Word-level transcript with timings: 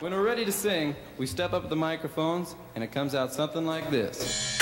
When 0.00 0.14
we're 0.14 0.24
ready 0.24 0.46
to 0.46 0.52
sing, 0.52 0.96
we 1.18 1.26
step 1.26 1.52
up 1.52 1.68
the 1.68 1.76
microphones 1.76 2.56
and 2.74 2.82
it 2.82 2.90
comes 2.90 3.14
out 3.14 3.34
something 3.34 3.66
like 3.66 3.90
this. 3.90 4.58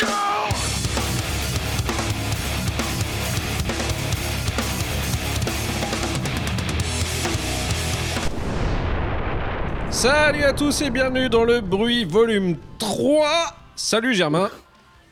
Salut 9.93 10.43
à 10.43 10.53
tous 10.53 10.82
et 10.82 10.91
bienvenue 10.91 11.29
dans 11.29 11.45
le 11.45 11.61
bruit 11.61 12.05
volume 12.05 12.57
3. 12.80 13.55
Salut 13.77 14.14
Germain, 14.14 14.50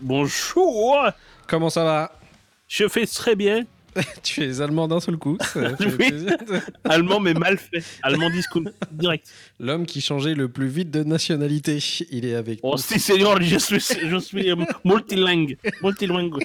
Bonjour 0.00 1.08
comment 1.46 1.70
ça 1.70 1.84
va? 1.84 2.10
Je 2.66 2.88
fais 2.88 3.06
très 3.06 3.36
bien. 3.36 3.64
Tu 4.22 4.42
es 4.44 4.60
allemand 4.60 4.88
d'un 4.88 5.00
seul 5.00 5.16
coup. 5.16 5.36
ça 5.40 5.76
fait 5.76 5.84
Oui. 5.86 5.90
plaisir. 5.96 6.36
Allemand, 6.84 7.20
mais 7.20 7.34
mal 7.34 7.56
fait. 7.58 7.82
Allemand 8.02 8.30
disco. 8.30 8.62
Direct. 8.92 9.26
L'homme 9.60 9.86
qui 9.86 10.00
changeait 10.00 10.34
le 10.34 10.48
plus 10.48 10.68
vite 10.68 10.90
de 10.90 11.02
nationalité, 11.04 11.78
il 12.10 12.24
est 12.26 12.34
avec 12.34 12.60
Oh, 12.62 12.72
nous. 12.72 12.78
si, 12.78 12.98
seigneur, 13.00 13.40
je 13.42 13.56
suis, 13.58 13.78
je 13.80 14.16
suis 14.18 14.50
euh, 14.50 14.56
multilingue. 14.84 15.56
Multilingue. 15.82 16.44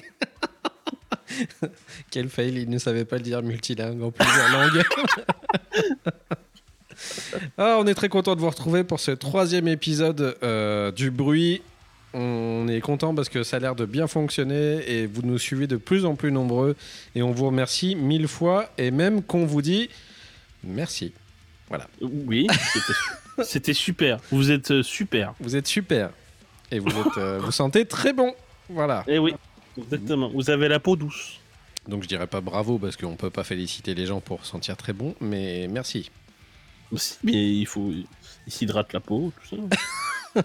Quel 2.10 2.28
fail, 2.28 2.54
il 2.62 2.68
ne 2.70 2.78
savait 2.78 3.04
pas 3.04 3.16
le 3.16 3.22
dire 3.22 3.42
multilingue 3.42 4.02
en 4.02 4.10
plusieurs 4.10 4.50
langues. 4.52 4.82
ah, 7.58 7.76
on 7.80 7.86
est 7.86 7.94
très 7.94 8.08
content 8.08 8.34
de 8.34 8.40
vous 8.40 8.50
retrouver 8.50 8.84
pour 8.84 9.00
ce 9.00 9.10
troisième 9.12 9.68
épisode 9.68 10.36
euh, 10.42 10.90
du 10.92 11.10
bruit. 11.10 11.62
On 12.14 12.68
est 12.68 12.80
content 12.80 13.14
parce 13.14 13.28
que 13.30 13.42
ça 13.42 13.56
a 13.56 13.60
l'air 13.60 13.74
de 13.74 13.86
bien 13.86 14.06
fonctionner 14.06 14.82
et 14.90 15.06
vous 15.06 15.22
nous 15.22 15.38
suivez 15.38 15.66
de 15.66 15.76
plus 15.76 16.04
en 16.04 16.14
plus 16.14 16.30
nombreux 16.30 16.76
et 17.14 17.22
on 17.22 17.32
vous 17.32 17.46
remercie 17.46 17.94
mille 17.96 18.28
fois 18.28 18.70
et 18.76 18.90
même 18.90 19.22
qu'on 19.22 19.46
vous 19.46 19.62
dit 19.62 19.88
merci. 20.62 21.12
Oui, 22.02 22.46
c'était- 23.44 23.72
super. 23.72 24.18
Vous 24.30 24.50
êtes 24.50 24.70
euh, 24.72 24.82
super. 24.82 25.32
Vous 25.40 25.56
êtes 25.56 25.66
super 25.66 26.10
et 26.70 26.78
vous 26.78 26.90
êtes, 26.90 27.16
euh, 27.16 27.38
vous 27.42 27.50
sentez 27.52 27.86
très 27.86 28.12
bon. 28.12 28.34
Voilà. 28.68 29.04
Eh 29.06 29.18
oui, 29.18 29.34
exactement. 29.78 30.28
Vous 30.28 30.50
avez 30.50 30.68
la 30.68 30.80
peau 30.80 30.96
douce. 30.96 31.38
Donc 31.88 32.02
je 32.02 32.08
dirais 32.08 32.26
pas 32.26 32.40
bravo 32.42 32.78
parce 32.78 32.96
qu'on 32.96 33.16
peut 33.16 33.30
pas 33.30 33.42
féliciter 33.44 33.94
les 33.94 34.04
gens 34.06 34.20
pour 34.20 34.44
sentir 34.44 34.76
très 34.76 34.92
bon, 34.92 35.14
mais 35.20 35.66
merci. 35.68 36.10
Mais 37.24 37.32
il 37.32 37.66
faut. 37.66 37.90
Il 38.46 38.52
s'hydrate 38.52 38.92
la 38.92 39.00
peau, 39.00 39.32
tout 39.48 39.56
ça. 39.56 39.62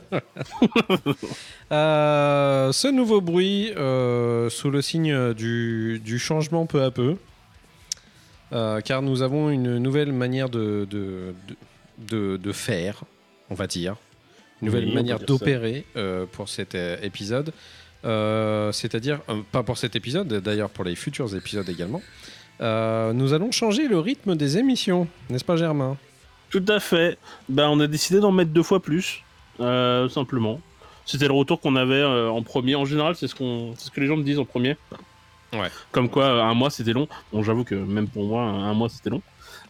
Euh, 1.72 2.72
ce 2.72 2.88
nouveau 2.88 3.20
bruit, 3.20 3.74
euh, 3.76 4.50
sous 4.50 4.70
le 4.72 4.82
signe 4.82 5.34
du, 5.34 6.00
du 6.04 6.18
changement 6.18 6.66
peu 6.66 6.82
à 6.82 6.92
peu, 6.92 7.18
euh, 8.54 8.80
car 8.80 9.02
nous 9.02 9.22
avons 9.22 9.50
une 9.50 9.78
nouvelle 9.78 10.14
manière 10.14 10.50
de, 10.50 10.88
de, 10.90 11.34
de, 11.48 11.56
de- 12.10 12.38
de 12.38 12.52
faire, 12.54 13.04
on 13.50 13.54
va 13.56 13.68
dire, 13.68 13.98
une 14.62 14.68
nouvelle 14.68 14.86
Oui, 14.86 14.94
manière 14.94 15.20
d'opérer 15.20 15.86
pour 16.32 16.48
cet 16.48 16.76
épisode. 16.76 17.52
C'est-à-dire, 18.04 19.20
pas 19.52 19.64
pour 19.64 19.78
cet 19.78 19.98
épisode, 19.98 20.28
d'ailleurs 20.42 20.70
pour 20.70 20.86
les 20.86 20.96
futurs 20.96 21.36
épisodes 21.36 21.68
également. 21.68 22.02
Nous 22.62 23.34
allons 23.34 23.52
changer 23.52 23.90
le 23.90 24.00
rythme 24.00 24.36
des 24.36 24.58
émissions, 24.58 25.08
n'est-ce 25.30 25.44
pas 25.46 25.58
Germain? 25.58 25.98
Tout 26.50 26.64
à 26.70 26.80
fait. 26.80 27.18
Ben, 27.50 27.68
on 27.68 27.80
a 27.82 27.88
décidé 27.88 28.22
d'en 28.22 28.32
mettre 28.32 28.52
deux 28.52 28.64
fois 28.64 28.82
plus. 28.82 29.22
Euh, 29.60 30.10
simplement. 30.10 30.60
C'était 31.06 31.28
le 31.28 31.34
retour 31.34 31.62
qu'on 31.62 31.76
avait 31.76 31.96
euh, 31.96 32.30
en 32.30 32.42
premier. 32.44 32.76
En 32.76 32.86
général, 32.86 33.16
c'est 33.16 33.28
ce, 33.28 33.36
qu'on, 33.36 33.74
ce 33.78 33.90
que 33.90 34.02
les 34.02 34.08
gens 34.08 34.18
me 34.18 34.24
disent 34.24 34.40
en 34.40 34.46
premier. 34.46 34.76
Ouais. 35.54 35.70
Comme 35.92 36.10
quoi, 36.10 36.26
euh, 36.26 36.42
un 36.42 36.54
mois 36.54 36.70
c'était 36.70 36.94
long. 36.94 37.08
Bon, 37.32 37.44
j'avoue 37.44 37.64
que 37.64 37.76
même 37.76 38.08
pour 38.08 38.26
moi, 38.26 38.44
un 38.44 38.74
mois 38.74 38.90
c'était 38.90 39.10
long. 39.10 39.22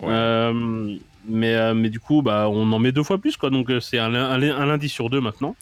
Ouais. 0.01 0.09
Euh, 0.09 0.95
mais, 1.27 1.73
mais 1.73 1.89
du 1.89 1.99
coup, 1.99 2.21
bah, 2.21 2.47
on 2.49 2.71
en 2.71 2.79
met 2.79 2.91
deux 2.91 3.03
fois 3.03 3.17
plus. 3.19 3.37
Quoi. 3.37 3.49
Donc 3.49 3.71
c'est 3.81 3.99
un, 3.99 4.09
lundi 4.09 4.89
sur 4.89 5.09
deux 5.09 5.21
maintenant. 5.21 5.55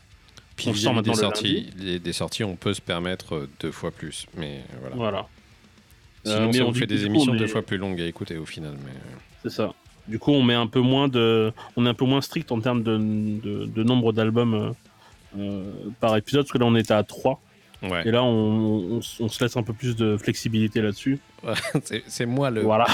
Puis 0.56 0.70
On 0.70 0.74
sort 0.74 0.92
des 0.94 0.96
maintenant 0.98 1.14
le 1.14 1.20
sorties, 1.20 1.70
les- 1.78 2.00
des 2.00 2.14
sorties, 2.14 2.46
on 2.46 2.56
peut 2.56 2.74
se 2.74 2.80
permettre 2.80 3.50
deux 3.60 3.72
fois 3.74 3.92
plus, 3.92 4.26
mais 4.38 4.62
voilà. 4.80 4.96
Voilà. 4.96 5.28
Sinon, 6.24 6.50
mais 6.52 6.62
on 6.62 6.74
fait 6.74 6.88
des 6.88 7.06
émissions 7.06 7.34
on 7.34 7.36
deux 7.36 7.48
fois 7.48 7.62
plus 7.62 7.78
longues 7.78 8.00
à 8.02 8.06
écouter 8.06 8.38
au 8.38 8.46
final. 8.46 8.76
Mais... 8.84 8.92
C'est 9.44 9.50
ça. 9.56 9.74
Du 10.08 10.20
coup, 10.20 10.32
on 10.32 10.44
met 10.44 10.54
un 10.54 10.68
peu 10.68 10.82
moins 10.82 11.08
de, 11.08 11.52
on 11.76 11.86
est 11.86 11.90
un 11.90 11.94
peu 11.94 12.06
moins 12.06 12.22
strict 12.22 12.52
en 12.52 12.60
termes 12.62 12.84
de, 12.84 12.98
de, 12.98 13.66
de 13.66 13.84
nombre 13.84 14.14
d'albums 14.14 14.54
euh, 14.54 14.72
euh, 15.40 15.72
par 16.00 16.16
épisode, 16.16 16.44
parce 16.44 16.52
que 16.52 16.58
là 16.60 16.66
on 16.66 16.76
était 16.76 16.94
à 16.94 17.04
3 17.04 17.42
Ouais, 17.84 18.08
et 18.08 18.10
là 18.12 18.24
on, 18.24 18.96
on, 18.96 19.00
s- 19.00 19.18
on 19.20 19.28
se 19.28 19.44
laisse 19.44 19.58
un 19.58 19.62
peu 19.62 19.74
plus 19.74 19.96
de 19.96 20.16
flexibilité 20.18 20.82
là-dessus. 20.82 21.20
c'est 22.08 22.26
moi 22.26 22.50
le, 22.50 22.62
Voilà. 22.62 22.86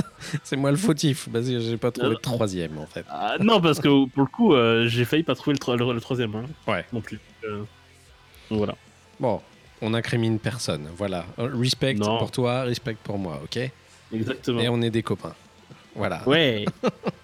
c'est 0.42 0.56
moi 0.56 0.70
le 0.70 0.76
fautif 0.76 1.28
parce 1.32 1.46
que 1.46 1.60
j'ai 1.60 1.76
pas 1.76 1.90
trouvé 1.90 2.08
Euh, 2.12 2.14
de 2.14 2.20
troisième 2.20 2.78
en 2.78 2.86
fait. 2.86 3.04
Ah, 3.10 3.36
non, 3.38 3.60
parce 3.60 3.78
que 3.78 3.88
pour 4.06 4.22
le 4.22 4.26
coup, 4.26 4.54
euh, 4.54 4.88
j'ai 4.88 5.04
failli 5.04 5.22
pas 5.22 5.34
trouver 5.34 5.52
le, 5.54 5.58
tro- 5.58 5.76
le- 5.76 5.92
le 5.92 6.00
troisième. 6.00 6.34
hein, 6.34 6.44
Ouais. 6.66 6.84
Non 6.92 7.00
plus. 7.00 7.20
Euh, 7.44 7.58
donc 8.50 8.58
voilà. 8.58 8.74
Bon, 9.20 9.40
on 9.82 9.92
incrimine 9.94 10.38
personne. 10.38 10.88
Voilà, 10.96 11.26
Euh, 11.38 11.50
respect 11.54 11.94
Non. 11.94 12.18
pour 12.18 12.30
toi, 12.30 12.62
respect 12.62 12.96
pour 13.04 13.18
moi, 13.18 13.40
ok? 13.44 13.70
Exactement. 14.12 14.60
Et 14.60 14.68
on 14.68 14.80
est 14.82 14.90
des 14.90 15.02
copains. 15.02 15.34
Voilà. 15.94 16.26
Ouais. 16.28 16.64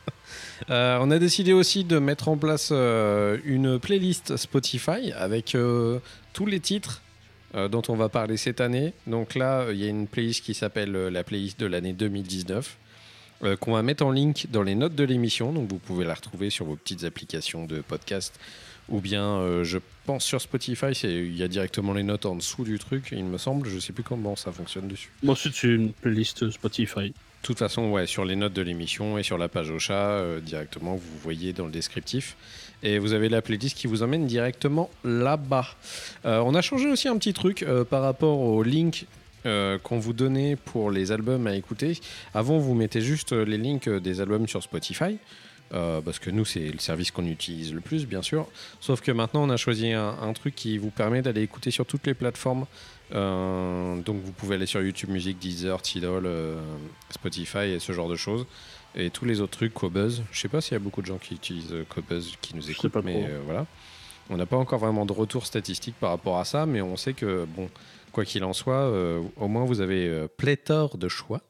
Euh, 0.70 0.98
on 1.00 1.10
a 1.10 1.18
décidé 1.18 1.52
aussi 1.52 1.84
de 1.84 1.98
mettre 1.98 2.28
en 2.28 2.36
place 2.36 2.70
euh, 2.72 3.38
une 3.44 3.78
playlist 3.78 4.36
Spotify 4.36 5.12
avec 5.12 5.54
euh, 5.54 6.00
tous 6.32 6.46
les 6.46 6.60
titres 6.60 7.02
dont 7.70 7.82
on 7.88 7.94
va 7.94 8.10
parler 8.10 8.36
cette 8.36 8.60
année. 8.60 8.92
Donc 9.06 9.34
là, 9.34 9.66
il 9.70 9.78
y 9.78 9.84
a 9.84 9.88
une 9.88 10.06
playlist 10.06 10.44
qui 10.44 10.52
s'appelle 10.52 10.92
la 10.92 11.24
playlist 11.24 11.58
de 11.58 11.64
l'année 11.64 11.94
2019 11.94 12.76
euh, 13.44 13.56
qu'on 13.56 13.72
va 13.72 13.82
mettre 13.82 14.04
en 14.04 14.10
link 14.10 14.48
dans 14.50 14.62
les 14.62 14.74
notes 14.74 14.94
de 14.94 15.04
l'émission. 15.04 15.54
Donc 15.54 15.70
vous 15.70 15.78
pouvez 15.78 16.04
la 16.04 16.12
retrouver 16.12 16.50
sur 16.50 16.66
vos 16.66 16.76
petites 16.76 17.04
applications 17.04 17.64
de 17.64 17.80
podcast 17.80 18.38
ou 18.90 19.00
bien, 19.00 19.62
je 19.62 19.78
pense 20.04 20.24
sur 20.24 20.40
Spotify, 20.40 20.92
il 21.04 21.36
y 21.36 21.42
a 21.42 21.48
directement 21.48 21.94
les 21.94 22.02
notes 22.02 22.26
en 22.26 22.36
dessous 22.36 22.64
du 22.64 22.78
truc, 22.78 23.08
il 23.10 23.24
me 23.24 23.38
semble. 23.38 23.68
Je 23.68 23.78
sais 23.78 23.94
plus 23.94 24.04
comment 24.04 24.36
ça 24.36 24.52
fonctionne 24.52 24.88
dessus. 24.88 25.10
Bon, 25.22 25.32
ensuite, 25.32 25.54
c'est 25.54 25.68
une 25.68 25.92
playlist 25.92 26.50
Spotify. 26.50 27.14
De 27.42 27.46
toute 27.46 27.58
façon, 27.58 27.90
ouais, 27.90 28.06
sur 28.06 28.24
les 28.24 28.34
notes 28.34 28.54
de 28.54 28.62
l'émission 28.62 29.18
et 29.18 29.22
sur 29.22 29.38
la 29.38 29.48
page 29.48 29.70
au 29.70 29.78
chat, 29.78 29.94
euh, 29.94 30.40
directement, 30.40 30.96
vous 30.96 31.18
voyez 31.22 31.52
dans 31.52 31.66
le 31.66 31.70
descriptif. 31.70 32.36
Et 32.82 32.98
vous 32.98 33.12
avez 33.12 33.28
la 33.28 33.40
playlist 33.40 33.76
qui 33.76 33.86
vous 33.86 34.02
emmène 34.02 34.26
directement 34.26 34.90
là-bas. 35.04 35.68
Euh, 36.24 36.42
on 36.44 36.54
a 36.54 36.60
changé 36.60 36.90
aussi 36.90 37.08
un 37.08 37.16
petit 37.16 37.32
truc 37.32 37.62
euh, 37.62 37.84
par 37.84 38.02
rapport 38.02 38.40
au 38.40 38.62
link 38.62 39.06
qu'on 39.84 40.00
vous 40.00 40.12
donnait 40.12 40.56
pour 40.56 40.90
les 40.90 41.12
albums 41.12 41.46
à 41.46 41.54
écouter. 41.54 42.00
Avant, 42.34 42.58
vous 42.58 42.74
mettez 42.74 43.00
juste 43.00 43.30
les 43.30 43.58
links 43.58 43.88
des 43.88 44.20
albums 44.20 44.48
sur 44.48 44.60
Spotify. 44.60 45.18
Euh, 45.72 46.00
parce 46.00 46.18
que 46.18 46.30
nous, 46.30 46.44
c'est 46.44 46.70
le 46.70 46.78
service 46.78 47.10
qu'on 47.10 47.26
utilise 47.26 47.74
le 47.74 47.80
plus, 47.80 48.06
bien 48.06 48.22
sûr. 48.22 48.46
Sauf 48.80 49.00
que 49.00 49.10
maintenant, 49.10 49.42
on 49.44 49.50
a 49.50 49.56
choisi 49.56 49.92
un, 49.92 50.16
un 50.20 50.32
truc 50.32 50.54
qui 50.54 50.78
vous 50.78 50.90
permet 50.90 51.22
d'aller 51.22 51.42
écouter 51.42 51.70
sur 51.70 51.86
toutes 51.86 52.06
les 52.06 52.14
plateformes. 52.14 52.66
Euh, 53.12 53.96
donc, 54.02 54.20
vous 54.22 54.32
pouvez 54.32 54.56
aller 54.56 54.66
sur 54.66 54.80
YouTube 54.80 55.10
Music, 55.10 55.38
Deezer, 55.38 55.80
Tidal, 55.82 56.26
euh, 56.26 56.60
Spotify 57.10 57.70
et 57.70 57.78
ce 57.78 57.92
genre 57.92 58.08
de 58.08 58.16
choses. 58.16 58.46
Et 58.94 59.10
tous 59.10 59.24
les 59.24 59.40
autres 59.40 59.56
trucs, 59.58 59.74
Cobuzz. 59.74 60.22
Je 60.32 60.40
sais 60.40 60.48
pas 60.48 60.60
s'il 60.60 60.72
y 60.72 60.76
a 60.76 60.80
beaucoup 60.80 61.02
de 61.02 61.06
gens 61.06 61.18
qui 61.18 61.34
utilisent 61.34 61.74
Cobuzz 61.88 62.34
qui 62.40 62.56
nous 62.56 62.70
écoutent, 62.70 62.92
pas 62.92 63.02
mais 63.02 63.28
voilà. 63.44 63.66
On 64.30 64.36
n'a 64.36 64.46
pas 64.46 64.56
encore 64.56 64.78
vraiment 64.78 65.04
de 65.04 65.12
retour 65.12 65.46
statistique 65.46 65.94
par 66.00 66.10
rapport 66.10 66.38
à 66.38 66.44
ça, 66.44 66.66
mais 66.66 66.80
on 66.80 66.96
sait 66.96 67.12
que, 67.12 67.44
bon, 67.44 67.68
quoi 68.10 68.24
qu'il 68.24 68.42
en 68.42 68.54
soit, 68.54 68.90
au 69.36 69.48
moins 69.48 69.66
vous 69.66 69.82
avez 69.82 70.26
pléthore 70.38 70.96
de 70.96 71.08
choix. 71.08 71.42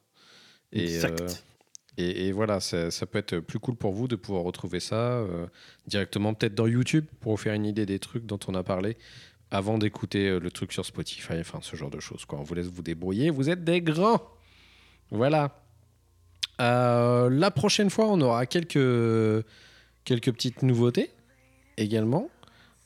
Et, 0.73 0.83
Exact. 0.83 1.46
Et, 1.99 2.31
voilà, 2.31 2.59
ça, 2.59 2.91
ça 2.91 3.07
peut 3.07 3.17
être 3.17 3.39
plus 3.39 3.57
cool 3.57 3.75
pour 3.75 3.91
vous 3.91 4.07
de 4.07 4.15
pouvoir 4.15 4.43
retrouver 4.43 4.79
ça 4.79 4.95
euh, 4.95 5.47
directement, 5.87 6.35
peut-être 6.35 6.53
dans 6.53 6.67
YouTube, 6.67 7.05
pour 7.21 7.31
vous 7.31 7.37
faire 7.37 7.55
une 7.55 7.65
idée 7.65 7.87
des 7.87 7.97
trucs 7.97 8.27
dont 8.27 8.39
on 8.47 8.53
a 8.53 8.61
parlé, 8.61 8.97
avant 9.49 9.79
d'écouter 9.79 10.27
euh, 10.27 10.39
le 10.39 10.51
truc 10.51 10.73
sur 10.73 10.85
Spotify, 10.85 11.39
enfin 11.39 11.57
ce 11.61 11.75
genre 11.75 11.89
de 11.89 11.99
choses. 11.99 12.23
On 12.31 12.43
vous 12.43 12.53
laisse 12.53 12.67
vous 12.67 12.83
débrouiller, 12.83 13.31
vous 13.31 13.49
êtes 13.49 13.63
des 13.63 13.81
grands. 13.81 14.21
Voilà. 15.09 15.59
Euh, 16.61 17.29
la 17.31 17.49
prochaine 17.49 17.89
fois, 17.89 18.05
on 18.07 18.21
aura 18.21 18.45
quelques, 18.45 19.45
quelques 20.05 20.31
petites 20.31 20.61
nouveautés 20.61 21.09
également. 21.77 22.29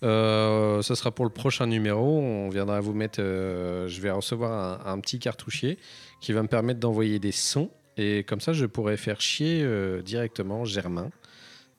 Euh, 0.03 0.81
ce 0.81 0.95
sera 0.95 1.11
pour 1.11 1.25
le 1.25 1.31
prochain 1.31 1.67
numéro. 1.67 2.19
On 2.19 2.49
viendra 2.49 2.79
vous 2.79 2.93
mettre. 2.93 3.19
je 3.19 4.01
vais 4.01 4.11
recevoir 4.11 4.85
un, 4.87 4.93
un 4.93 4.99
petit 4.99 5.19
cartouchier 5.19 5.77
qui 6.21 6.31
va 6.31 6.41
me 6.43 6.47
permettre 6.47 6.79
d'envoyer 6.79 7.19
des 7.19 7.31
sons. 7.31 7.69
Et 8.01 8.23
comme 8.23 8.41
ça, 8.41 8.53
je 8.53 8.65
pourrais 8.65 8.97
faire 8.97 9.21
chier 9.21 9.61
euh, 9.63 10.01
directement 10.01 10.65
Germain 10.65 11.09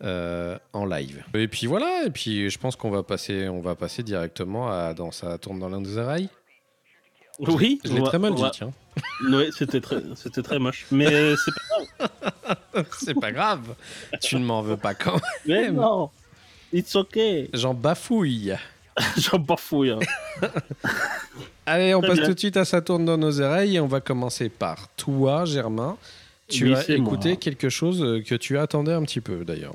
euh, 0.05 0.59
en 0.73 0.85
live. 0.87 1.25
Et 1.35 1.49
puis 1.49 1.67
voilà. 1.67 2.05
Et 2.07 2.11
puis 2.11 2.49
je 2.51 2.59
pense 2.59 2.77
qu'on 2.77 2.91
va 2.91 3.03
passer, 3.03 3.49
on 3.49 3.61
va 3.61 3.75
passer 3.75 4.03
directement 4.03 4.71
à 4.71 4.95
dans 4.95 5.11
ça 5.11 5.37
tourne 5.39 5.59
dans 5.59 5.69
l'un 5.69 5.81
des 5.81 5.99
oreilles. 5.99 6.29
Oui. 7.39 7.81
Je 7.85 7.93
l'ai 7.95 8.03
très 8.03 8.19
mal 8.19 8.35
dit, 8.35 8.43
va- 8.43 8.51
tiens. 8.51 8.73
Ouais, 9.31 9.49
c'était 9.57 9.81
très, 9.81 10.03
c'était 10.17 10.43
très 10.43 10.59
moche. 10.59 10.87
Mais 10.91 11.13
euh, 11.13 11.35
c'est 11.37 11.55
pas 11.55 12.85
C'est 13.01 13.19
pas 13.19 13.33
grave. 13.33 13.75
tu 14.21 14.37
ne 14.37 14.45
m'en 14.45 14.61
veux 14.63 14.77
pas 14.77 14.95
quand 14.95 15.15
même. 15.15 15.23
Mais 15.47 15.71
non. 15.71 16.11
It's 16.73 16.95
okay. 16.97 17.49
J'en 17.55 17.75
bafouille. 17.75 18.55
J'en 19.19 19.39
bafouille. 19.39 19.91
hein. 19.91 19.99
Allez, 21.67 21.94
on 21.94 22.00
Très 22.00 22.09
passe 22.11 22.19
bien. 22.19 22.27
tout 22.29 22.35
de 22.35 22.39
suite 22.39 22.56
à 22.56 22.65
Ça 22.65 22.81
tourne 22.83 23.05
dans 23.05 23.17
nos 23.19 23.41
oreilles 23.41 23.77
et 23.77 23.81
on 23.81 23.87
va 23.87 24.00
commencer 24.00 24.49
par 24.49 24.89
toi, 24.97 25.44
Germain. 25.44 25.97
Tu 26.49 26.67
Oui, 26.67 26.75
as 26.75 26.91
écouté 26.91 27.29
moi. 27.31 27.37
quelque 27.37 27.69
chose 27.69 28.03
euh, 28.03 28.21
que 28.21 28.35
tu 28.35 28.59
attendais 28.59 28.93
un 28.93 29.03
petit 29.03 29.21
peu 29.21 29.44
d'ailleurs. 29.44 29.75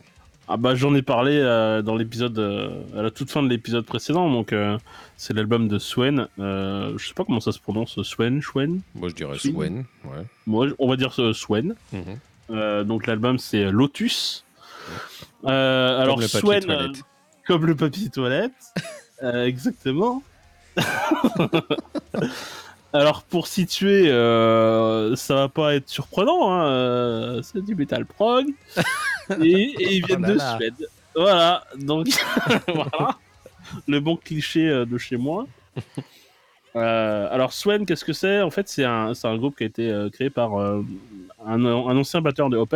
Ah 0.49 0.55
bah 0.55 0.75
j'en 0.75 0.95
ai 0.95 1.01
parlé 1.01 1.33
euh, 1.41 1.81
dans 1.81 1.95
l'épisode, 1.97 2.37
euh, 2.39 2.69
à 2.97 3.01
la 3.01 3.11
toute 3.11 3.29
fin 3.29 3.43
de 3.43 3.49
l'épisode 3.49 3.85
précédent, 3.85 4.31
donc 4.31 4.53
euh, 4.53 4.77
c'est 5.17 5.33
l'album 5.33 5.67
de 5.67 5.77
Swen. 5.77 6.27
Je 6.37 6.95
sais 7.05 7.13
pas 7.13 7.25
comment 7.25 7.41
ça 7.41 7.51
se 7.51 7.59
prononce, 7.59 8.01
Swen, 8.03 8.41
Swen? 8.41 8.79
Moi, 8.95 9.09
je 9.09 9.15
dirais 9.15 9.37
Swen. 9.39 9.53
Swen. 9.53 9.85
Ouais. 10.05 10.23
Moi, 10.45 10.67
on 10.79 10.87
va 10.87 10.95
dire 10.95 11.13
Swen. 11.33 11.75
Mhm. 11.91 12.83
Donc 12.85 13.07
l'album 13.07 13.39
c'est 13.39 13.65
Lotus. 13.71 14.45
Alors 15.43 16.15
Comme 16.15 16.21
le 16.21 16.27
papier 16.27 16.39
Swen, 16.39 16.63
toilette. 16.63 17.03
comme 17.45 17.65
le 17.65 17.75
papier 17.75 18.09
toilette, 18.09 18.51
Euh, 19.23 19.45
exactement. 19.45 20.21
alors 22.93 23.23
pour 23.23 23.47
situer, 23.47 24.09
euh, 24.09 25.15
ça 25.15 25.35
va 25.35 25.49
pas 25.49 25.75
être 25.75 25.89
surprenant, 25.89 26.51
hein, 26.51 26.67
euh, 26.67 27.41
c'est 27.41 27.63
du 27.63 27.75
metal 27.75 28.05
prog 28.05 28.45
et, 29.41 29.51
et 29.79 29.95
ils 29.95 30.05
viennent 30.05 30.25
Oh 30.25 30.27
là 30.27 30.33
de 30.33 30.37
là. 30.37 30.57
Suède. 30.57 30.87
Voilà, 31.15 31.63
donc 31.79 32.07
voilà 32.67 33.17
le 33.87 33.99
bon 33.99 34.15
cliché 34.15 34.69
euh, 34.69 34.85
de 34.85 34.97
chez 34.97 35.17
moi. 35.17 35.45
Euh, 36.75 37.27
alors 37.31 37.53
Swen, 37.53 37.85
qu'est-ce 37.85 38.05
que 38.05 38.13
c'est? 38.13 38.41
En 38.41 38.51
fait, 38.51 38.69
c'est 38.69 38.85
un, 38.85 39.13
un 39.21 39.37
groupe 39.37 39.57
qui 39.57 39.63
a 39.63 39.67
été 39.67 40.07
créé 40.13 40.29
par 40.29 40.55
un, 40.57 40.85
un 41.45 41.97
ancien 41.97 42.21
batteur 42.21 42.49
de 42.49 42.57
Opes. 42.57 42.75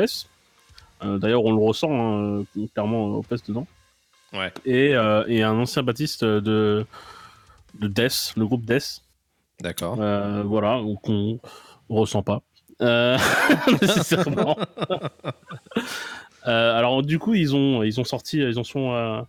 Euh, 1.03 1.17
D'ailleurs, 1.17 1.43
on 1.45 1.51
le 1.51 1.61
ressent 1.61 1.89
hein, 1.91 2.43
clairement 2.73 3.17
Opes 3.17 3.33
dedans. 3.47 3.67
Ouais. 4.33 4.51
Et, 4.65 4.95
euh, 4.95 5.23
et 5.27 5.43
un 5.43 5.57
ancien 5.57 5.83
bassiste 5.83 6.23
de, 6.23 6.85
de 7.79 7.87
Death, 7.87 8.33
le 8.37 8.45
groupe 8.45 8.65
Death. 8.65 9.01
D'accord. 9.61 9.97
Euh, 9.99 10.43
voilà, 10.43 10.79
ou 10.81 10.95
qu'on 10.95 11.39
ressent 11.89 12.23
pas. 12.23 12.41
Euh, 12.81 13.17
nécessairement. 13.81 14.57
Euh, 16.47 16.75
alors 16.75 17.03
du 17.03 17.19
coup, 17.19 17.35
ils 17.35 17.55
ont, 17.55 17.83
ils 17.83 17.99
ont 17.99 18.03
sorti, 18.03 18.39
ils 18.39 18.57
en 18.57 18.63
sont 18.63 18.93
euh, 18.95 19.21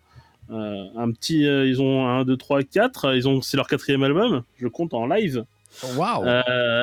un 0.97 1.11
petit, 1.13 1.47
euh, 1.47 1.67
ils 1.67 1.83
ont 1.83 2.07
1, 2.09 2.25
2, 2.25 2.39
3, 2.39 2.63
4, 2.63 3.15
ils 3.15 3.29
ont, 3.29 3.43
c'est 3.43 3.59
leur 3.59 3.67
quatrième 3.69 4.03
album, 4.03 4.45
je 4.57 4.67
compte 4.67 4.95
en 4.95 5.07
live. 5.07 5.45
Waouh 5.95 6.25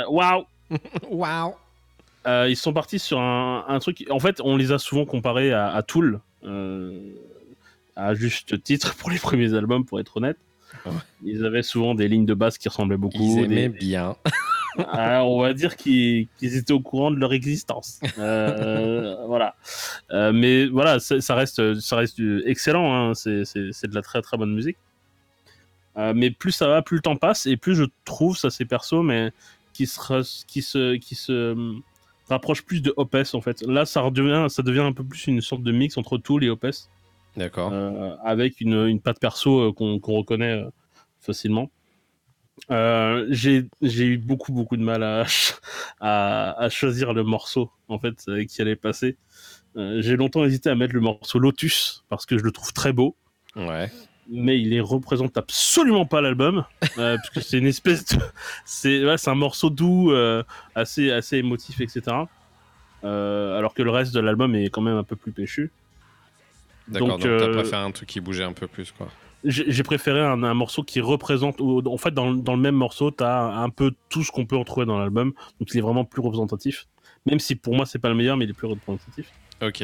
Waouh 0.07 0.45
Waouh 1.09 1.55
Ils 2.47 2.55
sont 2.55 2.73
partis 2.73 2.99
sur 2.99 3.19
un, 3.19 3.65
un 3.67 3.79
truc, 3.79 4.05
en 4.11 4.19
fait, 4.19 4.39
on 4.43 4.55
les 4.55 4.71
a 4.71 4.77
souvent 4.77 5.05
comparés 5.05 5.51
à, 5.51 5.73
à 5.73 5.81
Tool, 5.81 6.19
euh, 6.43 6.91
à 7.99 8.13
juste 8.13 8.61
titre 8.63 8.95
pour 8.95 9.09
les 9.09 9.19
premiers 9.19 9.53
albums, 9.53 9.85
pour 9.85 9.99
être 9.99 10.17
honnête. 10.17 10.37
Ouais. 10.85 10.91
Ils 11.23 11.45
avaient 11.45 11.63
souvent 11.63 11.95
des 11.95 12.07
lignes 12.07 12.25
de 12.25 12.33
basse 12.33 12.57
qui 12.57 12.69
ressemblaient 12.69 12.97
beaucoup. 12.97 13.17
Ils 13.39 13.47
des- 13.47 13.53
aimaient 13.55 13.69
bien. 13.69 14.15
Ah, 14.87 15.25
on 15.25 15.41
va 15.41 15.53
dire 15.53 15.75
qu'ils 15.75 16.27
étaient 16.41 16.71
au 16.71 16.79
courant 16.79 17.11
de 17.11 17.17
leur 17.19 17.33
existence. 17.33 17.99
Euh, 18.17 19.15
voilà. 19.27 19.55
Euh, 20.11 20.31
mais 20.31 20.67
voilà, 20.67 20.99
ça 20.99 21.35
reste, 21.35 21.77
ça 21.81 21.95
reste 21.97 22.21
excellent. 22.45 22.93
hein. 23.09 23.13
C'est 23.13 23.43
de 23.57 23.95
la 23.95 24.01
très 24.01 24.21
très 24.21 24.37
bonne 24.37 24.53
musique. 24.53 24.77
Euh, 25.97 26.13
mais 26.15 26.29
plus 26.31 26.51
ça 26.53 26.67
va, 26.67 26.81
plus 26.81 26.97
le 26.97 27.01
temps 27.01 27.17
passe, 27.17 27.45
et 27.45 27.57
plus 27.57 27.75
je 27.75 27.83
trouve, 28.05 28.37
ça 28.37 28.49
c'est 28.51 28.63
perso, 28.63 29.01
mais 29.01 29.31
qui 29.73 29.85
se, 29.85 29.99
ras- 29.99 30.45
qui 30.47 30.61
se, 30.61 30.95
qui 30.95 31.15
se 31.15 31.75
rapproche 32.29 32.61
plus 32.61 32.81
de 32.81 32.93
Opes 32.95 33.17
en 33.33 33.41
fait. 33.41 33.61
Là, 33.63 33.85
ça 33.85 33.99
redevient, 34.01 34.45
ça 34.49 34.61
devient 34.61 34.81
un 34.81 34.93
peu 34.93 35.03
plus 35.03 35.27
une 35.27 35.41
sorte 35.41 35.63
de 35.63 35.71
mix 35.73 35.97
entre 35.97 36.17
Tool 36.17 36.43
et 36.45 36.49
Opes, 36.49 36.67
D'accord. 37.37 37.71
euh, 37.73 38.15
avec 38.23 38.59
une, 38.61 38.85
une 38.87 38.99
patte 39.01 39.19
perso 39.19 39.59
euh, 39.69 39.71
qu'on 39.73 39.99
qu'on 39.99 40.13
reconnaît 40.13 40.61
euh, 40.63 40.69
facilement. 41.19 41.69
Euh, 42.71 43.25
j'ai 43.29 43.65
eu 43.81 44.17
beaucoup 44.17 44.51
beaucoup 44.51 44.75
de 44.77 44.83
mal 44.83 45.01
à, 45.03 45.25
à, 46.01 46.51
à 46.63 46.69
choisir 46.69 47.13
le 47.13 47.23
morceau 47.23 47.71
en 47.87 47.99
fait 47.99 48.25
qui 48.47 48.61
allait 48.61 48.75
passer. 48.75 49.15
Euh, 49.77 50.01
j'ai 50.01 50.17
longtemps 50.17 50.43
hésité 50.43 50.69
à 50.69 50.75
mettre 50.75 50.93
le 50.93 50.99
morceau 50.99 51.39
Lotus 51.39 52.03
parce 52.09 52.25
que 52.25 52.37
je 52.37 52.43
le 52.43 52.51
trouve 52.51 52.73
très 52.73 52.91
beau, 52.91 53.15
Ouais. 53.55 53.89
mais 54.27 54.59
il 54.59 54.75
ne 54.75 54.81
représente 54.81 55.37
absolument 55.37 56.05
pas 56.05 56.21
l'album 56.21 56.65
euh, 56.97 57.17
c'est 57.41 57.59
une 57.59 57.67
espèce 57.67 58.03
de 58.05 58.17
c'est 58.65 59.05
ouais, 59.05 59.15
un 59.27 59.35
morceau 59.35 59.69
doux, 59.69 60.11
assez 60.75 61.11
assez 61.11 61.37
émotif 61.37 61.79
etc. 61.81 62.01
Alors 63.03 63.73
que 63.73 63.83
le 63.83 63.91
reste 63.91 64.13
de 64.13 64.19
l'album 64.19 64.53
est 64.55 64.69
quand 64.69 64.81
même 64.81 64.97
un 64.97 65.03
peu 65.05 65.15
plus 65.15 65.31
péchu. 65.31 65.71
D'accord. 66.89 67.17
Donc, 67.17 67.21
Donc, 67.21 67.39
t'as 67.39 67.45
euh, 67.45 67.53
préféré 67.53 67.81
un 67.81 67.91
truc 67.91 68.09
qui 68.09 68.19
bougeait 68.19 68.43
un 68.43 68.53
peu 68.53 68.67
plus, 68.67 68.91
quoi. 68.91 69.07
J'ai 69.45 69.83
préféré 69.83 70.19
un, 70.19 70.43
un 70.43 70.53
morceau 70.53 70.83
qui 70.83 70.99
représente. 70.99 71.61
ou- 71.61 71.81
En 71.85 71.97
fait, 71.97 72.11
dans, 72.13 72.33
dans 72.33 72.55
le 72.55 72.61
même 72.61 72.75
morceau, 72.75 73.09
t'as 73.11 73.43
un 73.53 73.69
peu 73.69 73.93
tout 74.09 74.23
ce 74.23 74.31
qu'on 74.31 74.45
peut 74.45 74.57
en 74.57 74.65
trouver 74.65 74.85
dans 74.85 74.99
l'album. 74.99 75.31
Donc, 75.59 75.69
il 75.73 75.77
est 75.77 75.81
vraiment 75.81 76.03
plus 76.03 76.21
représentatif. 76.21 76.87
Même 77.25 77.39
si 77.39 77.55
pour 77.55 77.75
moi, 77.75 77.85
c'est 77.85 77.99
pas 77.99 78.09
le 78.09 78.15
meilleur, 78.15 78.35
mais 78.35 78.43
il 78.45 78.51
est 78.51 78.53
plus 78.53 78.67
représentatif. 78.67 79.31
Ok. 79.61 79.83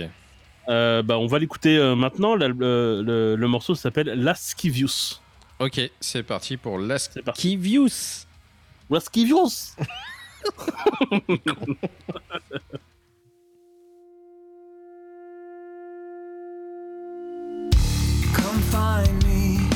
Euh, 0.68 1.04
bah, 1.04 1.18
on 1.20 1.28
va 1.28 1.40
l'écouter 1.40 1.78
euh, 1.78 1.96
maintenant. 1.96 2.36
Le, 2.36 3.36
le 3.38 3.48
morceau 3.48 3.76
s'appelle 3.76 4.08
Lascivius. 4.08 5.22
Ok, 5.60 5.80
c'est 6.02 6.24
parti 6.24 6.58
pour 6.58 6.78
C'est 7.14 7.22
parti. 7.24 7.42
find 18.76 19.18
me. 19.24 19.70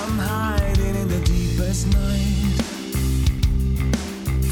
I'm 0.00 0.16
hiding 0.30 0.96
in 1.02 1.08
the 1.14 1.22
deepest 1.34 1.84
night. 2.00 2.56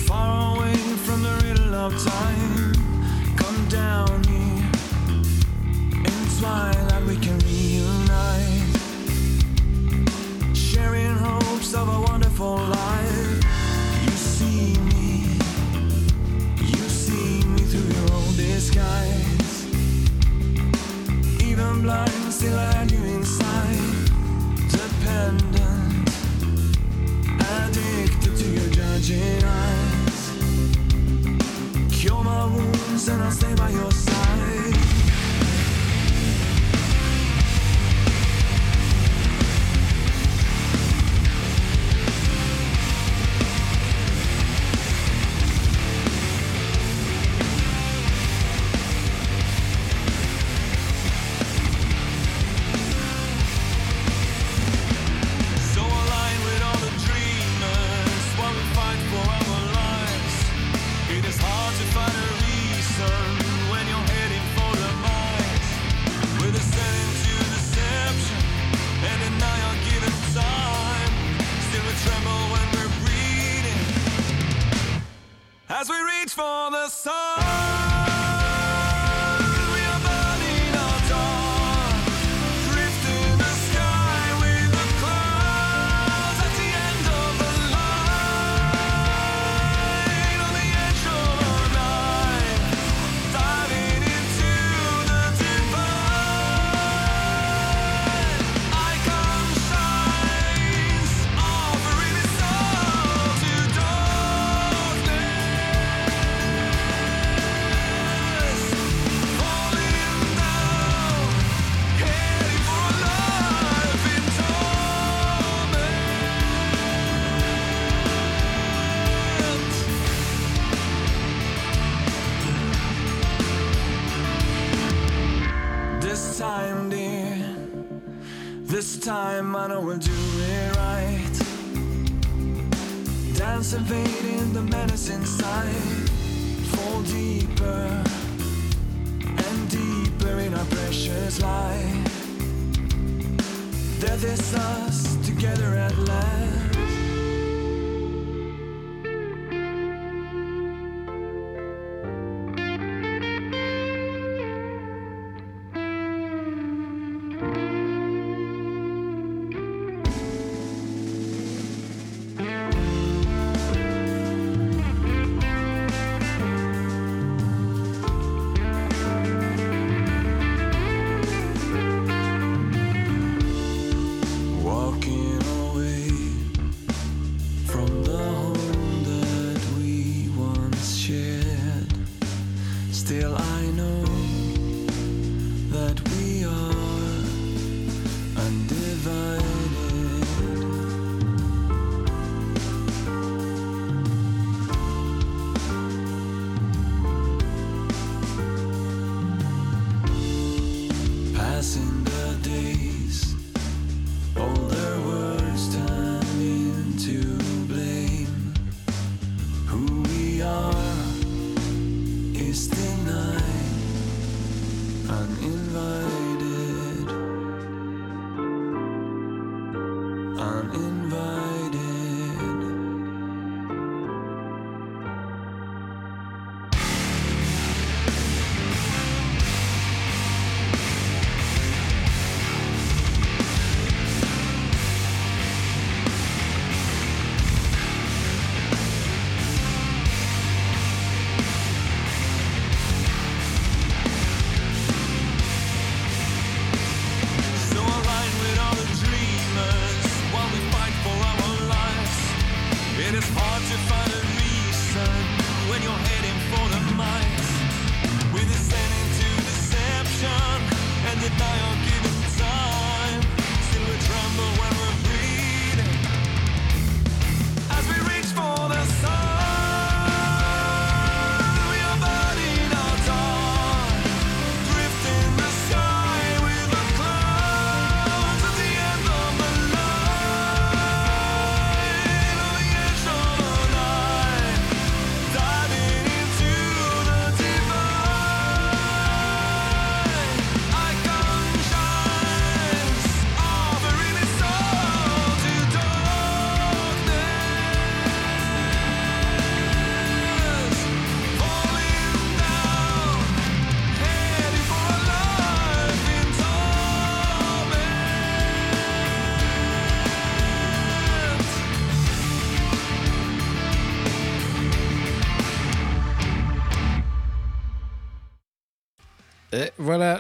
Far 0.07 0.57
away 0.57 0.79
from 1.07 1.19
the 1.27 1.35
riddle 1.45 1.75
of 1.75 1.93
time. 2.13 2.73
Come 3.41 3.61
down 3.69 4.23
here. 4.33 4.65
In 6.09 6.19
twilight 6.39 7.05
we 7.11 7.17
can 7.25 7.37
reunite. 7.51 8.75
Sharing 10.55 11.17
hopes 11.27 11.75
of 11.81 11.87
a 11.97 12.01
wonderful 12.09 12.57
life. 12.83 13.37
You 14.05 14.17
see 14.35 14.69
me. 14.91 15.11
You 16.75 16.85
see 17.03 17.35
me 17.55 17.63
through 17.71 17.89
your 17.97 18.09
own 18.19 18.31
disguise. 18.37 19.57
Even 21.49 21.83
blind, 21.83 22.30
still 22.41 22.59
I 22.59 22.91
you 22.91 23.05
inside. 23.17 23.79
Dependent, 24.71 26.09
addicted 27.39 28.35
to 28.35 28.47
your 28.49 28.71
judging 28.71 29.45
eyes. 29.45 30.21
Cure 31.93 32.25
my 32.25 32.47
wounds 32.47 33.09
and 33.09 33.23
I'll 33.23 33.31
stay 33.31 33.55
by 33.57 33.69
your 33.69 33.91
side. 33.93 34.10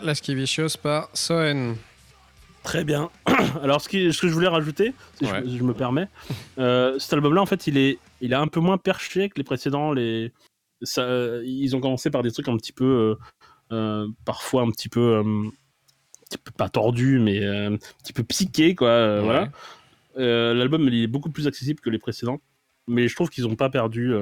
Et 0.00 0.02
voilà, 0.02 0.06
la 0.06 0.14
Skivicious 0.14 0.76
par 0.82 1.08
Soen. 1.14 1.76
Très 2.62 2.84
bien. 2.84 3.10
Alors, 3.62 3.80
ce, 3.80 3.88
qui- 3.88 4.12
ce 4.12 4.20
que 4.20 4.28
je 4.28 4.34
voulais 4.34 4.48
rajouter, 4.48 4.92
si 5.18 5.26
je- 5.26 5.32
Ouais. 5.32 5.42
je, 5.46 5.62
me 5.62 5.72
permets, 5.72 6.08
euh, 6.58 6.98
cet 6.98 7.12
album-là, 7.14 7.40
en 7.40 7.46
fait, 7.46 7.66
il 7.66 7.78
est, 7.78 7.98
il 8.20 8.32
est 8.32 8.36
un 8.36 8.48
peu 8.48 8.60
moins 8.60 8.76
perché 8.78 9.28
que 9.30 9.34
les 9.38 9.44
précédents. 9.44 9.92
Les, 9.92 10.32
ça, 10.82 11.02
euh, 11.02 11.42
ils 11.46 11.74
ont 11.74 11.80
commencé 11.80 12.10
par 12.10 12.22
des 12.22 12.30
trucs 12.30 12.48
un 12.48 12.56
petit 12.56 12.72
peu, 12.72 13.16
euh, 13.72 14.06
parfois 14.24 14.62
un 14.62 14.70
petit 14.70 14.88
peu, 14.90 15.00
euh, 15.00 15.22
un 15.22 15.50
petit 16.28 16.38
peu 16.38 16.50
pas 16.52 16.68
tordu, 16.68 17.18
mais 17.18 17.44
un 17.46 17.76
petit 17.76 18.12
peu 18.12 18.22
psyché, 18.24 18.74
quoi. 18.74 19.20
Ouais. 19.20 19.20
Voilà. 19.24 19.48
L'album, 20.54 20.82
il 20.88 21.02
est 21.02 21.06
beaucoup 21.06 21.30
plus 21.30 21.46
accessible 21.46 21.80
que 21.80 21.88
les 21.88 21.98
précédents, 21.98 22.40
mais 22.86 23.08
je 23.08 23.14
trouve 23.14 23.30
qu'ils 23.30 23.46
ont 23.46 23.56
pas 23.56 23.70
perdu, 23.70 24.12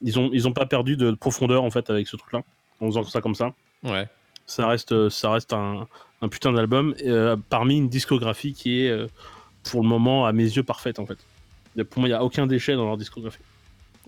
ils 0.00 0.18
ont, 0.18 0.30
ils 0.32 0.48
ont 0.48 0.52
pas 0.52 0.64
perdu 0.66 0.96
de 0.96 1.10
profondeur 1.10 1.62
en 1.64 1.70
fait 1.70 1.90
avec 1.90 2.06
ce 2.08 2.16
truc-là, 2.16 2.42
en 2.80 2.86
faisant 2.86 3.02
ça 3.04 3.20
comme 3.20 3.34
ça 3.34 3.52
Ouais. 3.82 4.08
Ça 4.48 4.66
reste, 4.66 5.08
ça 5.10 5.30
reste 5.30 5.52
un, 5.52 5.86
un 6.22 6.28
putain 6.28 6.52
d'album 6.52 6.94
euh, 7.04 7.36
parmi 7.48 7.76
une 7.76 7.88
discographie 7.88 8.52
qui 8.54 8.80
est, 8.82 8.90
euh, 8.90 9.06
pour 9.70 9.82
le 9.82 9.88
moment, 9.88 10.26
à 10.26 10.32
mes 10.32 10.42
yeux, 10.44 10.62
parfaite 10.64 10.98
en 10.98 11.06
fait. 11.06 11.18
Pour 11.84 12.00
moi, 12.00 12.08
il 12.08 12.12
n'y 12.12 12.16
a 12.16 12.24
aucun 12.24 12.46
déchet 12.48 12.74
dans 12.74 12.86
leur 12.86 12.96
discographie. 12.96 13.38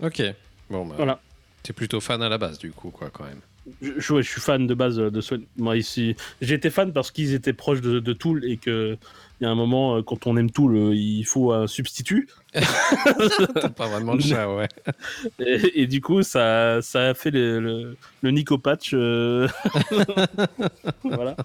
Ok. 0.03 0.21
Bon, 0.69 0.85
bah, 0.85 0.95
Voilà. 0.97 1.21
t'es 1.63 1.71
plutôt 1.73 2.01
fan 2.01 2.21
à 2.21 2.27
la 2.27 2.37
base, 2.37 2.57
du 2.57 2.71
coup, 2.71 2.89
quoi, 2.89 3.09
quand 3.11 3.23
même. 3.23 3.39
Je, 3.81 3.91
je- 3.99 4.13
ouais, 4.13 4.23
je 4.23 4.29
suis 4.29 4.41
fan 4.41 4.65
de 4.67 4.73
base 4.73 4.97
de 4.97 5.21
Swan. 5.21 5.43
Moi, 5.57 5.77
ici, 5.77 6.15
été 6.41 6.69
fan 6.69 6.93
parce 6.93 7.11
qu'ils 7.11 7.33
étaient 7.33 7.53
proches 7.53 7.81
de, 7.81 7.99
de 7.99 8.13
Tool 8.13 8.43
et 8.45 8.57
que 8.57 8.97
il 9.39 9.43
y 9.45 9.47
a 9.47 9.49
un 9.49 9.55
moment, 9.55 9.97
euh, 9.97 10.03
quand 10.03 10.27
on 10.27 10.37
aime 10.37 10.51
Tool, 10.51 10.75
euh, 10.75 10.95
il 10.95 11.23
faut 11.23 11.51
un 11.51 11.65
substitut. 11.67 12.27
Pas 12.53 13.87
vraiment 13.87 14.13
le 14.13 14.19
chat, 14.19 14.47
ouais. 14.53 14.67
Et, 15.39 15.81
et 15.83 15.87
du 15.87 15.99
coup, 16.01 16.21
ça, 16.23 16.81
ça 16.81 17.09
a 17.09 17.13
fait 17.15 17.31
le, 17.31 17.59
le, 17.59 17.97
le 18.21 18.31
Nico 18.31 18.57
Patch. 18.59 18.91
euh, 18.93 19.47
voilà. 21.03 21.35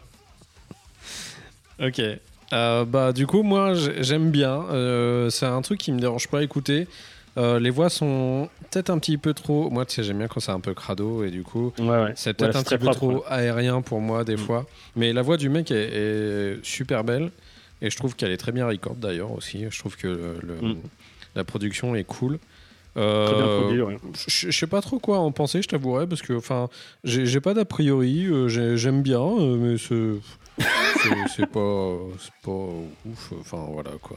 Ok. 1.80 2.00
Euh, 2.52 2.84
bah 2.84 3.12
du 3.12 3.26
coup 3.26 3.42
moi 3.42 3.74
j'ai- 3.74 4.02
j'aime 4.04 4.30
bien. 4.30 4.64
Euh, 4.70 5.30
c'est 5.30 5.46
un 5.46 5.60
truc 5.62 5.80
qui 5.80 5.90
me 5.92 5.98
dérange 5.98 6.28
pas 6.28 6.38
à 6.38 6.42
écouter. 6.42 6.86
Euh, 7.38 7.58
les 7.60 7.70
voix 7.70 7.90
sont 7.90 8.48
peut-être 8.70 8.88
un 8.90 8.98
petit 8.98 9.18
peu 9.18 9.34
trop. 9.34 9.68
Moi 9.70 9.84
tu 9.84 9.94
sais 9.94 10.02
j'aime 10.02 10.18
bien 10.18 10.28
quand 10.28 10.40
c'est 10.40 10.52
un 10.52 10.60
peu 10.60 10.72
crado 10.74 11.22
et 11.24 11.30
du 11.30 11.42
coup 11.42 11.72
Ouais, 11.78 11.86
ouais. 11.88 12.12
c'est 12.16 12.32
peut-être 12.34 12.52
Ouais, 12.54 12.60
un 12.60 12.62
petit 12.62 12.78
peu 12.78 12.86
propre, 12.86 12.96
trop 12.98 13.24
aérien 13.28 13.82
pour 13.82 14.00
moi 14.00 14.24
des 14.24 14.36
Mm. 14.36 14.38
fois. 14.38 14.66
Mais 14.96 15.12
la 15.12 15.22
voix 15.22 15.36
du 15.36 15.48
mec 15.48 15.70
est, 15.70 15.90
est 15.92 16.64
super 16.64 17.04
belle 17.04 17.30
et 17.82 17.90
je 17.90 17.96
trouve 17.96 18.16
qu'elle 18.16 18.30
est 18.30 18.36
très 18.38 18.52
bien 18.52 18.66
record 18.66 18.94
d'ailleurs 18.94 19.32
aussi. 19.32 19.64
Je 19.70 19.78
trouve 19.78 19.96
que 19.96 20.06
le- 20.42 20.68
Mm. 20.68 20.76
la 21.34 21.44
production 21.44 21.94
est 21.94 22.04
cool. 22.04 22.38
Euh, 22.96 23.84
ouais. 23.84 23.98
je 24.26 24.50
sais 24.50 24.66
pas 24.66 24.80
trop 24.80 24.98
quoi 24.98 25.18
en 25.18 25.30
penser, 25.30 25.60
je 25.60 25.68
t'avouerai, 25.68 26.06
parce 26.06 26.22
que 26.22 26.32
enfin, 26.32 26.70
j'ai 27.04 27.40
pas 27.42 27.52
d'a 27.52 27.66
priori, 27.66 28.24
euh, 28.24 28.48
j'ai- 28.48 28.78
j'aime 28.78 29.02
bien, 29.02 29.20
euh, 29.20 29.56
mais 29.58 29.76
c'est 29.76 30.16
pas, 31.52 31.98
c'est 32.18 32.32
pas 32.42 32.50
ouf. 32.50 33.32
Enfin 33.38 33.66
voilà 33.70 33.90
quoi. 34.00 34.16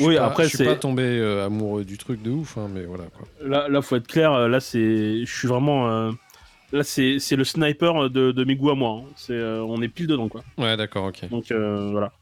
Je 0.00 0.04
Oui, 0.06 0.16
pas- 0.16 0.26
après, 0.26 0.44
je 0.48 0.56
suis 0.56 0.64
pas 0.64 0.74
tombé 0.76 1.02
euh, 1.04 1.46
amoureux 1.46 1.84
du 1.84 1.96
truc 1.98 2.22
de 2.22 2.30
ouf, 2.30 2.56
hein, 2.58 2.68
mais 2.72 2.82
voilà 2.84 3.04
quoi. 3.16 3.28
Là, 3.46 3.68
là, 3.68 3.82
faut 3.82 3.96
être 3.96 4.06
clair. 4.08 4.32
euh, 4.32 4.48
Là, 4.48 4.58
c'est, 4.60 5.24
je 5.24 5.32
suis 5.38 5.46
vraiment. 5.48 5.88
euh, 5.90 6.10
Là, 6.72 6.82
c'est, 6.84 7.18
c'est 7.18 7.34
le 7.36 7.42
sniper 7.44 8.08
de, 8.10 8.30
de 8.32 8.44
mes 8.44 8.54
goûts 8.56 8.70
à 8.70 8.74
moi. 8.76 9.02
hein. 9.04 9.08
C'est, 9.16 9.32
euh, 9.34 9.60
on 9.62 9.82
est 9.82 9.88
pile 9.88 10.06
dedans, 10.06 10.28
quoi. 10.28 10.42
Ouais, 10.56 10.76
d'accord, 10.76 11.06
ok. 11.06 11.28
Donc 11.28 11.50
euh, 11.50 11.90
voilà. 11.90 12.12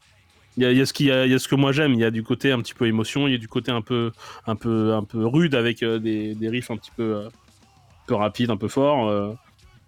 Il 0.57 0.63
y 0.63 0.65
a, 0.65 0.71
y 0.71 0.85
ce 0.85 0.91
qui, 0.91 1.05
il 1.05 1.07
y 1.29 1.33
a 1.33 1.39
ce 1.39 1.47
que 1.47 1.55
moi 1.55 1.71
j'aime. 1.71 1.93
Il 1.93 1.99
y 1.99 2.03
a 2.03 2.11
du 2.11 2.23
côté 2.23 2.51
un 2.51 2.59
petit 2.59 2.73
peu 2.73 2.87
émotion, 2.87 3.27
il 3.27 3.31
y 3.31 3.35
a 3.35 3.37
du 3.37 3.47
côté 3.47 3.71
un 3.71 3.81
peu, 3.81 4.11
un 4.47 4.55
peu, 4.55 4.93
un 4.93 5.03
peu 5.03 5.25
rude 5.25 5.55
avec 5.55 5.83
euh, 5.83 5.99
des, 5.99 6.33
des 6.35 6.49
riffs 6.49 6.71
un 6.71 6.77
petit 6.77 6.91
peu, 6.97 7.15
euh, 7.15 7.29
peu 8.07 8.15
rapides, 8.15 8.49
un 8.49 8.57
peu 8.57 8.67
forts. 8.67 9.07
euh. 9.07 9.33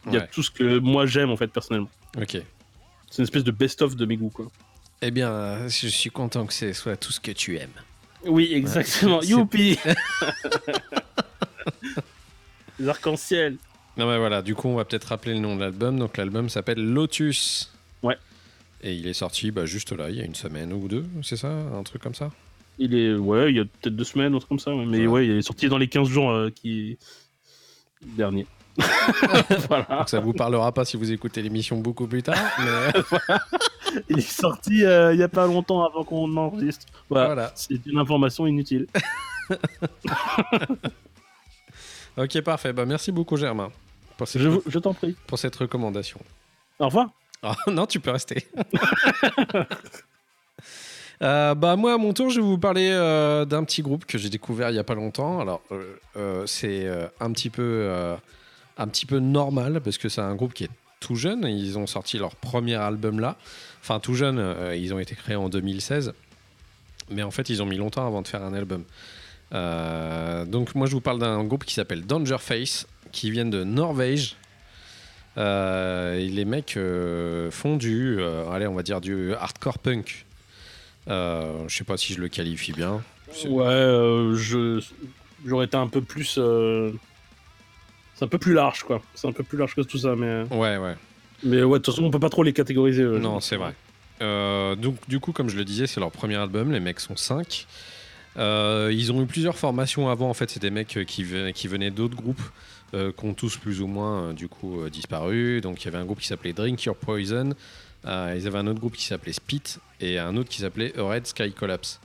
Il 0.08 0.14
y 0.14 0.18
a 0.18 0.22
Ouais. 0.22 0.28
tout 0.32 0.42
ce 0.44 0.50
que 0.52 0.80
moi 0.80 1.06
j'aime 1.08 1.30
en 1.32 1.36
fait 1.38 1.48
personnellement. 1.48 1.90
Ok. 2.18 2.38
C'est 3.10 3.18
une 3.18 3.24
espèce 3.24 3.44
de 3.44 3.52
best-of 3.52 3.96
de 3.96 4.06
mes 4.06 4.16
goûts 4.16 4.30
quoi. 4.30 4.46
Eh 5.02 5.12
bien, 5.12 5.68
je 5.68 5.88
suis 5.88 6.10
content 6.12 6.46
que 6.46 6.54
ce 6.54 6.74
soit 6.74 6.96
tout 6.96 7.12
ce 7.12 7.20
que 7.20 7.32
tu 7.32 7.58
aimes. 7.58 7.70
Oui, 8.26 8.52
exactement. 8.54 9.22
Youpi 9.24 9.78
Les 12.80 12.88
arcs-en-ciel. 12.88 13.58
Non 13.98 14.08
mais 14.10 14.18
voilà, 14.18 14.42
du 14.42 14.56
coup 14.56 14.70
on 14.70 14.76
va 14.76 14.86
peut-être 14.86 15.04
rappeler 15.06 15.34
le 15.34 15.40
nom 15.40 15.56
de 15.56 15.62
l'album. 15.62 16.00
Donc 16.00 16.18
l'album 16.18 16.50
s'appelle 16.50 16.80
Lotus. 16.82 17.72
Ouais. 18.04 18.18
Et 18.84 18.94
il 18.94 19.06
est 19.08 19.14
sorti 19.14 19.52
bah, 19.52 19.66
juste 19.66 19.92
là, 19.92 20.10
il 20.10 20.16
y 20.16 20.22
a 20.22 20.26
une 20.26 20.34
semaine 20.36 20.72
ou 20.74 20.88
deux, 20.88 21.06
c'est 21.24 21.36
ça 21.36 21.50
Un 21.50 21.84
truc 21.84 22.02
comme 22.02 22.16
ça? 22.16 22.32
Il 22.80 22.96
est, 22.96 23.14
ouais, 23.14 23.52
il 23.52 23.58
y 23.58 23.60
a 23.60 23.66
peut-être 23.66 23.96
deux 23.96 24.04
semaines, 24.06 24.34
un 24.34 24.38
truc 24.40 24.50
comme 24.50 24.60
ça. 24.60 24.74
ouais. 24.74 24.86
Mais 24.86 25.06
Voilà. 25.06 25.12
ouais, 25.12 25.26
il 25.28 25.32
est 25.38 25.42
sorti 25.42 25.68
dans 25.68 25.78
les 25.78 25.88
15 25.88 26.08
jours 26.08 26.32
euh, 26.32 26.50
qui 26.50 26.98
dernier. 28.04 28.48
voilà. 29.68 29.86
Donc 29.90 30.10
ça 30.10 30.20
vous 30.20 30.34
parlera 30.34 30.72
pas 30.72 30.86
si 30.86 30.98
vous 30.98 31.12
écoutez 31.12 31.42
l'émission 31.42 31.78
beaucoup 31.78 32.08
plus 32.08 32.24
tard. 32.24 32.38
Mais 32.60 34.02
Il 34.10 34.20
est 34.20 34.22
sorti 34.22 34.86
euh, 34.86 35.14
il 35.14 35.20
y 35.20 35.24
a 35.24 35.28
pas 35.28 35.46
longtemps 35.46 35.84
avant 35.84 36.04
qu'on 36.04 36.36
enregistre. 36.38 36.86
Voilà. 37.10 37.26
voilà. 37.28 37.52
C'est 37.56 37.86
une 37.86 37.98
information 38.00 38.48
inutile. 38.48 38.88
Ok, 42.18 42.42
parfait. 42.42 42.74
Bah, 42.74 42.86
merci 42.86 43.12
beaucoup 43.12 43.38
Germain 43.38 43.72
pour 44.18 44.28
cette, 44.28 44.42
Je, 44.42 44.80
t'en 44.80 44.94
prie. 44.94 45.16
pour 45.28 45.40
cette 45.40 45.56
recommandation. 45.56 46.20
Au 46.80 46.86
revoir. 46.88 47.10
Ah, 47.42 47.56
non, 47.68 47.86
tu 47.86 48.00
peux 48.00 48.12
rester. 48.12 48.46
Euh, 51.24 51.54
bah 51.54 51.76
moi 51.76 51.94
à 51.94 51.98
mon 52.00 52.14
tour 52.14 52.32
je 52.32 52.40
vais 52.40 52.46
vous 52.46 52.58
parler 52.58 52.90
euh, 52.92 53.46
d'un 53.46 53.64
petit 53.64 53.84
groupe 53.84 54.06
que 54.06 54.18
j'ai 54.18 54.30
découvert 54.30 54.72
il 54.72 54.76
y 54.76 54.80
a 54.80 54.84
pas 54.84 54.96
longtemps 54.96 55.40
alors 55.40 55.62
euh, 55.72 55.94
euh, 56.18 56.48
c'est 56.48 56.88
euh, 56.88 57.06
un 57.20 57.32
petit 57.32 57.52
peu 57.52 57.62
euh, 57.62 58.16
un 58.78 58.88
petit 58.88 59.06
peu 59.06 59.20
normal 59.20 59.82
parce 59.82 59.98
que 59.98 60.10
c'est 60.10 60.22
un 60.22 60.36
groupe 60.36 60.54
qui 60.54 60.64
est 60.66 60.70
tout 61.00 61.16
jeune 61.16 61.46
ils 61.46 61.78
ont 61.78 61.88
sorti 61.88 62.18
leur 62.18 62.36
premier 62.36 62.76
album 62.76 63.20
là 63.20 63.36
enfin 63.82 64.00
tout 64.00 64.14
jeune 64.14 64.38
euh, 64.40 64.76
ils 64.76 64.94
ont 64.94 65.00
été 65.00 65.16
créés 65.16 65.36
en 65.36 65.50
2016 65.50 66.14
mais 67.10 67.24
en 67.24 67.32
fait 67.32 67.50
ils 67.50 67.62
ont 67.62 67.66
mis 67.66 67.78
longtemps 67.78 68.06
avant 68.08 68.22
de 68.22 68.28
faire 68.28 68.44
un 68.44 68.54
album 68.54 68.84
Euh, 69.54 70.46
donc 70.46 70.76
moi 70.76 70.88
je 70.88 70.94
vous 70.94 71.02
parle 71.02 71.20
d'un 71.20 71.44
groupe 71.44 71.66
qui 71.66 71.74
s'appelle 71.74 72.06
Danger 72.06 72.38
Face 72.40 72.88
qui 73.12 73.32
viennent 73.32 73.50
de 73.50 73.66
Norvège 73.66 74.38
euh, 75.38 76.16
les 76.16 76.46
mecs 76.46 76.80
font 77.52 77.76
du, 77.76 78.18
on 78.22 78.74
va 78.74 78.84
dire 78.84 79.02
du 79.02 79.34
hardcore 79.34 79.80
punk. 79.80 80.26
Je 81.08 81.68
sais 81.68 81.84
pas 81.84 81.98
si 81.98 82.14
je 82.14 82.22
le 82.22 82.30
qualifie 82.30 82.72
bien. 82.72 83.04
Ouais, 83.50 83.74
je 84.36 84.82
j'aurais 85.46 85.66
été 85.66 85.76
un 85.76 85.88
peu 85.88 86.02
plus. 86.02 86.40
Euh, 88.22 88.26
C'est 88.26 88.26
un 88.26 88.28
peu 88.28 88.38
plus 88.38 88.54
large, 88.54 88.84
quoi. 88.84 89.02
C'est 89.16 89.28
un 89.28 89.32
peu 89.32 89.44
plus 89.44 89.58
large 89.58 89.76
que 89.76 89.82
tout 89.82 89.98
ça, 89.98 90.16
mais. 90.16 90.44
Ouais, 90.52 90.78
ouais. 90.78 90.96
Mais 91.44 91.64
ouais, 91.64 91.80
de 91.80 91.84
toute 91.84 91.94
façon, 91.96 92.06
on 92.06 92.12
peut 92.12 92.20
pas 92.20 92.30
trop 92.30 92.44
les 92.44 92.54
catégoriser. 92.54 93.02
euh, 93.04 93.20
Non, 93.20 93.40
c'est 93.40 93.56
vrai. 93.58 93.74
Euh, 94.22 94.76
donc, 94.76 94.98
du 95.08 95.20
coup, 95.20 95.32
comme 95.32 95.50
je 95.50 95.58
le 95.58 95.66
disais, 95.66 95.88
c'est 95.88 96.00
leur 96.00 96.12
premier 96.12 96.36
album. 96.36 96.72
Les 96.72 96.80
mecs 96.80 97.00
sont 97.00 97.16
5. 97.16 97.66
ils 98.38 99.12
ont 99.12 99.22
eu 99.22 99.26
plusieurs 99.26 99.58
formations 99.58 100.10
avant. 100.10 100.30
En 100.30 100.34
fait, 100.34 100.50
c'est 100.50 100.62
des 100.62 100.70
mecs 100.72 100.96
euh, 100.98 101.04
qui, 101.04 101.24
venaient- 101.24 101.54
qui 101.54 101.68
venaient 101.68 101.92
d'autres 101.92 102.16
groupes 102.16 102.42
euh, 102.94 103.12
qui 103.18 103.26
ont 103.26 103.34
tous 103.34 103.58
plus 103.58 103.82
ou 103.82 103.88
moins 103.88 104.22
euh, 104.30 104.34
du 104.34 104.48
coup 104.48 104.82
euh, 104.82 104.90
disparu. 104.90 105.62
Donc, 105.62 105.82
il 105.82 105.86
y 105.86 105.88
avait 105.88 105.98
un 105.98 106.06
groupe 106.06 106.20
qui 106.20 106.28
s'appelait 106.28 106.54
Drink 106.54 106.84
Your 106.84 106.96
Poison. 106.96 107.52
Euh, 108.06 108.36
ils 108.38 108.48
avaient 108.48 108.58
un 108.60 108.68
autre 108.68 108.80
groupe 108.80 108.96
qui 108.96 109.06
s'appelait 109.06 109.34
Spit 109.34 109.78
et 110.00 110.18
un 110.20 110.36
autre 110.38 110.50
qui 110.50 110.60
s'appelait 110.62 110.94
Red 110.98 111.28
Sky 111.28 111.52
Collapse. 111.54 112.00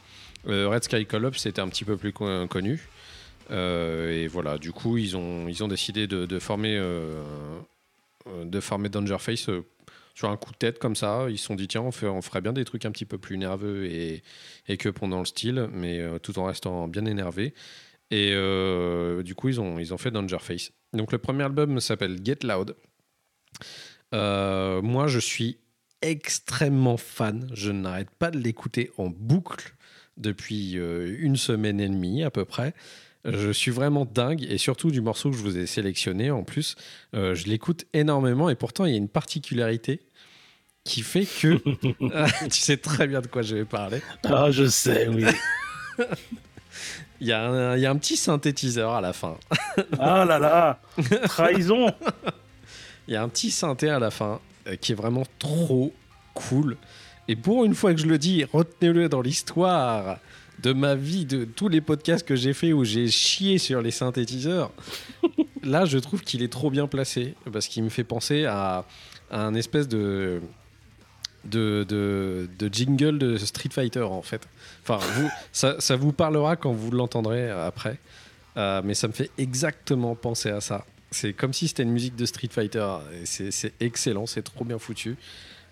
Euh, 0.48 0.68
Red 0.68 0.85
Sky 0.85 1.07
Collapse, 1.07 1.38
c'était 1.42 1.61
un 1.61 1.68
petit 1.68 1.85
peu 1.85 1.96
plus 1.96 2.12
co- 2.12 2.46
connu. 2.46 2.88
Euh, 3.50 4.11
et 4.11 4.26
voilà, 4.26 4.59
du 4.59 4.72
coup, 4.72 4.96
ils 4.98 5.16
ont, 5.16 5.48
ils 5.48 5.62
ont 5.62 5.68
décidé 5.68 6.06
de, 6.06 6.38
former, 6.38 6.76
euh, 6.76 7.22
euh, 8.26 8.44
de 8.44 8.61
former 8.61 8.88
Danger 8.88 9.18
Face 9.18 9.48
euh, 9.48 9.64
sur 10.14 10.30
un 10.30 10.37
coup 10.37 10.52
de 10.52 10.56
tête 10.56 10.78
comme 10.78 10.96
ça. 10.96 11.26
Ils 11.28 11.38
se 11.38 11.46
sont 11.46 11.54
dit, 11.54 11.68
tiens, 11.68 11.82
on, 11.82 11.92
ferait 11.92 12.40
bien 12.40 12.52
des 12.52 12.64
trucs 12.64 12.85
un 12.85 12.90
petit 12.90 13.04
peu 13.04 13.18
plus 13.18 13.38
nerveux 13.38 13.87
et, 13.87 14.22
et 14.68 14.76
que 14.76 14.88
pendant 14.88 15.20
le 15.20 15.24
style, 15.26 15.68
mais 15.72 16.00
euh, 16.00 16.18
tout 16.18 16.38
en 16.38 16.44
restant 16.44 16.88
bien 16.88 17.04
énervé. 17.04 17.54
Et 18.11 18.32
euh, 18.35 19.22
du 19.22 19.35
coup, 19.35 19.48
ils 19.48 19.61
ont, 19.61 19.78
ils 19.78 19.92
ont 19.92 19.98
fait 19.98 20.11
Danger 20.11 20.38
Face. 20.40 20.72
Donc, 20.92 21.12
le 21.12 21.18
premier 21.18 21.44
album 21.44 21.80
s'appelle 21.80 22.18
Get 22.24 22.38
Loud. 22.42 22.76
Euh, 24.14 24.80
moi, 24.82 25.09
je 25.09 25.18
suis 25.18 25.59
extrêmement 26.02 26.96
fan. 26.96 27.48
Je 27.52 27.72
n'arrête 27.72 28.11
pas 28.11 28.30
de 28.30 28.38
l'écouter 28.38 28.90
en 28.96 29.09
boucle 29.09 29.74
depuis 30.16 30.78
euh, 30.78 31.16
une 31.18 31.37
semaine 31.37 31.80
et 31.80 31.88
demie 31.88 32.22
à 32.22 32.30
peu 32.30 32.44
près. 32.44 32.74
Je 33.26 33.50
suis 33.50 33.70
vraiment 33.70 34.04
dingue 34.04 34.46
et 34.48 34.58
surtout 34.58 34.90
du 34.90 35.00
morceau 35.00 35.30
que 35.30 35.36
je 35.36 35.42
vous 35.42 35.58
ai 35.58 35.66
sélectionné 35.66 36.30
en 36.30 36.44
plus, 36.44 36.76
euh, 37.14 37.34
je 37.34 37.46
l'écoute 37.46 37.84
énormément 37.92 38.48
et 38.48 38.54
pourtant 38.54 38.84
il 38.84 38.92
y 38.92 38.94
a 38.94 38.98
une 38.98 39.08
particularité 39.08 40.00
qui 40.84 41.02
fait 41.02 41.26
que 41.26 41.58
tu 42.48 42.60
sais 42.60 42.76
très 42.76 43.06
bien 43.06 43.20
de 43.20 43.26
quoi 43.26 43.42
je 43.42 43.56
vais 43.56 43.64
parler. 43.64 44.00
Ah, 44.24 44.50
je 44.50 44.66
sais, 44.66 45.08
oui. 45.08 45.24
Il 47.20 47.26
y, 47.26 47.32
a 47.32 47.48
un, 47.48 47.76
il 47.76 47.80
y 47.80 47.86
a 47.86 47.90
un 47.90 47.96
petit 47.96 48.18
synthétiseur 48.18 48.92
à 48.92 49.00
la 49.00 49.14
fin. 49.14 49.38
ah 49.98 50.26
là 50.26 50.38
là 50.38 50.80
Trahison 51.24 51.90
Il 53.08 53.14
y 53.14 53.16
a 53.16 53.22
un 53.22 53.28
petit 53.30 53.50
synthé 53.50 53.88
à 53.88 53.98
la 53.98 54.10
fin 54.10 54.38
euh, 54.66 54.76
qui 54.76 54.92
est 54.92 54.94
vraiment 54.94 55.24
trop 55.38 55.94
cool. 56.34 56.76
Et 57.28 57.34
pour 57.34 57.64
une 57.64 57.74
fois 57.74 57.94
que 57.94 58.00
je 58.00 58.06
le 58.06 58.18
dis, 58.18 58.44
retenez-le 58.44 59.08
dans 59.08 59.22
l'histoire 59.22 60.18
de 60.62 60.73
ma 60.73 60.95
vie, 60.95 61.25
de 61.25 61.45
tous 61.45 61.69
les 61.69 61.81
podcasts 61.81 62.27
que 62.27 62.37
j'ai 62.37 62.53
fait 62.53 62.73
où 62.73 62.85
j'ai 62.85 63.09
chié 63.09 63.59
sur 63.59 63.83
les 63.83 63.90
synthétiseurs. 63.90 64.73
Là, 65.62 65.85
je 65.85 65.99
trouve 65.99 66.23
qu'il 66.23 66.42
est 66.42 66.53
trop 66.53 66.71
bien 66.71 66.87
placé 66.87 67.35
parce 67.53 67.66
qu'il 67.69 67.83
me 67.83 67.88
fait 67.88 68.05
penser 68.05 68.45
à, 68.45 68.85
à 69.31 69.42
un 69.45 69.55
espèce 69.55 69.88
de, 69.88 70.40
de, 71.45 71.85
de, 71.88 72.49
de 72.59 72.73
jingle 72.73 73.19
de 73.19 73.37
Street 73.38 73.71
Fighter 73.71 74.03
en 74.03 74.23
fait. 74.23 74.47
Enfin, 74.83 74.99
vous, 75.14 75.31
ça, 75.53 75.77
ça 75.81 75.97
vous 75.97 76.12
parlera 76.12 76.57
quand 76.57 76.73
vous 76.73 76.90
l'entendrez 76.90 77.51
après. 77.51 77.99
Euh, 78.57 78.81
mais 78.85 78.95
ça 78.95 79.09
me 79.09 79.12
fait 79.12 79.31
exactement 79.37 80.14
penser 80.14 80.51
à 80.51 80.61
ça. 80.61 80.87
C'est 81.11 81.33
comme 81.33 81.53
si 81.53 81.69
c'était 81.69 81.83
une 81.83 81.92
musique 81.92 82.16
de 82.16 82.27
Street 82.27 82.49
Fighter. 82.51 82.87
C'est 83.25 83.73
excellent, 83.81 84.27
c'est 84.27 84.42
trop 84.42 84.64
bien 84.64 84.79
foutu. 84.79 85.16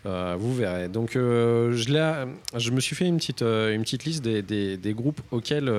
Euh, 0.06 0.36
vous 0.38 0.54
verrez. 0.54 0.88
Donc, 0.88 1.16
euh, 1.16 1.72
je, 1.72 2.70
me 2.70 2.80
suis 2.80 2.94
fait 2.94 3.06
une 3.06 3.16
petite, 3.16 3.40
euh, 3.40 3.74
une 3.74 3.82
petite 3.82 4.04
liste 4.04 4.22
des, 4.22 4.42
des- 4.42 4.76
des 4.76 4.92
groupes 4.92 5.20
auxquels, 5.30 5.72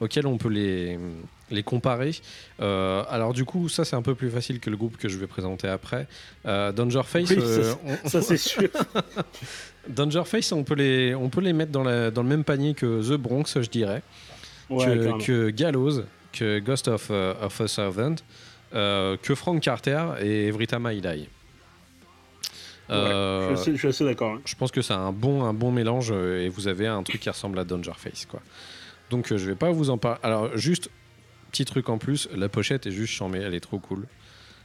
auxquels 0.00 0.26
on 0.26 0.38
peut 0.38 0.48
les, 0.48 0.98
les 1.50 1.62
comparer. 1.62 2.12
Alors, 2.58 3.34
du 3.34 3.44
coup, 3.44 3.68
ça, 3.68 3.84
c'est 3.84 3.96
un 3.96 4.02
peu 4.02 4.14
plus 4.14 4.30
facile 4.30 4.58
que 4.60 4.70
le 4.70 4.76
groupe 4.76 4.96
que 4.96 5.08
je 5.08 5.18
vais 5.18 5.26
présenter 5.26 5.68
après. 5.68 6.06
Euh, 6.46 6.72
Danger 6.72 7.02
Face, 7.04 7.28
Oui, 7.30 7.36
ça, 7.40 7.78
on- 8.04 8.08
Ça, 8.08 8.22
c'est 8.22 8.36
sûr. 8.38 8.68
Danger 9.88 10.22
Face, 10.24 10.52
on 10.52 10.64
peut 10.64 10.74
les, 10.74 11.14
on 11.14 11.28
peut 11.28 11.40
les 11.40 11.52
mettre 11.52 11.72
dans, 11.72 11.84
la- 11.84 12.10
dans 12.10 12.22
le 12.22 12.28
même 12.28 12.44
panier 12.44 12.74
que 12.74 13.02
The 13.06 13.18
Bronx, 13.18 13.44
je 13.60 13.68
dirais 13.68 14.02
Ouais, 14.70 14.84
que, 14.84 15.24
que 15.24 15.50
Gallows, 15.50 16.02
que 16.32 16.58
Ghost 16.58 16.88
of, 16.88 17.10
of 17.10 17.60
a 17.60 17.68
Servant, 17.68 18.16
que 18.72 19.34
Frank 19.34 19.62
Carter 19.62 20.04
et 20.20 20.48
Every 20.48 20.66
Time 20.66 20.88
I 20.92 21.00
Die. 21.00 21.28
Euh, 22.90 23.54
Je 23.56 23.74
suis 23.76 23.88
assez- 23.88 24.04
d'accord. 24.04 24.34
hein. 24.34 24.40
je 24.44 24.54
pense 24.54 24.70
que 24.70 24.80
c'est 24.82 24.94
un 24.94 25.12
bon, 25.12 25.44
un 25.44 25.52
bon 25.54 25.70
mélange 25.70 26.10
euh, 26.10 26.42
et 26.44 26.48
vous 26.48 26.68
avez 26.68 26.86
un 26.86 27.02
truc 27.02 27.20
qui 27.20 27.28
ressemble 27.30 27.58
à 27.58 27.64
Danger 27.64 27.92
Face. 27.96 28.24
Quoi. 28.26 28.40
Donc 29.10 29.30
euh, 29.32 29.38
je 29.38 29.46
vais 29.50 29.56
pas 29.56 29.70
vous 29.70 29.90
en 29.90 29.98
parler. 29.98 30.18
Alors 30.22 30.56
juste, 30.56 30.90
petit 31.50 31.64
truc 31.64 31.88
en 31.88 31.98
plus, 31.98 32.28
la 32.34 32.48
pochette 32.48 32.86
est 32.86 32.90
juste 32.90 33.12
chambée, 33.12 33.40
elle 33.40 33.54
est 33.54 33.60
trop 33.60 33.78
cool. 33.78 34.06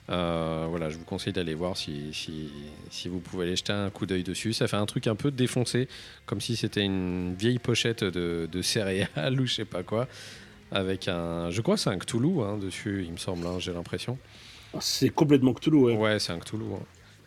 Euh, 0.09 0.65
voilà, 0.69 0.89
je 0.89 0.97
vous 0.97 1.05
conseille 1.05 1.31
d'aller 1.31 1.53
voir 1.53 1.77
si, 1.77 2.13
si, 2.13 2.49
si 2.89 3.07
vous 3.07 3.19
pouvez 3.19 3.45
aller 3.47 3.55
jeter 3.55 3.71
un 3.71 3.89
coup 3.89 4.05
d'œil 4.05 4.23
dessus. 4.23 4.51
Ça 4.51 4.67
fait 4.67 4.75
un 4.75 4.85
truc 4.85 5.07
un 5.07 5.15
peu 5.15 5.31
défoncé, 5.31 5.87
comme 6.25 6.41
si 6.41 6.57
c'était 6.57 6.83
une 6.83 7.35
vieille 7.35 7.59
pochette 7.59 8.03
de, 8.03 8.49
de 8.51 8.61
céréales 8.61 9.07
ou 9.39 9.45
je 9.45 9.53
sais 9.53 9.65
pas 9.65 9.83
quoi. 9.83 10.07
Avec 10.71 11.07
un. 11.07 11.49
Je 11.51 11.61
crois 11.61 11.75
que 11.75 11.81
c'est 11.81 11.89
un 11.89 11.97
Cthulhu 11.99 12.41
hein, 12.41 12.57
dessus, 12.57 13.03
il 13.05 13.11
me 13.13 13.17
semble, 13.17 13.45
hein, 13.47 13.59
j'ai 13.59 13.71
l'impression. 13.73 14.17
C'est 14.81 15.09
complètement 15.09 15.53
Cthulhu, 15.53 15.77
ouais. 15.77 15.95
Ouais, 15.95 16.19
c'est 16.19 16.33
un 16.33 16.39
Cthulhu. 16.39 16.65
hein. 16.73 16.79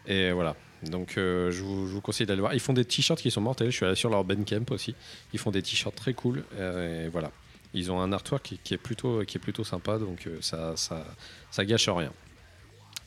Et 0.06 0.32
voilà. 0.32 0.54
Donc, 0.82 1.16
euh, 1.16 1.50
je, 1.50 1.62
vous, 1.62 1.86
je 1.86 1.92
vous 1.92 2.00
conseille 2.00 2.26
d'aller 2.26 2.40
voir. 2.40 2.54
Ils 2.54 2.60
font 2.60 2.72
des 2.72 2.84
t-shirts 2.84 3.20
qui 3.20 3.30
sont 3.30 3.40
mortels. 3.40 3.70
Je 3.70 3.76
suis 3.76 3.86
allé 3.86 3.94
sur 3.94 4.10
leur 4.10 4.24
Bandcamp 4.24 4.66
aussi. 4.70 4.94
Ils 5.32 5.38
font 5.38 5.50
des 5.50 5.62
t-shirts 5.62 5.94
très 5.94 6.14
cool. 6.14 6.44
Euh, 6.58 7.06
et 7.06 7.08
voilà. 7.08 7.30
Ils 7.74 7.90
ont 7.90 8.00
un 8.00 8.12
artwork 8.12 8.42
qui, 8.42 8.58
qui 8.58 8.74
est, 8.74 8.78
plutôt, 8.78 9.24
qui 9.24 9.38
est 9.38 9.40
plutôt 9.40 9.64
sympa. 9.64 9.98
Donc, 9.98 10.26
euh, 10.26 10.38
ça, 10.40 10.76
ça, 10.76 11.04
ça 11.50 11.64
gâche 11.64 11.88
rien. 11.88 12.12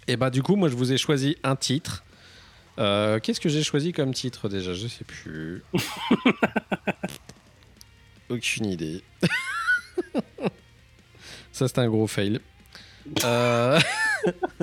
Et 0.08 0.18
bah, 0.18 0.30
du 0.30 0.44
coup, 0.44 0.56
moi, 0.56 0.70
je 0.70 0.76
vous 0.76 0.92
ai 0.92 0.98
choisi 0.98 1.38
un 1.44 1.56
titre. 1.56 2.04
Euh, 2.80 3.20
Qu'est-ce 3.20 3.40
que 3.40 3.50
j'ai 3.50 3.64
choisi 3.64 3.94
comme 3.94 4.14
titre 4.14 4.50
déjà? 4.50 4.74
Je 4.74 4.88
sais 4.88 5.04
plus. 5.04 5.64
Aucune 8.30 8.66
idée. 8.66 9.04
ça, 11.52 11.68
c'est 11.68 11.80
un 11.80 11.88
gros 11.88 12.08
fail. 12.08 12.40
Euh... 13.24 13.80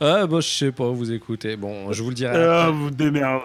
Ah, 0.00 0.26
bah, 0.26 0.40
je 0.40 0.48
sais 0.48 0.72
pas, 0.72 0.88
vous 0.90 1.10
écoutez. 1.12 1.56
Bon, 1.56 1.92
je 1.92 2.02
vous 2.02 2.10
le 2.10 2.14
dirai. 2.14 2.36
Ah, 2.36 2.64
après. 2.66 2.72
vous 2.72 2.90
démerdez. 2.90 3.44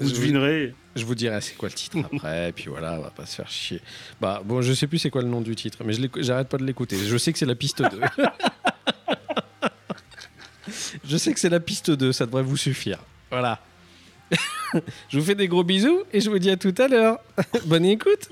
Vous 0.00 0.08
Je- 0.08 0.14
devinerez. 0.14 0.74
Je 0.94 1.06
vous 1.06 1.14
dirai 1.14 1.40
c'est 1.40 1.54
quoi 1.56 1.70
le 1.70 1.74
titre 1.74 1.96
après, 2.12 2.50
et 2.50 2.52
puis 2.52 2.66
voilà, 2.68 2.92
on 2.98 3.02
va 3.02 3.08
pas 3.10 3.24
se 3.24 3.36
faire 3.36 3.48
chier. 3.48 3.80
Bah 4.20 4.42
bon, 4.44 4.60
je 4.60 4.74
sais 4.74 4.86
plus 4.86 4.98
c'est 4.98 5.08
quoi 5.08 5.22
le 5.22 5.28
nom 5.28 5.40
du 5.40 5.56
titre, 5.56 5.78
mais 5.86 5.94
j'arrête 6.18 6.48
pas 6.50 6.58
de 6.58 6.64
l'écouter. 6.64 6.98
Je 6.98 7.16
sais 7.16 7.32
que 7.32 7.38
c'est 7.38 7.46
la 7.46 7.54
piste 7.54 7.80
2. 7.80 7.88
je 11.08 11.16
sais 11.16 11.32
que 11.32 11.40
c'est 11.40 11.48
la 11.48 11.60
piste 11.60 11.90
2, 11.90 12.12
ça 12.12 12.26
devrait 12.26 12.42
vous 12.42 12.58
suffire. 12.58 12.98
Voilà. 13.30 13.58
je 15.08 15.18
vous 15.18 15.24
fais 15.24 15.34
des 15.34 15.48
gros 15.48 15.64
bisous 15.64 16.02
et 16.12 16.20
je 16.20 16.28
vous 16.28 16.38
dis 16.38 16.50
à 16.50 16.58
tout 16.58 16.74
à 16.76 16.88
l'heure. 16.88 17.18
Bonne 17.64 17.86
écoute. 17.86 18.28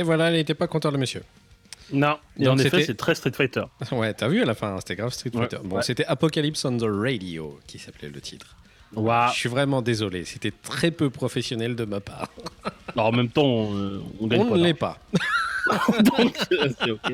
Et 0.00 0.02
voilà, 0.02 0.30
il 0.30 0.36
n'était 0.36 0.54
pas 0.54 0.66
content 0.66 0.90
le 0.90 0.96
monsieur. 0.96 1.22
Non, 1.92 2.16
et 2.38 2.44
Donc 2.44 2.54
en 2.54 2.58
effet, 2.58 2.84
c'est 2.84 2.96
très 2.96 3.14
Street 3.14 3.32
Fighter. 3.32 3.64
Ouais, 3.92 4.14
t'as 4.14 4.28
vu 4.28 4.40
à 4.40 4.46
la 4.46 4.54
fin, 4.54 4.68
hein, 4.68 4.78
c'était 4.78 4.96
grave 4.96 5.12
Street 5.12 5.30
Ouais, 5.34 5.40
Fighter. 5.40 5.58
Bon, 5.62 5.76
ouais. 5.76 5.82
c'était 5.82 6.06
Apocalypse 6.06 6.64
on 6.64 6.78
the 6.78 6.86
Radio 6.88 7.60
qui 7.66 7.78
s'appelait 7.78 8.08
le 8.08 8.18
titre. 8.22 8.56
Waouh. 8.94 9.30
Je 9.30 9.38
suis 9.38 9.48
vraiment 9.50 9.82
désolé, 9.82 10.24
c'était 10.24 10.54
très 10.62 10.90
peu 10.90 11.10
professionnel 11.10 11.76
de 11.76 11.84
ma 11.84 12.00
part. 12.00 12.28
Alors, 12.94 13.08
en 13.08 13.12
même 13.12 13.28
temps, 13.28 13.44
on, 13.44 14.02
on 14.20 14.26
gagne 14.26 14.40
On 14.40 14.48
pas 14.48 14.56
ne 14.56 14.64
l'est 14.64 14.72
pas. 14.72 14.98
Donc, 16.16 16.34
euh, 16.52 16.70
c'est 16.82 16.90
ok. 16.90 17.12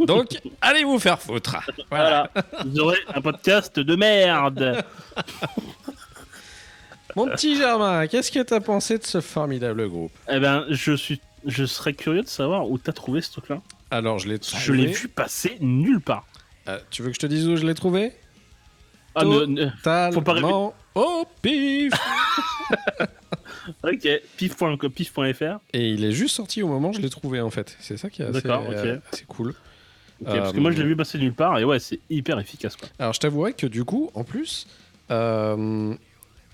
Donc, 0.06 0.40
allez 0.60 0.82
vous 0.82 0.98
faire 0.98 1.20
foutre. 1.22 1.56
Voilà. 1.88 2.28
Voilà. 2.34 2.48
Vous 2.64 2.80
aurez 2.80 2.98
un 3.14 3.20
podcast 3.20 3.78
de 3.78 3.94
merde. 3.94 4.84
Mon 7.14 7.28
petit 7.28 7.56
Germain, 7.56 8.06
qu'est-ce 8.08 8.32
que 8.32 8.40
t'as 8.40 8.60
pensé 8.60 8.98
de 8.98 9.04
ce 9.04 9.20
formidable 9.22 9.88
groupe? 9.88 10.12
Eh 10.28 10.40
ben, 10.40 10.66
je 10.68 10.92
suis, 10.92 11.20
je 11.46 11.64
serais 11.64 11.94
curieux 11.94 12.22
de 12.22 12.28
savoir 12.28 12.68
où 12.70 12.76
t'as 12.78 12.92
trouvé 12.92 13.20
ce 13.22 13.30
truc-là. 13.32 13.62
Alors, 13.90 14.18
je 14.18 14.28
l'ai 14.28 14.38
trouvé. 14.38 14.62
Je 14.62 14.72
l'ai 14.72 14.86
vu 14.86 15.08
passer 15.08 15.56
nulle 15.60 16.00
part. 16.00 16.26
Euh, 16.68 16.78
tu 16.90 17.02
veux 17.02 17.08
que 17.08 17.14
je 17.14 17.20
te 17.20 17.26
dise 17.26 17.46
où 17.48 17.56
je 17.56 17.64
l'ai 17.66 17.74
trouvé? 17.74 18.12
Ah, 19.14 19.24
ne- 19.24 19.44
ne- 19.46 19.70
Faut 19.70 19.76
pas 19.82 20.10
Totalement 20.10 20.74
au 20.94 21.24
pif 21.40 21.92
ok, 23.82 24.08
pif.fr. 24.36 24.88
Pif 24.94 25.12
Et 25.72 25.90
il 25.90 26.04
est 26.04 26.12
juste 26.12 26.34
sorti 26.36 26.62
au 26.62 26.68
moment 26.68 26.90
où 26.90 26.92
je 26.92 27.00
l'ai 27.00 27.10
trouvé 27.10 27.40
en 27.40 27.50
fait. 27.50 27.76
C'est 27.80 27.96
ça 27.96 28.10
qui 28.10 28.22
est 28.22 28.26
assez, 28.26 28.42
D'accord, 28.42 28.66
ok. 28.68 28.74
euh, 28.74 28.98
assez 29.12 29.24
cool. 29.26 29.50
Ok, 30.20 30.26
Parce 30.26 30.52
que 30.52 30.60
moi, 30.60 30.70
je 30.70 30.78
l'ai 30.78 30.84
vu 30.86 30.96
passer 30.96 31.18
nulle 31.18 31.34
part 31.34 31.58
et 31.58 31.64
ouais, 31.64 31.78
c'est 31.78 32.00
hyper 32.08 32.38
efficace. 32.38 32.76
Quoi. 32.76 32.88
Alors, 32.98 33.12
je 33.12 33.20
t'avouerais 33.20 33.52
que 33.52 33.66
du 33.66 33.84
coup, 33.84 34.10
en 34.14 34.24
plus, 34.24 34.66
euh, 35.10 35.94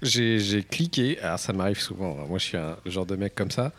j'ai 0.03 0.65
cliqué. 0.69 1.19
Alors, 1.21 1.39
ça 1.39 1.53
m'arrive 1.53 1.79
souvent. 1.81 2.19
hein. 2.21 2.27
Moi, 2.29 2.39
je 2.39 2.45
suis 2.45 2.57
un 2.57 2.77
genre 2.87 3.07
de 3.07 3.15
mec 3.17 3.35
comme 3.35 3.51
ça. 3.53 3.73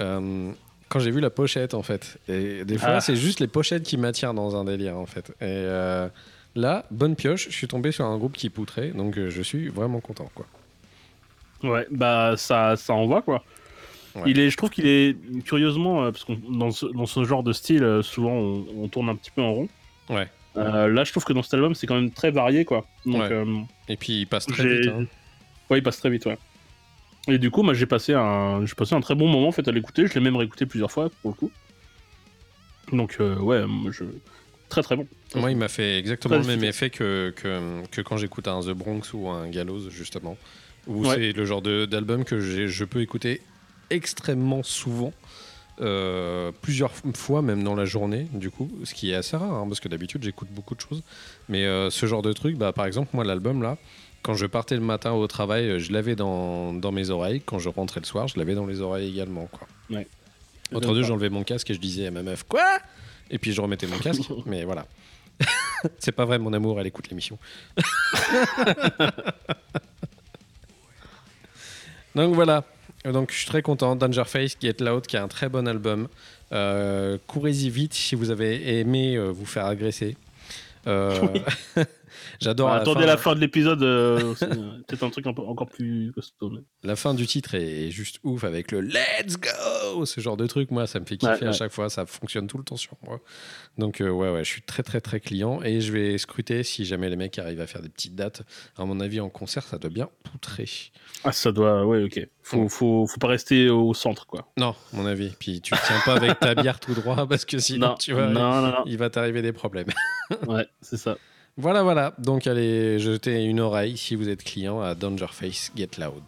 Euh, 0.00 0.52
quand 0.88 0.98
j'ai 0.98 1.10
vu 1.10 1.20
la 1.20 1.30
pochette, 1.30 1.74
en 1.74 1.82
fait. 1.82 2.18
Et 2.28 2.64
des 2.64 2.78
fois, 2.78 2.88
Ah. 2.96 3.00
c'est 3.00 3.16
juste 3.16 3.38
les 3.40 3.46
pochettes 3.46 3.82
qui 3.84 3.96
m'attirent 3.96 4.34
dans 4.34 4.56
un 4.56 4.64
délire, 4.64 4.96
en 4.98 5.06
fait. 5.06 5.28
Et 5.40 5.44
euh, 5.44 6.08
là, 6.56 6.84
bonne 6.90 7.14
pioche, 7.16 7.46
je 7.48 7.54
suis 7.54 7.68
tombé 7.68 7.92
sur 7.92 8.04
un 8.06 8.18
groupe 8.18 8.32
qui 8.36 8.50
poutrait. 8.50 8.88
Donc, 8.88 9.16
euh, 9.16 9.30
je 9.30 9.42
suis 9.42 9.68
vraiment 9.68 10.00
content, 10.00 10.28
quoi. 10.34 10.46
Ouais, 11.62 11.86
bah 11.90 12.34
ça, 12.38 12.74
ça 12.76 12.94
envoie 12.94 13.20
quoi. 13.20 13.44
Ouais. 14.14 14.22
Il 14.26 14.38
est, 14.40 14.48
je 14.50 14.56
trouve 14.56 14.70
qu'il 14.70 14.86
est 14.86 15.14
curieusement, 15.44 16.02
euh, 16.04 16.10
parce 16.10 16.24
que 16.24 16.32
dans 16.50 16.70
ce, 16.70 16.86
dans 16.86 17.04
ce 17.06 17.22
genre 17.24 17.42
de 17.42 17.52
style, 17.52 18.00
souvent 18.02 18.32
on, 18.32 18.64
on 18.78 18.88
tourne 18.88 19.10
un 19.10 19.14
petit 19.14 19.30
peu 19.30 19.42
en 19.42 19.52
rond. 19.52 19.68
Ouais. 20.08 20.26
Là, 20.56 21.04
je 21.04 21.10
trouve 21.12 21.24
que 21.24 21.32
dans 21.34 21.42
cet 21.42 21.54
album, 21.54 21.74
c'est 21.74 21.86
quand 21.86 21.94
même 21.94 22.10
très 22.10 22.30
varié 22.30 22.64
quoi. 22.64 22.84
Donc, 23.06 23.20
Ouais. 23.22 23.44
Et 23.88 23.96
puis, 23.96 24.22
il 24.22 24.26
passe 24.26 24.46
très 24.46 24.66
vite. 24.78 24.88
hein. 24.88 25.04
ouais, 25.68 25.78
il 25.78 25.82
passe 25.82 25.98
très 25.98 26.08
vite, 26.10 26.24
ouais. 26.26 26.38
Et 27.28 27.38
du 27.38 27.50
coup, 27.50 27.62
moi, 27.62 27.74
j'ai 27.74 27.86
passé 27.86 28.14
un, 28.14 28.64
j'ai 28.66 28.74
passé 28.74 28.94
un 28.94 29.00
très 29.00 29.14
bon 29.14 29.28
moment 29.28 29.48
en 29.48 29.52
fait 29.52 29.66
à 29.68 29.72
l'écouter. 29.72 30.06
Je 30.06 30.14
l'ai 30.14 30.20
même 30.20 30.36
réécouté 30.36 30.66
plusieurs 30.66 30.90
fois 30.90 31.10
pour 31.22 31.30
le 31.30 31.36
coup. 31.36 31.50
Donc, 32.92 33.16
euh, 33.20 33.36
ouais, 33.36 33.62
je 33.90 34.04
très 34.68 34.82
très 34.82 34.96
bon. 34.96 35.06
Moi, 35.34 35.50
il 35.50 35.56
m'a 35.56 35.68
fait 35.68 35.98
exactement 35.98 36.40
Très 36.40 36.42
le 36.48 36.56
même 36.56 36.64
effet 36.64 36.90
que, 36.90 37.32
que, 37.36 37.82
que 37.90 38.00
quand 38.00 38.16
j'écoute 38.16 38.48
un 38.48 38.60
The 38.60 38.70
Bronx 38.70 39.12
ou 39.12 39.28
un 39.28 39.48
Gallows, 39.48 39.90
justement. 39.90 40.36
Où 40.86 41.06
Ouais. 41.06 41.14
c'est 41.16 41.32
le 41.32 41.44
genre 41.44 41.60
d'album 41.62 42.24
que 42.24 42.40
je 42.40 42.84
peux 42.84 43.00
écouter 43.02 43.42
extrêmement 43.90 44.62
souvent, 44.62 45.12
euh, 45.80 46.52
plusieurs 46.62 46.92
fois, 47.14 47.42
même 47.42 47.62
dans 47.62 47.74
la 47.74 47.84
journée, 47.84 48.28
du 48.32 48.50
coup, 48.50 48.70
ce 48.84 48.94
qui 48.94 49.10
est 49.10 49.14
assez 49.14 49.36
rare, 49.36 49.52
hein, 49.52 49.66
parce 49.68 49.80
que 49.80 49.88
d'habitude, 49.88 50.22
j'écoute 50.22 50.48
beaucoup 50.50 50.74
de 50.74 50.80
choses. 50.80 51.02
Mais 51.48 51.64
euh, 51.66 51.90
ce 51.90 52.06
genre 52.06 52.22
de 52.22 52.32
truc, 52.32 52.56
bah, 52.56 52.72
par 52.72 52.86
exemple, 52.86 53.10
moi, 53.12 53.24
l'album, 53.24 53.62
là, 53.62 53.76
quand 54.22 54.34
je 54.34 54.46
partais 54.46 54.74
le 54.74 54.80
matin 54.82 55.12
au 55.12 55.26
travail, 55.26 55.68
euh, 55.68 55.78
je 55.78 55.92
l'avais 55.92 56.16
dans, 56.16 56.72
dans 56.72 56.92
mes 56.92 57.10
oreilles. 57.10 57.40
Quand 57.44 57.58
je 57.58 57.68
rentrais 57.68 58.00
le 58.00 58.06
soir, 58.06 58.28
je 58.28 58.38
l'avais 58.38 58.54
dans 58.54 58.66
les 58.66 58.80
oreilles 58.80 59.08
également. 59.08 59.48
Quoi. 59.50 59.66
Ouais. 59.90 60.06
Entre 60.74 60.94
deux, 60.94 61.02
j'enlevais 61.02 61.30
mon 61.30 61.42
casque 61.42 61.70
et 61.70 61.74
je 61.74 61.80
disais 61.80 62.06
à 62.06 62.10
ma 62.10 62.22
meuf 62.22 62.44
Quoi? 62.44 62.64
Et 63.30 63.38
puis 63.38 63.52
je 63.52 63.60
remettais 63.60 63.86
mon 63.86 63.98
casque. 63.98 64.22
mais 64.46 64.64
voilà. 64.64 64.86
C'est 65.98 66.12
pas 66.12 66.24
vrai, 66.24 66.38
mon 66.38 66.52
amour, 66.52 66.80
elle 66.80 66.86
écoute 66.86 67.08
l'émission. 67.08 67.38
Donc 72.14 72.34
voilà. 72.34 72.64
Donc 73.04 73.32
je 73.32 73.38
suis 73.38 73.46
très 73.46 73.62
content. 73.62 73.96
Dangerface, 73.96 74.56
Get 74.60 74.76
Loud, 74.80 75.06
qui 75.06 75.16
est 75.16 75.20
un 75.20 75.28
très 75.28 75.48
bon 75.48 75.66
album. 75.66 76.08
Euh, 76.52 77.16
Courez-y 77.26 77.70
vite 77.70 77.94
si 77.94 78.14
vous 78.14 78.30
avez 78.30 78.80
aimé 78.80 79.16
euh, 79.16 79.30
vous 79.30 79.46
faire 79.46 79.66
agresser. 79.66 80.16
Euh, 80.86 81.28
J'adore. 82.40 82.68
La 82.68 82.76
attendez 82.76 83.00
fin- 83.00 83.06
la 83.06 83.16
fin 83.16 83.34
de 83.34 83.40
l'épisode, 83.40 83.82
euh, 83.82 84.34
c'est, 84.36 84.48
peut-être 84.48 85.02
un 85.02 85.10
truc 85.10 85.26
un 85.26 85.32
peu- 85.32 85.42
encore 85.42 85.68
plus 85.68 86.12
costaud. 86.14 86.50
mais- 86.50 86.60
La 86.82 86.96
fin 86.96 87.14
du 87.14 87.26
titre 87.26 87.54
est 87.54 87.90
juste 87.90 88.18
ouf 88.22 88.44
avec 88.44 88.72
le 88.72 88.80
Let's 88.80 89.36
go 89.38 90.04
Ce 90.04 90.20
genre 90.20 90.36
de 90.36 90.46
truc, 90.46 90.70
moi, 90.70 90.86
ça 90.86 91.00
me 91.00 91.04
fait 91.04 91.16
kiffer 91.16 91.32
Ouais, 91.32 91.42
à 91.44 91.46
ouais. 91.50 91.52
chaque 91.52 91.72
fois, 91.72 91.90
ça 91.90 92.06
fonctionne 92.06 92.46
tout 92.46 92.58
le 92.58 92.64
temps 92.64 92.76
sur 92.76 92.92
moi. 93.06 93.20
Donc, 93.78 94.00
euh, 94.00 94.10
ouais, 94.10 94.30
ouais, 94.30 94.44
je 94.44 94.50
suis 94.50 94.62
très, 94.62 94.82
très, 94.82 95.00
très 95.00 95.20
client 95.20 95.62
et 95.62 95.80
je 95.80 95.92
vais 95.92 96.18
scruter 96.18 96.62
si 96.62 96.84
jamais 96.84 97.08
les 97.08 97.16
mecs 97.16 97.38
arrivent 97.38 97.60
à 97.60 97.66
faire 97.66 97.82
des 97.82 97.88
petites 97.88 98.14
dates. 98.14 98.42
À 98.76 98.84
mon 98.84 99.00
avis, 99.00 99.20
en 99.20 99.28
concert, 99.28 99.64
ça 99.64 99.78
doit 99.78 99.90
bien 99.90 100.08
poutrer. 100.30 100.68
Ah, 101.24 101.32
ça 101.32 101.52
doit, 101.52 101.84
ouais, 101.86 102.02
ok. 102.04 102.26
Faut, 102.42 102.64
Mm. 102.64 102.68
faut, 102.68 103.06
faut 103.06 103.18
pas 103.20 103.28
rester 103.28 103.68
au 103.68 103.94
centre, 103.94 104.26
quoi. 104.26 104.50
Non, 104.56 104.74
mon 104.92 105.06
avis. 105.06 105.30
Puis 105.38 105.60
tu 105.60 105.72
tiens 105.86 106.00
pas 106.04 106.14
avec 106.14 106.40
ta 106.40 106.54
bière 106.54 106.80
tout 106.80 106.94
droit 106.94 107.26
parce 107.28 107.44
que 107.44 107.58
sinon, 107.58 107.88
non, 107.88 107.94
tu 107.94 108.12
vois, 108.12 108.26
non, 108.28 108.60
non, 108.62 108.82
il 108.86 108.96
va 108.96 109.08
t'arriver 109.10 109.42
des 109.42 109.52
problèmes. 109.52 109.88
ouais, 110.48 110.66
c'est 110.80 110.96
ça. 110.96 111.16
Voilà, 111.56 111.82
voilà. 111.82 112.14
Donc, 112.18 112.46
allez 112.46 112.98
jeter 112.98 113.44
une 113.44 113.60
oreille 113.60 113.96
si 113.96 114.14
vous 114.14 114.28
êtes 114.28 114.42
client 114.44 114.80
à 114.80 114.94
Dangerface 114.94 115.72
Get 115.76 115.90
Loud. 115.98 116.22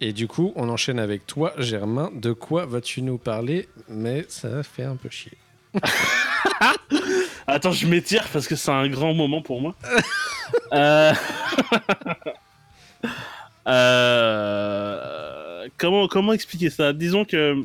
Et 0.00 0.12
du 0.12 0.28
coup, 0.28 0.52
on 0.56 0.68
enchaîne 0.68 0.98
avec 0.98 1.26
toi, 1.26 1.52
Germain. 1.58 2.10
De 2.14 2.32
quoi 2.32 2.66
vas-tu 2.66 3.02
nous 3.02 3.18
parler? 3.18 3.68
Mais 3.88 4.24
ça 4.28 4.62
fait 4.62 4.84
un 4.84 4.96
peu 4.96 5.08
chier. 5.10 5.36
Attends, 7.46 7.72
je 7.72 7.86
m'étire 7.86 8.26
parce 8.32 8.46
que 8.46 8.56
c'est 8.56 8.70
un 8.70 8.88
grand 8.88 9.14
moment 9.14 9.42
pour 9.42 9.60
moi. 9.60 9.74
Euh, 10.72 11.12
euh, 13.68 15.68
Comment, 15.76 16.08
comment 16.08 16.32
expliquer 16.32 16.70
ça? 16.70 16.94
Disons 16.94 17.26
que, 17.26 17.64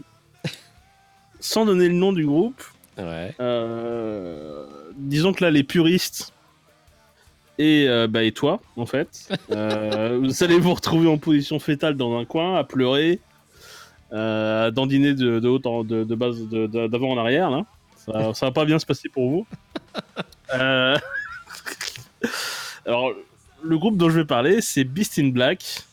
sans 1.39 1.65
donner 1.65 1.87
le 1.87 1.93
nom 1.93 2.11
du 2.11 2.25
groupe, 2.25 2.61
Ouais. 2.97 3.33
euh, 3.39 4.65
disons 4.97 5.31
que 5.33 5.45
là, 5.45 5.49
les 5.49 5.63
puristes 5.63 6.32
et, 7.59 7.87
euh, 7.87 8.07
bah, 8.07 8.23
et 8.23 8.31
toi, 8.31 8.61
en 8.77 8.85
fait, 8.85 9.29
euh, 9.51 10.19
vous 10.21 10.43
allez 10.43 10.59
vous 10.59 10.73
retrouver 10.73 11.07
en 11.07 11.17
position 11.17 11.59
fétale 11.59 11.95
dans 11.95 12.17
un 12.17 12.25
coin, 12.25 12.55
à 12.57 12.63
pleurer, 12.63 13.19
euh, 14.11 14.67
à 14.67 14.71
dandiner 14.71 15.13
de, 15.13 15.39
de 15.39 15.47
haut 15.47 15.61
en, 15.65 15.83
de, 15.83 16.03
de 16.03 16.15
base, 16.15 16.41
d'avant 16.47 17.11
en 17.11 17.17
arrière, 17.17 17.49
là. 17.49 17.65
Ça, 17.97 18.33
ça 18.33 18.47
va 18.47 18.51
pas 18.51 18.65
bien 18.65 18.79
se 18.79 18.85
passer 18.85 19.09
pour 19.09 19.29
vous. 19.29 19.45
Alors, 22.85 23.13
le 23.63 23.77
groupe 23.77 23.97
dont 23.97 24.09
je 24.09 24.19
vais 24.19 24.25
parler, 24.25 24.61
c'est 24.61 24.83
Beast 24.83 25.19
in 25.19 25.29
Black. 25.29 25.83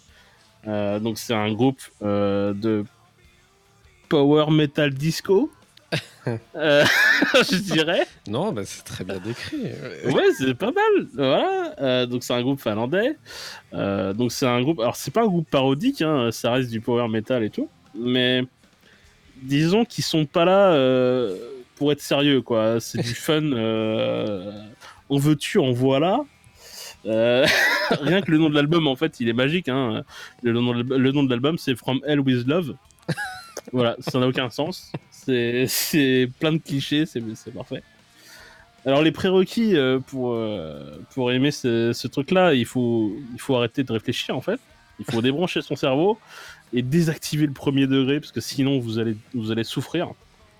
Donc, 0.66 1.18
c'est 1.18 1.34
un 1.34 1.52
groupe 1.52 1.80
de 2.02 2.84
power 4.08 4.50
metal 4.50 4.92
disco. 4.92 5.50
Euh, 6.54 6.84
je 7.50 7.56
dirais. 7.56 8.06
Non, 8.28 8.52
bah, 8.52 8.62
c'est 8.64 8.84
très 8.84 9.04
bien 9.04 9.18
décrit. 9.18 9.62
Ouais, 10.04 10.24
c'est 10.36 10.54
pas 10.54 10.70
mal. 10.70 11.06
Voilà. 11.14 11.74
Euh, 11.80 12.06
donc 12.06 12.22
c'est 12.22 12.34
un 12.34 12.42
groupe 12.42 12.60
finlandais. 12.60 13.16
Euh, 13.72 14.12
donc 14.12 14.30
c'est 14.30 14.46
un 14.46 14.60
groupe. 14.60 14.80
Alors 14.80 14.96
c'est 14.96 15.10
pas 15.10 15.22
un 15.22 15.26
groupe 15.26 15.48
parodique, 15.48 16.02
hein, 16.02 16.28
ça 16.30 16.52
reste 16.52 16.70
du 16.70 16.80
power 16.80 17.08
metal 17.08 17.42
et 17.42 17.48
tout. 17.48 17.70
Mais 17.94 18.44
disons 19.42 19.86
qu'ils 19.86 20.04
sont 20.04 20.26
pas 20.26 20.44
là 20.44 20.76
pour 21.76 21.90
être 21.90 22.02
sérieux, 22.02 22.42
quoi. 22.42 22.80
C'est 22.80 23.00
du 23.00 23.14
fun. 23.14 23.42
On 25.08 25.18
veut 25.18 25.36
tu, 25.36 25.58
en 25.58 25.72
voilà. 25.72 26.20
Euh, 27.06 27.46
rien 28.00 28.20
que 28.20 28.30
le 28.30 28.38
nom 28.38 28.50
de 28.50 28.54
l'album, 28.54 28.86
en 28.86 28.96
fait, 28.96 29.20
il 29.20 29.28
est 29.28 29.34
magique. 29.34 29.68
Hein. 29.68 30.04
Le 30.42 30.52
nom 30.52 31.22
de 31.24 31.30
l'album, 31.30 31.58
c'est 31.58 31.74
From 31.74 32.00
Hell 32.06 32.20
with 32.20 32.46
Love. 32.46 32.74
Voilà, 33.72 33.96
ça 34.00 34.18
n'a 34.18 34.26
aucun 34.26 34.50
sens. 34.50 34.92
C'est 35.68 36.28
plein 36.38 36.52
de 36.52 36.58
clichés, 36.58 37.06
c'est 37.06 37.22
parfait. 37.54 37.82
Alors 38.86 39.02
les 39.02 39.12
prérequis 39.12 39.76
euh, 39.76 39.98
pour, 39.98 40.32
euh, 40.32 40.96
pour 41.14 41.30
aimer 41.32 41.50
ce, 41.50 41.92
ce 41.92 42.08
truc-là, 42.08 42.54
il 42.54 42.64
faut, 42.64 43.14
il 43.34 43.40
faut 43.40 43.54
arrêter 43.56 43.82
de 43.84 43.92
réfléchir 43.92 44.34
en 44.36 44.40
fait. 44.40 44.58
Il 44.98 45.04
faut 45.04 45.20
débrancher 45.22 45.60
son 45.60 45.76
cerveau 45.76 46.18
et 46.72 46.80
désactiver 46.82 47.46
le 47.46 47.52
premier 47.52 47.86
degré 47.86 48.20
parce 48.20 48.32
que 48.32 48.40
sinon 48.40 48.78
vous 48.78 48.98
allez, 48.98 49.16
vous 49.34 49.50
allez 49.50 49.64
souffrir. 49.64 50.08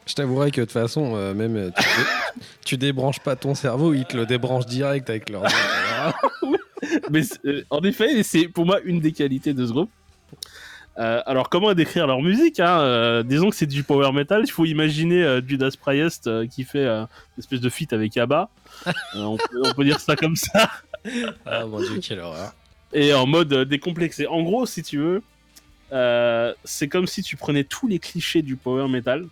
Je 0.06 0.14
t'avouerai 0.14 0.50
que 0.50 0.60
de 0.60 0.66
toute 0.66 0.72
façon, 0.72 1.14
euh, 1.14 1.32
même 1.34 1.72
tu, 1.76 1.82
dé- 1.82 2.42
tu 2.66 2.76
débranches 2.76 3.20
pas 3.20 3.36
ton 3.36 3.54
cerveau, 3.54 3.94
il 3.94 4.04
te 4.04 4.16
le 4.16 4.26
débranche 4.26 4.66
direct 4.66 5.08
avec 5.08 5.30
leur. 5.30 5.44
Mais 7.10 7.22
euh, 7.44 7.62
en 7.70 7.80
effet, 7.82 8.22
c'est 8.22 8.48
pour 8.48 8.66
moi 8.66 8.80
une 8.84 9.00
des 9.00 9.12
qualités 9.12 9.54
de 9.54 9.66
ce 9.66 9.72
groupe. 9.72 9.90
Euh, 11.00 11.22
alors 11.24 11.48
comment 11.48 11.72
décrire 11.72 12.06
leur 12.06 12.20
musique 12.20 12.60
hein 12.60 12.80
Euh, 12.80 13.22
Disons 13.22 13.48
que 13.50 13.56
c'est 13.56 13.66
du 13.66 13.82
power 13.84 14.12
metal. 14.12 14.42
Il 14.44 14.50
faut 14.50 14.66
imaginer 14.66 15.22
euh, 15.22 15.40
Judas 15.46 15.74
Priest 15.80 16.28
qui 16.48 16.64
fait 16.64 16.86
une 16.86 17.06
espèce 17.38 17.60
de 17.60 17.70
feat 17.70 17.92
avec 17.92 18.16
ABBA. 18.16 18.50
On, 19.14 19.36
peut, 19.36 19.62
on 19.64 19.72
peut 19.72 19.84
dire 19.84 19.98
ça 19.98 20.14
comme 20.14 20.36
ça. 20.36 20.70
ah 21.46 21.64
mon 21.64 21.80
dieu, 21.80 22.00
quelle 22.02 22.20
horreur. 22.20 22.52
et 22.92 23.14
en 23.14 23.26
mode 23.26 23.54
décomplexé. 23.64 24.26
En 24.26 24.42
gros, 24.42 24.66
si 24.66 24.82
tu 24.82 24.98
veux, 24.98 25.22
c'est 26.64 26.88
comme 26.88 27.06
si 27.06 27.22
tu 27.22 27.36
prenais 27.36 27.64
tous 27.64 27.88
les 27.88 27.98
clichés 27.98 28.42
du 28.42 28.56
power 28.56 28.86
metal 28.88 29.26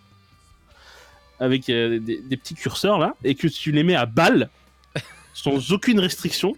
avec 1.39 1.67
des, 1.67 1.99
des 1.99 2.37
petits 2.37 2.55
curseurs 2.55 2.97
là 2.99 3.13
et 3.23 3.35
que 3.35 3.47
tu 3.47 3.71
les 3.71 3.83
mets 3.83 3.95
à 3.95 4.05
balle 4.05 4.49
sans 5.33 5.71
aucune 5.71 5.99
restriction 5.99 6.57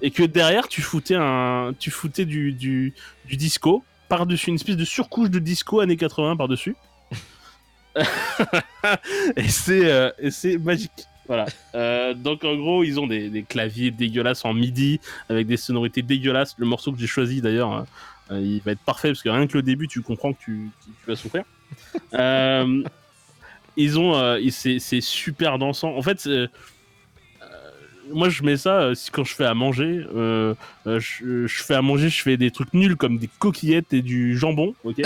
et 0.00 0.10
que 0.10 0.22
derrière 0.22 0.66
tu 0.68 0.80
foutais 0.80 1.16
un 1.16 1.74
tu 1.78 1.90
foutais 1.90 2.24
du, 2.24 2.52
du, 2.52 2.94
du 3.26 3.36
disco 3.36 3.84
par 4.08 4.26
dessus 4.26 4.48
une 4.48 4.56
espèce 4.56 4.76
de 4.76 4.84
surcouche 4.84 5.30
de 5.30 5.38
disco 5.38 5.80
années 5.80 5.96
80 5.96 6.36
par 6.36 6.48
dessus 6.48 6.76
et 9.36 9.48
c'est 9.48 9.90
euh, 9.90 10.10
magique 10.60 11.08
voilà 11.26 11.46
Euh, 11.74 12.14
donc 12.14 12.42
en 12.44 12.56
gros 12.56 12.82
ils 12.82 12.98
ont 12.98 13.06
des, 13.06 13.28
des 13.28 13.42
claviers 13.42 13.90
dégueulasses 13.90 14.44
en 14.44 14.54
midi 14.54 14.98
avec 15.28 15.46
des 15.46 15.58
sonorités 15.58 16.02
dégueulasses. 16.02 16.54
Le 16.58 16.66
morceau 16.66 16.90
que 16.90 16.98
j'ai 16.98 17.06
choisi 17.06 17.40
d'ailleurs, 17.42 17.70
hein, 17.70 17.86
euh, 18.30 18.40
il 18.40 18.60
va 18.62 18.72
être 18.72 18.80
parfait 18.80 19.08
parce 19.08 19.22
que 19.22 19.28
rien 19.28 19.46
que 19.46 19.56
le 19.56 19.62
début, 19.62 19.88
tu 19.88 20.00
comprends 20.00 20.32
que 20.32 20.40
tu, 20.40 20.70
vas 21.06 21.16
souffrir. 21.16 21.44
Euh, 22.14 22.82
ils 23.76 23.98
ont, 23.98 24.40
c'est 24.50 25.00
super 25.02 25.58
dansant. 25.58 25.94
En 25.94 26.02
fait, 26.02 26.26
moi 28.12 28.28
je 28.28 28.42
mets 28.42 28.56
ça 28.56 28.80
euh, 28.80 28.94
quand 29.12 29.24
je 29.24 29.34
fais 29.34 29.44
à 29.44 29.54
manger. 29.54 30.04
euh, 30.14 30.54
euh, 30.86 31.00
je, 31.00 31.46
je 31.46 31.62
fais 31.62 31.74
à 31.74 31.82
manger, 31.82 32.08
je 32.08 32.22
fais 32.22 32.36
des 32.36 32.50
trucs 32.50 32.72
nuls 32.74 32.96
comme 32.96 33.18
des 33.18 33.28
coquillettes 33.38 33.92
et 33.92 34.02
du 34.02 34.36
jambon, 34.38 34.74
ok. 34.84 35.00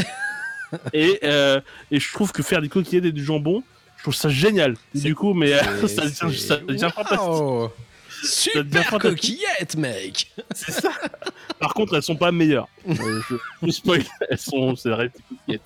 et, 0.93 1.19
euh, 1.25 1.61
et 1.91 2.01
je 2.01 2.13
trouve 2.13 2.33
que 2.33 2.43
faire 2.43 2.63
des 2.63 2.69
coquillettes 2.69 3.05
et 3.05 3.13
du 3.13 3.25
jambon, 3.25 3.63
Je 3.99 4.03
trouve 4.03 4.15
ça 4.15 4.29
génial. 4.29 4.75
Du 4.95 5.15
coup, 5.15 5.35
mais 5.35 5.53
ça 5.87 6.05
devient, 6.05 6.39
ça 6.39 6.57
devient 6.57 6.91
fantastique. 6.95 7.19
Waouh 7.29 7.69
devient 7.69 8.25
Super 8.25 8.85
fantastique. 8.85 9.01
coquillette, 9.21 9.77
mec 9.77 10.31
C'est 10.55 10.73
ça. 10.73 10.91
Par 11.59 11.75
contre, 11.75 11.95
elles 11.97 12.03
sont 12.05 12.17
pas 12.17 12.31
meilleures. 12.33 12.69
Je, 12.87 13.37
je 13.65 13.71
spoil, 13.71 14.03
elles 14.31 14.39
sont, 14.39 14.77
c'est 14.77 14.91
vrai, 14.91 15.09
petites 15.09 15.27
coquillettes. 15.29 15.63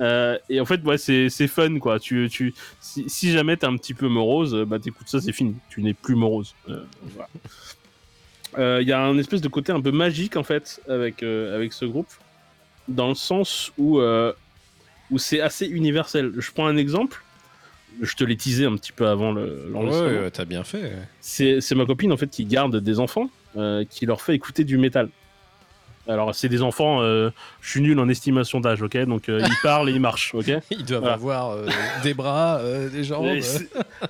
Euh, 0.00 0.38
et 0.48 0.60
en 0.60 0.64
fait, 0.64 0.82
ouais, 0.82 0.98
c'est, 0.98 1.28
fun, 1.48 1.78
quoi. 1.78 1.98
Tu, 1.98 2.28
tu, 2.30 2.54
si, 2.80 3.08
si 3.08 3.32
jamais 3.32 3.56
t'es 3.56 3.66
un 3.66 3.76
petit 3.76 3.94
peu 3.94 4.08
morose, 4.08 4.54
bah 4.66 4.78
t'écoutes 4.78 5.08
ça, 5.08 5.20
c'est 5.20 5.32
fini. 5.32 5.54
Tu 5.68 5.82
n'es 5.82 5.94
plus 5.94 6.14
morose. 6.14 6.54
Euh, 6.68 6.82
voilà. 7.14 7.28
Euh, 8.58 8.78
Il 8.82 8.88
y 8.88 8.92
a 8.92 9.00
un 9.00 9.16
espèce 9.18 9.40
de 9.40 9.48
côté 9.48 9.72
un 9.72 9.80
peu 9.80 9.92
magique, 9.92 10.36
en 10.36 10.42
fait, 10.42 10.80
avec, 10.88 11.22
avec 11.22 11.72
ce 11.72 11.84
groupe, 11.84 12.08
dans 12.88 13.08
le 13.08 13.14
sens 13.14 13.72
où, 13.78 14.00
où 14.00 15.18
c'est 15.18 15.40
assez 15.40 15.66
universel. 15.66 16.32
Je 16.36 16.50
prends 16.50 16.66
un 16.66 16.76
exemple. 16.76 17.22
Je 18.00 18.16
te 18.16 18.24
l'ai 18.24 18.38
teasé 18.38 18.64
un 18.64 18.74
petit 18.76 18.92
peu 18.92 19.06
avant 19.06 19.32
le, 19.32 19.42
Ouais, 19.42 19.70
l'enregistrement 19.70 20.20
ouais, 20.22 20.30
t'as 20.30 20.46
bien 20.46 20.64
fait. 20.64 20.92
c'est 21.20 21.74
ma 21.74 21.84
copine 21.84 22.10
en 22.10 22.16
fait 22.16 22.28
qui 22.28 22.46
garde 22.46 22.74
des 22.78 22.98
enfants 22.98 23.28
qui 23.90 24.06
leur 24.06 24.22
fait 24.22 24.34
écouter 24.34 24.64
du 24.64 24.78
métal. 24.78 25.10
Alors 26.08 26.34
c'est 26.34 26.48
des 26.48 26.62
enfants, 26.62 27.00
euh, 27.02 27.30
je 27.60 27.70
suis 27.70 27.80
nul 27.80 27.98
en 28.00 28.08
estimation 28.08 28.58
d'âge, 28.60 28.82
ok? 28.82 28.96
Donc 29.06 29.28
euh, 29.28 29.40
ils 29.46 29.56
parlent 29.62 29.88
et 29.88 29.92
ils 29.92 30.00
marchent, 30.00 30.34
ok? 30.34 30.48
Ils 30.70 30.84
doivent 30.84 31.00
Voilà. 31.00 31.14
avoir 31.14 31.50
euh, 31.52 31.66
des 32.02 32.12
bras, 32.14 32.60
des 32.92 33.04
jambes. 33.04 33.28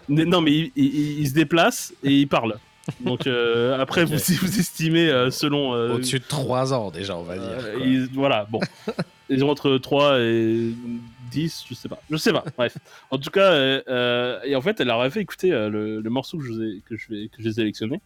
Non 0.08 0.40
mais 0.40 0.52
ils, 0.52 0.72
ils- 0.76 1.20
ils 1.20 1.28
se 1.28 1.34
déplacent 1.34 1.92
et 2.02 2.12
ils 2.12 2.26
parlent. 2.28 2.56
Donc 3.00 3.26
après 3.78 4.04
vous, 4.04 4.18
si 4.18 4.34
vous 4.36 4.58
estimez 4.58 5.08
selon... 5.30 5.72
Au-dessus 5.92 6.18
de 6.18 6.24
3 6.26 6.72
ans 6.74 6.90
déjà, 6.90 7.16
on 7.16 7.22
va 7.22 7.36
dire. 7.36 7.58
ils- 7.84 8.08
voilà, 8.14 8.46
bon. 8.50 8.60
Ils 9.30 9.42
ont 9.44 9.50
entre 9.50 9.78
3 9.78 10.18
et 10.20 10.72
10, 11.30 11.64
je 11.70 11.74
sais 11.74 11.88
pas. 11.88 11.98
Je 12.10 12.16
sais 12.18 12.32
pas, 12.32 12.44
bref. 12.56 12.76
En 13.10 13.16
tout 13.18 13.30
cas, 13.30 13.54
et 14.44 14.54
en 14.56 14.60
fait, 14.60 14.78
elle 14.80 14.88
leur 14.88 15.00
a 15.00 15.08
fait 15.10 15.20
écouter 15.20 15.50
le, 15.50 16.00
le 16.00 16.10
morceau 16.10 16.36
que 16.38 16.44
je, 16.44 16.50
vous 16.52 16.62
ai- 16.62 16.80
que, 16.86 16.96
je 16.98 17.06
vais, 17.08 17.28
que 17.28 17.42
j'ai 17.42 17.52
sélectionné. 17.52 18.00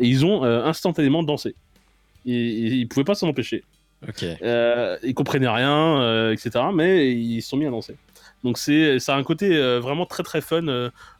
Et 0.00 0.06
ils 0.08 0.24
ont 0.24 0.42
instantanément 0.42 1.22
dansé. 1.22 1.54
Ils 2.24 2.86
pouvaient 2.88 3.04
pas 3.04 3.14
s'en 3.14 3.28
empêcher. 3.28 3.64
Ok. 4.08 4.22
Euh, 4.42 4.98
ils 5.02 5.14
comprenaient 5.14 5.48
rien, 5.48 6.00
euh, 6.00 6.32
etc. 6.32 6.66
Mais 6.74 7.10
ils 7.12 7.40
se 7.42 7.48
sont 7.50 7.56
mis 7.56 7.66
à 7.66 7.70
danser. 7.70 7.96
Donc 8.42 8.58
c'est, 8.58 8.98
ça 8.98 9.14
a 9.14 9.18
un 9.18 9.22
côté 9.24 9.56
euh, 9.56 9.80
vraiment 9.80 10.04
très 10.04 10.22
très 10.22 10.40
fun, 10.42 10.66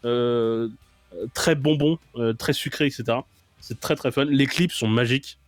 euh, 0.05 0.69
très 1.33 1.55
bonbon, 1.55 1.99
très 2.39 2.53
sucré, 2.53 2.87
etc. 2.87 3.05
C'est 3.61 3.81
très 3.81 3.97
très 3.97 4.13
fun. 4.13 4.25
Les 4.27 4.47
clips 4.47 4.73
sont 4.73 4.89
magiques. 4.89 5.39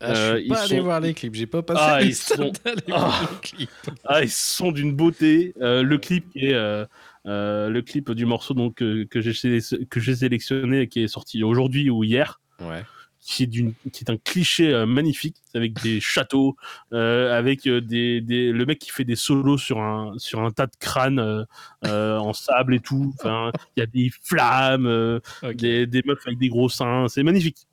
Ah, 0.00 0.12
je 0.14 0.38
suis 0.40 0.48
pas 0.48 0.60
allé 0.60 0.76
sont- 0.76 0.82
voir 0.82 1.00
les 1.00 1.14
clips, 1.14 1.34
j'ai 1.34 1.46
pas 1.46 1.62
passé 1.62 1.80
Ah, 1.82 2.02
ils 2.02 2.14
sont- 2.14 2.52
Ah. 2.92 3.30
clips. 3.42 3.70
Ah, 4.04 4.22
ils 4.22 4.30
sont 4.30 4.70
d'une 4.72 4.94
beauté. 4.94 5.54
Le 5.58 5.96
clip 5.96 6.30
qui 6.30 6.46
est 6.46 6.52
le 6.54 7.80
clip 7.80 8.10
du 8.12 8.24
morceau 8.26 8.54
donc 8.54 8.76
que 8.76 9.06
j'ai 9.20 9.60
que 9.90 10.00
j'ai 10.00 10.14
sélectionné 10.14 10.82
et 10.82 10.88
qui 10.88 11.02
est 11.02 11.08
sorti 11.08 11.42
aujourd'hui 11.42 11.90
ou 11.90 12.04
hier, 12.04 12.40
Ouais. 12.60 12.82
Qui 13.26 13.42
est 13.42 13.46
d'une 13.46 13.74
qui 13.92 14.04
est 14.04 14.10
un 14.10 14.16
cliché 14.16 14.72
euh, 14.72 14.86
magnifique 14.86 15.36
avec 15.54 15.74
des 15.82 16.00
châteaux, 16.00 16.56
euh, 16.92 17.36
avec 17.36 17.66
euh, 17.66 17.80
des, 17.80 18.20
des 18.20 18.52
le 18.52 18.66
mec 18.66 18.78
qui 18.78 18.90
fait 18.90 19.04
des 19.04 19.16
solos 19.16 19.58
sur 19.58 19.80
un 19.80 20.14
sur 20.18 20.40
un 20.40 20.50
tas 20.50 20.66
de 20.66 20.76
crânes 20.78 21.46
en 21.82 22.32
sable 22.32 22.74
et 22.74 22.80
tout. 22.80 23.12
Enfin, 23.18 23.52
il 23.76 23.80
y 23.80 23.82
a 23.82 23.86
des 23.86 24.10
flammes, 24.22 25.20
des, 25.54 25.86
des 25.86 26.02
meufs 26.04 26.26
avec 26.26 26.38
des 26.38 26.48
gros 26.48 26.68
seins. 26.68 27.08
C'est 27.08 27.22
magnifique. 27.22 27.66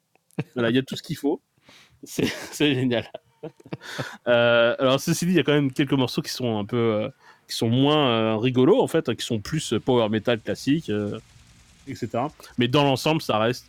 Voilà, 0.56 0.70
il 0.70 0.76
y 0.76 0.80
a 0.80 0.84
tout 0.84 0.96
ce 0.96 1.04
qu'il 1.04 1.18
faut. 1.18 1.42
C'est 2.04 2.26
c'est 2.52 2.74
génial. 2.74 3.10
Alors 4.26 5.00
ceci 5.00 5.26
dit, 5.26 5.34
il 5.34 5.38
y 5.38 5.40
a 5.40 5.44
quand 5.44 5.54
même 5.54 5.72
quelques 5.72 5.94
morceaux 5.94 6.22
qui 6.22 6.32
sont 6.32 6.58
un 6.58 6.66
peu, 6.66 7.12
qui 7.48 7.56
sont 7.56 7.70
moins 7.70 8.08
euh, 8.10 8.38
rigolos 8.38 8.82
en 8.82 8.88
fait, 8.88 9.10
hein, 9.10 9.16
qui 9.16 9.26
sont 9.26 9.40
plus 9.40 9.74
power 9.86 10.10
metal 10.10 10.40
classique, 10.42 10.90
euh, 10.90 11.20
etc. 11.88 12.10
Mais 12.58 12.68
dans 12.68 12.84
l'ensemble, 12.84 13.22
ça 13.22 13.38
reste 13.38 13.68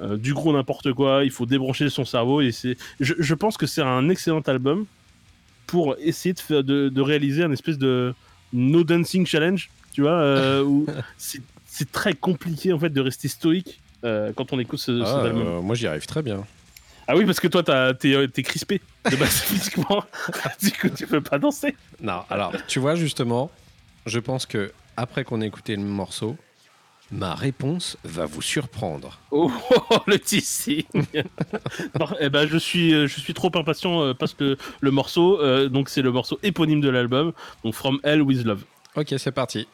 euh, 0.00 0.16
du 0.16 0.32
gros 0.34 0.52
n'importe 0.52 0.92
quoi. 0.92 1.24
Il 1.24 1.30
faut 1.30 1.46
débrancher 1.46 1.88
son 1.90 2.04
cerveau 2.04 2.40
et 2.40 2.52
c'est. 2.52 2.76
Je, 3.00 3.14
je 3.18 3.34
pense 3.34 3.56
que 3.56 3.66
c'est 3.66 3.82
un 3.82 4.08
excellent 4.08 4.40
album 4.40 4.86
pour 5.66 5.96
essayer 5.98 6.32
de, 6.34 6.40
faire, 6.40 6.64
de, 6.64 6.88
de 6.88 7.00
réaliser 7.00 7.42
un 7.44 7.52
espèce 7.52 7.78
de 7.78 8.14
no 8.52 8.84
dancing 8.84 9.26
challenge, 9.26 9.70
tu 9.92 10.02
vois, 10.02 10.12
euh, 10.20 10.62
où 10.62 10.86
c'est 11.18 11.40
c'est 11.66 11.90
très 11.90 12.12
compliqué 12.12 12.72
en 12.72 12.78
fait 12.78 12.90
de 12.90 13.00
rester 13.00 13.28
stoïque 13.28 13.80
euh, 14.04 14.32
quand 14.36 14.52
on 14.52 14.58
écoute 14.58 14.78
ce, 14.78 14.98
cet 14.98 15.08
Ah, 15.08 15.22
album. 15.22 15.60
moi 15.64 15.74
j'y 15.74 15.86
arrive 15.86 16.04
très 16.06 16.22
bien. 16.22 16.44
Ah 17.08 17.16
oui, 17.16 17.24
parce 17.24 17.40
que 17.40 17.48
toi, 17.48 17.62
t'as- 17.62 17.94
t'es 17.94 18.28
t'es 18.28 18.42
crispé 18.42 18.80
de 19.10 19.16
base 19.16 19.40
physiquement. 19.42 20.04
du 20.62 20.70
coup, 20.72 20.88
tu 20.90 21.06
peux 21.06 21.20
pas 21.22 21.38
danser. 21.38 21.74
Non, 22.00 22.20
alors 22.30 22.52
tu 22.68 22.78
vois 22.78 22.94
justement, 22.94 23.50
je 24.06 24.18
pense 24.18 24.44
que 24.46 24.72
après 24.96 25.24
qu'on 25.24 25.40
ait 25.40 25.46
écouté 25.46 25.74
le 25.76 25.82
morceau, 25.82 26.36
ma 27.12 27.34
réponse 27.34 27.98
va 28.04 28.26
vous 28.26 28.42
surprendre. 28.42 29.20
Oh, 29.30 29.50
le 30.06 30.18
teasing. 30.18 30.84
Non, 31.98 32.06
eh 32.20 32.30
ben, 32.30 32.46
je 32.48 32.56
suis, 32.56 32.94
euh, 32.94 33.06
je 33.06 33.20
suis 33.20 33.34
trop 33.34 33.50
impatient 33.54 34.02
euh, 34.02 34.14
parce 34.14 34.34
que 34.34 34.56
le 34.80 34.90
morceau, 34.90 35.40
euh, 35.40 35.68
donc 35.68 35.88
c'est 35.88 36.02
le 36.02 36.10
morceau 36.10 36.38
éponyme 36.42 36.80
de 36.80 36.88
l'album, 36.88 37.32
donc 37.64 37.74
From 37.74 38.00
Hell 38.02 38.22
with 38.22 38.44
Love. 38.44 38.64
Ok, 38.96 39.14
c'est 39.18 39.32
parti. 39.32 39.66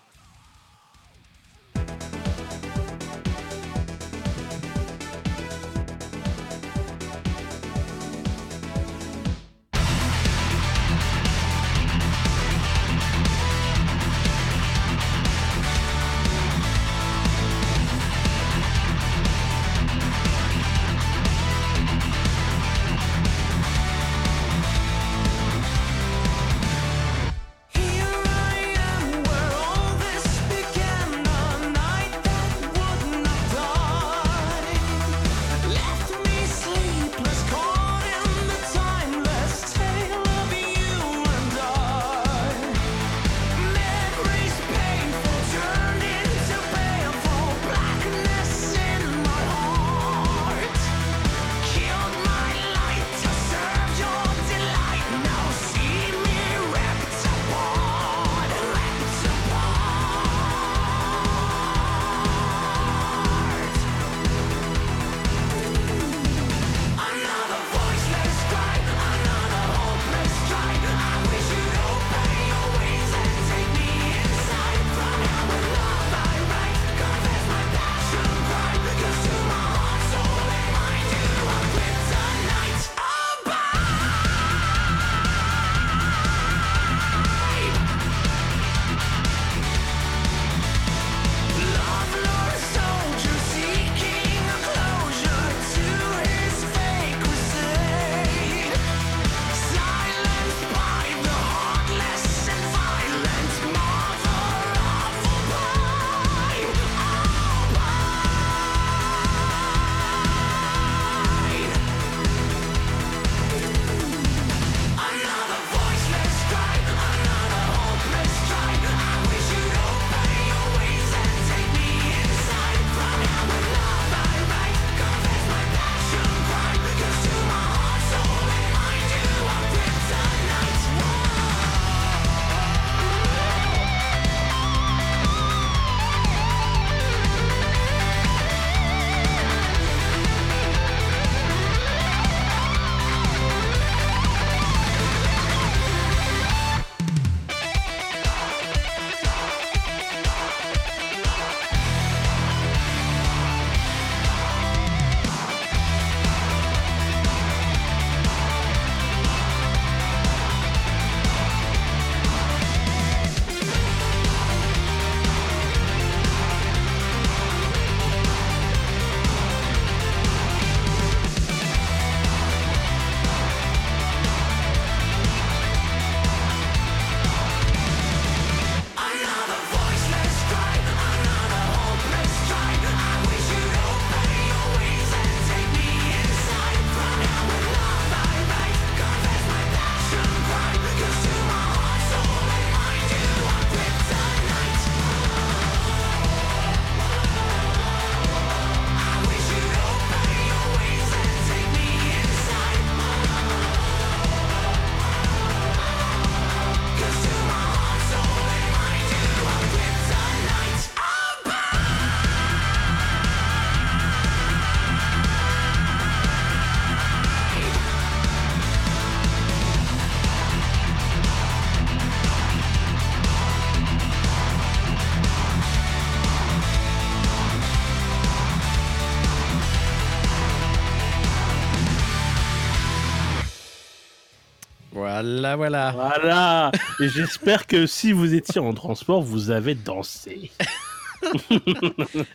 Voilà, 235.56 235.92
voilà. 235.92 235.92
Voilà. 236.20 236.72
Et 237.00 237.08
j'espère 237.08 237.66
que 237.66 237.86
si 237.86 238.12
vous 238.12 238.34
étiez 238.34 238.60
en 238.60 238.72
transport, 238.74 239.22
vous 239.22 239.50
avez 239.50 239.74
dansé. 239.74 240.50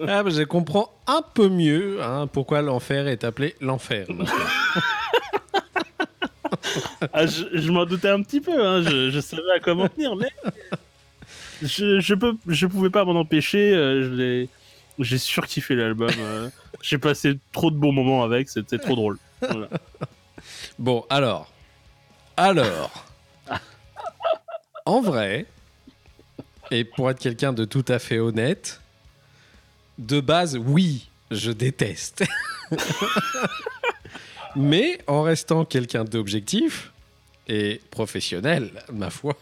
Ah, 0.07 0.23
bah, 0.23 0.29
je 0.29 0.43
comprends 0.43 0.91
un 1.07 1.21
peu 1.33 1.47
mieux 1.47 2.03
hein, 2.03 2.27
pourquoi 2.27 2.61
l'enfer 2.61 3.07
est 3.07 3.23
appelé 3.23 3.55
l'enfer. 3.61 4.07
Ah, 7.13 7.25
je 7.25 7.43
je 7.53 7.71
m'en 7.71 7.85
doutais 7.85 8.09
un 8.09 8.21
petit 8.21 8.41
peu. 8.41 8.65
hein, 8.65 8.81
Je, 8.83 9.09
je 9.09 9.19
savais 9.19 9.41
à 9.55 9.59
quoi 9.59 9.75
m'en 9.75 9.87
tenir, 9.87 10.15
mais 10.15 10.29
je, 11.61 11.99
je 11.99 12.13
peux, 12.13 12.35
je 12.47 12.67
pouvais 12.67 12.89
pas 12.89 13.05
m'en 13.05 13.19
empêcher. 13.19 13.73
euh, 13.73 14.03
je 14.03 14.09
l'ai- 14.09 14.49
J'ai 14.99 15.17
surkiffé 15.17 15.75
l'album. 15.75 16.09
euh, 16.17 16.49
J'ai 16.81 16.97
passé 16.97 17.39
trop 17.51 17.71
de 17.71 17.75
bons 17.77 17.91
moments 17.91 18.23
avec. 18.23 18.49
C'était 18.49 18.77
trop 18.77 18.95
drôle. 18.95 19.17
Voilà. 19.41 19.67
Bon, 20.79 21.05
alors. 21.09 21.51
Alors. 22.37 23.05
En 24.85 25.01
vrai, 25.01 25.45
et 26.71 26.83
pour 26.83 27.09
être 27.09 27.19
quelqu'un 27.19 27.53
de 27.53 27.65
tout 27.65 27.85
à 27.87 27.99
fait 27.99 28.19
honnête, 28.19 28.81
de 29.97 30.19
base, 30.19 30.57
oui, 30.57 31.09
je 31.31 31.51
déteste. 31.51 32.23
Mais 34.55 34.99
en 35.07 35.21
restant 35.21 35.65
quelqu'un 35.65 36.03
d'objectif 36.03 36.91
et 37.47 37.79
professionnel, 37.91 38.71
ma 38.91 39.09
foi, 39.09 39.35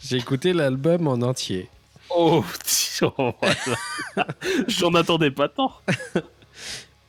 j'ai 0.00 0.18
écouté 0.18 0.52
l'album 0.52 1.08
en 1.08 1.22
entier. 1.22 1.68
Oh, 2.10 2.44
tiens, 2.64 3.12
voilà. 3.16 4.26
J'en 4.68 4.94
attendais 4.94 5.30
pas 5.30 5.48
tant. 5.48 5.72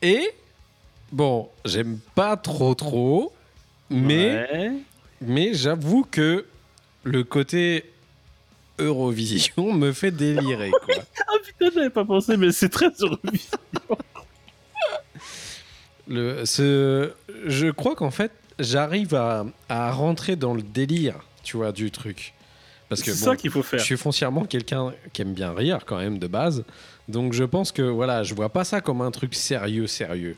Et, 0.01 0.31
bon, 1.11 1.49
j'aime 1.65 1.99
pas 2.15 2.37
trop 2.37 2.73
trop, 2.75 3.33
mais 3.89 4.47
Ouais. 4.51 4.71
Mais 5.25 5.53
j'avoue 5.53 6.03
que 6.09 6.45
le 7.03 7.23
côté 7.23 7.85
Eurovision 8.79 9.73
me 9.73 9.91
fait 9.91 10.11
délirer, 10.11 10.71
quoi. 10.85 10.95
Ah 11.27 11.33
putain, 11.45 11.71
j'avais 11.73 11.89
pas 11.89 12.05
pensé, 12.05 12.37
mais 12.37 12.51
c'est 12.51 12.69
très 12.69 12.89
Eurovision. 12.99 13.57
Le, 16.07 16.45
ce, 16.45 17.11
je 17.45 17.67
crois 17.69 17.95
qu'en 17.95 18.11
fait, 18.11 18.31
j'arrive 18.59 19.15
à, 19.15 19.45
à 19.69 19.91
rentrer 19.91 20.35
dans 20.35 20.53
le 20.53 20.61
délire, 20.61 21.15
tu 21.43 21.57
vois, 21.57 21.71
du 21.71 21.91
truc. 21.91 22.33
Parce 22.89 23.01
que 23.01 23.13
C'est 23.13 23.25
bon, 23.25 23.31
ça 23.31 23.37
qu'il 23.37 23.49
faut 23.49 23.63
faire. 23.63 23.79
je 23.79 23.85
suis 23.85 23.97
foncièrement 23.97 24.43
quelqu'un 24.45 24.93
qui 25.13 25.21
aime 25.21 25.33
bien 25.33 25.53
rire, 25.53 25.79
quand 25.85 25.97
même, 25.97 26.19
de 26.19 26.27
base. 26.27 26.63
Donc 27.07 27.33
je 27.33 27.43
pense 27.45 27.71
que, 27.71 27.81
voilà, 27.81 28.23
je 28.23 28.33
vois 28.33 28.49
pas 28.49 28.63
ça 28.65 28.81
comme 28.81 29.01
un 29.01 29.11
truc 29.11 29.33
sérieux, 29.33 29.87
sérieux. 29.87 30.35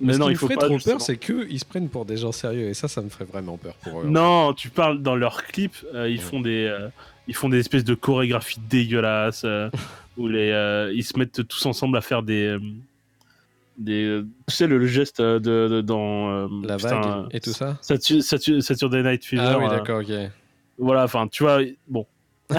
Mais 0.00 0.12
ce 0.14 0.18
non, 0.18 0.26
qui 0.26 0.32
il 0.32 0.34
me 0.34 0.38
ferait 0.38 0.54
pas. 0.56 0.66
trop 0.66 0.74
justement. 0.74 0.96
peur, 0.96 1.06
c'est 1.06 1.16
qu'ils 1.16 1.58
se 1.58 1.64
prennent 1.64 1.88
pour 1.88 2.04
des 2.04 2.16
gens 2.18 2.32
sérieux. 2.32 2.68
Et 2.68 2.74
ça, 2.74 2.86
ça 2.88 3.00
me 3.00 3.08
ferait 3.08 3.24
vraiment 3.24 3.56
peur 3.56 3.74
pour 3.76 4.00
eux. 4.02 4.06
Non, 4.06 4.52
tu 4.52 4.68
parles 4.68 5.00
dans 5.02 5.16
leurs 5.16 5.44
clips, 5.44 5.76
euh, 5.94 6.08
ils 6.08 6.16
Ouais. 6.18 6.22
font 6.22 6.40
des, 6.40 6.66
euh, 6.66 6.88
ils 7.28 7.34
font 7.34 7.48
des 7.48 7.58
espèces 7.58 7.84
de 7.84 7.94
chorégraphies 7.94 8.60
dégueulasses 8.68 9.42
euh, 9.44 9.70
où 10.18 10.28
les, 10.28 10.90
ils 10.94 11.02
se 11.04 11.18
mettent 11.18 11.46
tous 11.48 11.64
ensemble 11.66 11.96
à 11.96 12.02
faire 12.02 12.22
des, 12.22 12.58
des, 13.78 14.22
tu 14.46 14.54
sais 14.54 14.66
le, 14.66 14.78
le 14.78 14.86
geste 14.86 15.20
de, 15.22 15.38
de- 15.38 15.80
dans 15.80 16.46
La 16.62 16.76
putain, 16.76 17.00
vague 17.00 17.26
et 17.34 17.40
tout 17.40 17.52
ça 17.52 17.78
Satur- 17.82 18.22
Satur- 18.22 18.60
Saturday 18.62 19.02
Night 19.02 19.24
Fever. 19.24 19.42
Ah 19.44 19.58
oui, 19.58 19.68
d'accord, 19.68 20.00
ok. 20.00 20.12
voilà, 20.78 21.04
enfin, 21.04 21.26
tu 21.28 21.42
vois, 21.42 21.60
bon. 21.88 22.06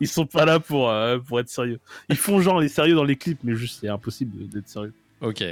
Ils 0.00 0.08
sont 0.08 0.26
pas 0.26 0.44
là 0.44 0.60
pour, 0.60 0.92
pour 1.26 1.40
être 1.40 1.48
sérieux. 1.48 1.78
Ils 2.08 2.16
font 2.16 2.40
genre 2.40 2.60
les 2.60 2.68
sérieux 2.68 2.94
dans 2.94 3.04
les 3.04 3.16
clips, 3.16 3.38
mais 3.44 3.54
juste 3.54 3.78
c'est 3.80 3.88
impossible 3.88 4.48
d'être 4.48 4.68
sérieux. 4.68 4.92
Ok. 5.20 5.44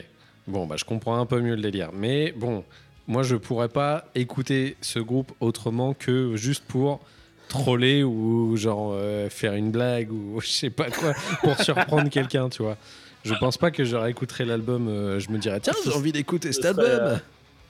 Bon, 0.48 0.66
bah, 0.66 0.74
je 0.78 0.84
comprends 0.84 1.18
un 1.20 1.26
peu 1.26 1.40
mieux 1.40 1.54
le 1.54 1.62
délire. 1.62 1.90
Mais 1.92 2.32
bon, 2.32 2.64
moi, 3.06 3.22
je 3.22 3.36
pourrais 3.36 3.68
pas 3.68 4.04
écouter 4.14 4.76
ce 4.80 4.98
groupe 4.98 5.32
autrement 5.40 5.94
que 5.94 6.34
juste 6.36 6.64
pour 6.66 7.00
troller 7.48 8.02
ou 8.02 8.56
genre 8.56 8.90
euh, 8.92 9.30
faire 9.30 9.54
une 9.54 9.70
blague 9.70 10.10
ou 10.12 10.40
je 10.42 10.48
sais 10.48 10.70
pas 10.70 10.90
quoi 10.90 11.12
pour 11.42 11.58
surprendre 11.60 12.08
quelqu'un, 12.10 12.48
tu 12.48 12.62
vois. 12.62 12.76
Je 13.24 13.34
pense 13.34 13.56
pas 13.58 13.70
que 13.70 13.84
je 13.84 13.96
réécouterais 13.96 14.44
l'album, 14.44 14.88
euh, 14.88 15.18
je 15.20 15.30
me 15.30 15.38
dirais 15.38 15.60
tiens, 15.60 15.72
j'ai 15.84 15.92
envie 15.92 16.12
d'écouter 16.12 16.52
cet 16.52 16.62
serait, 16.64 16.68
album. 16.68 16.84
euh, 16.86 17.16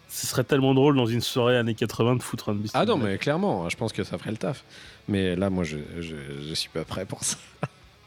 Ce 0.09 0.27
serait 0.27 0.45
tellement 0.45 0.75
drôle 0.75 0.97
dans 0.97 1.07
une 1.07 1.21
soirée 1.21 1.57
années 1.57 1.75
80 1.75 2.17
de 2.17 2.23
foutre 2.23 2.51
un 2.51 2.57
Ah 2.75 2.85
non, 2.85 2.97
mais 2.97 3.19
clairement, 3.19 3.69
je 3.69 3.77
pense 3.77 3.93
que 3.93 4.05
ça 4.05 4.19
ferait 4.19 4.31
le 4.31 4.37
taf. 4.37 4.63
Mais 5.09 5.35
là, 5.37 5.49
moi, 5.51 5.65
je, 5.65 5.79
je, 6.01 6.17
je 6.49 6.55
suis 6.55 6.69
pas 6.69 6.85
prêt 6.85 7.07
pour 7.07 7.25
ça. 7.25 7.37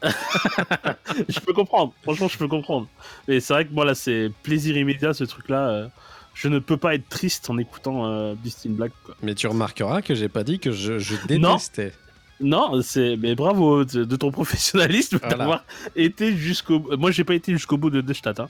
je 1.28 1.40
peux 1.40 1.52
comprendre. 1.52 1.92
Franchement, 2.02 2.28
je 2.28 2.38
peux 2.38 2.48
comprendre. 2.48 2.88
Mais 3.28 3.40
c'est 3.40 3.52
vrai 3.54 3.64
que 3.66 3.72
moi, 3.72 3.84
là, 3.84 3.94
c'est 3.94 4.30
plaisir 4.42 4.76
immédiat, 4.76 5.14
ce 5.14 5.24
truc-là. 5.24 5.68
euh, 5.68 5.88
je 6.34 6.48
ne 6.48 6.58
peux 6.58 6.76
pas 6.78 6.94
être 6.94 7.08
triste 7.08 7.50
en 7.50 7.58
écoutant 7.58 8.06
euh, 8.06 8.34
Beast 8.34 8.66
in 8.66 8.70
Black. 8.70 8.92
Quoi. 9.04 9.14
Mais 9.22 9.34
tu 9.34 9.46
remarqueras 9.46 10.00
que 10.02 10.14
j'ai 10.14 10.28
pas 10.28 10.44
dit 10.44 10.58
que 10.58 10.72
je, 10.72 10.98
je 10.98 11.14
Non. 11.36 11.52
détestais. 11.54 11.92
Non, 12.40 12.80
c'est. 12.82 13.16
Mais 13.18 13.34
bravo 13.34 13.84
de, 13.84 14.04
de 14.04 14.16
ton 14.16 14.30
professionnalisme 14.32 15.18
Voilà. 15.20 15.36
d'avoir 15.36 15.64
été 15.94 16.34
jusqu'au. 16.36 16.80
Moi, 16.96 17.10
j'ai 17.10 17.24
pas 17.24 17.34
été 17.34 17.52
jusqu'au 17.52 17.76
bout 17.76 17.90
de 17.90 18.00
Destadt. 18.00 18.40
Hein. 18.40 18.48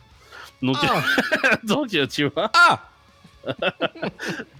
Donc, 0.62 0.76
Ah, 0.82 1.02
donc, 1.64 1.92
euh, 1.94 2.06
tu 2.06 2.24
vois. 2.24 2.50
ah 2.54 2.88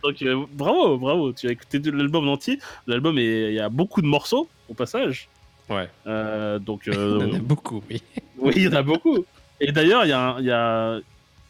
Donc, 0.02 0.20
euh, 0.22 0.44
bravo, 0.52 0.98
bravo. 0.98 1.32
Tu 1.32 1.46
as 1.48 1.52
écouté 1.52 1.78
l'album 1.92 2.28
en 2.28 2.32
entier. 2.32 2.58
L'album, 2.88 3.16
il 3.18 3.52
y 3.54 3.60
a 3.60 3.68
beaucoup 3.68 4.02
de 4.02 4.06
morceaux 4.08 4.48
au 4.68 4.74
passage. 4.74 5.28
Ouais, 5.74 5.88
Euh, 6.06 6.58
donc, 6.58 6.82
il 6.86 6.92
y 6.92 6.96
euh, 6.96 7.18
en 7.18 7.34
a 7.34 7.38
beaucoup, 7.38 7.82
oui. 7.90 8.02
Oui, 8.38 8.52
il 8.56 8.62
y 8.64 8.68
en 8.68 8.72
a 8.72 8.82
beaucoup. 8.82 9.24
Et 9.60 9.70
d'ailleurs, 9.72 10.04
il 10.04 10.08
y 10.08 10.12
a, 10.12 10.20
un- 10.20 10.40
il 10.40 10.46
y 10.46 10.50
a... 10.50 10.98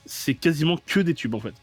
c'est 0.05 0.35
quasiment 0.35 0.79
que 0.87 1.01
des 1.01 1.15
tubes 1.15 1.35
en 1.35 1.41
fait. 1.41 1.55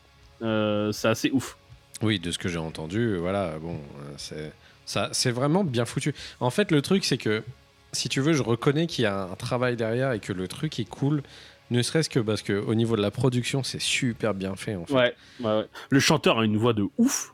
Euh, 0.41 0.91
c'est 0.91 1.07
assez 1.07 1.30
ouf. 1.32 1.57
Oui, 2.01 2.20
de 2.20 2.32
ce 2.32 2.38
que 2.38 2.47
j'ai 2.49 2.57
entendu, 2.57 3.18
voilà, 3.18 3.60
bon, 3.60 3.74
euh, 3.76 4.14
c'est 4.18 4.51
ça, 4.86 5.10
c'est 5.12 5.32
vraiment 5.32 5.64
bien 5.64 5.86
foutu. 5.86 6.16
En 6.39 6.49
fait, 6.49 6.72
le 6.72 6.82
truc, 6.82 7.03
c'est 7.05 7.18
que 7.18 7.43
si 7.91 8.10
tu 8.10 8.22
veux, 8.22 8.34
je 8.34 8.41
reconnais 8.41 8.88
qu'il 8.88 9.03
y 9.03 9.05
a 9.05 9.24
un 9.24 9.36
travail 9.36 9.76
derrière 9.76 10.14
et 10.14 10.20
que 10.20 10.34
le 10.34 10.47
truc 10.47 10.80
est 10.80 10.89
cool, 10.89 11.22
ne 11.72 11.82
serait-ce 11.84 12.10
que 12.10 12.20
parce 12.20 12.41
que 12.41 12.53
au 12.53 12.74
niveau 12.74 12.95
de 12.95 13.01
la 13.01 13.12
production, 13.12 13.62
c'est 13.64 13.82
super 13.82 14.34
bien 14.34 14.55
fait. 14.55 14.76
En 14.76 14.86
fait. 14.86 14.93
Ouais, 14.93 15.16
ouais, 15.41 15.45
ouais. 15.57 15.66
Le 15.91 15.99
chanteur 15.99 16.39
a 16.39 16.45
une 16.45 16.57
voix 16.57 16.74
de 16.74 16.88
ouf. 16.97 17.34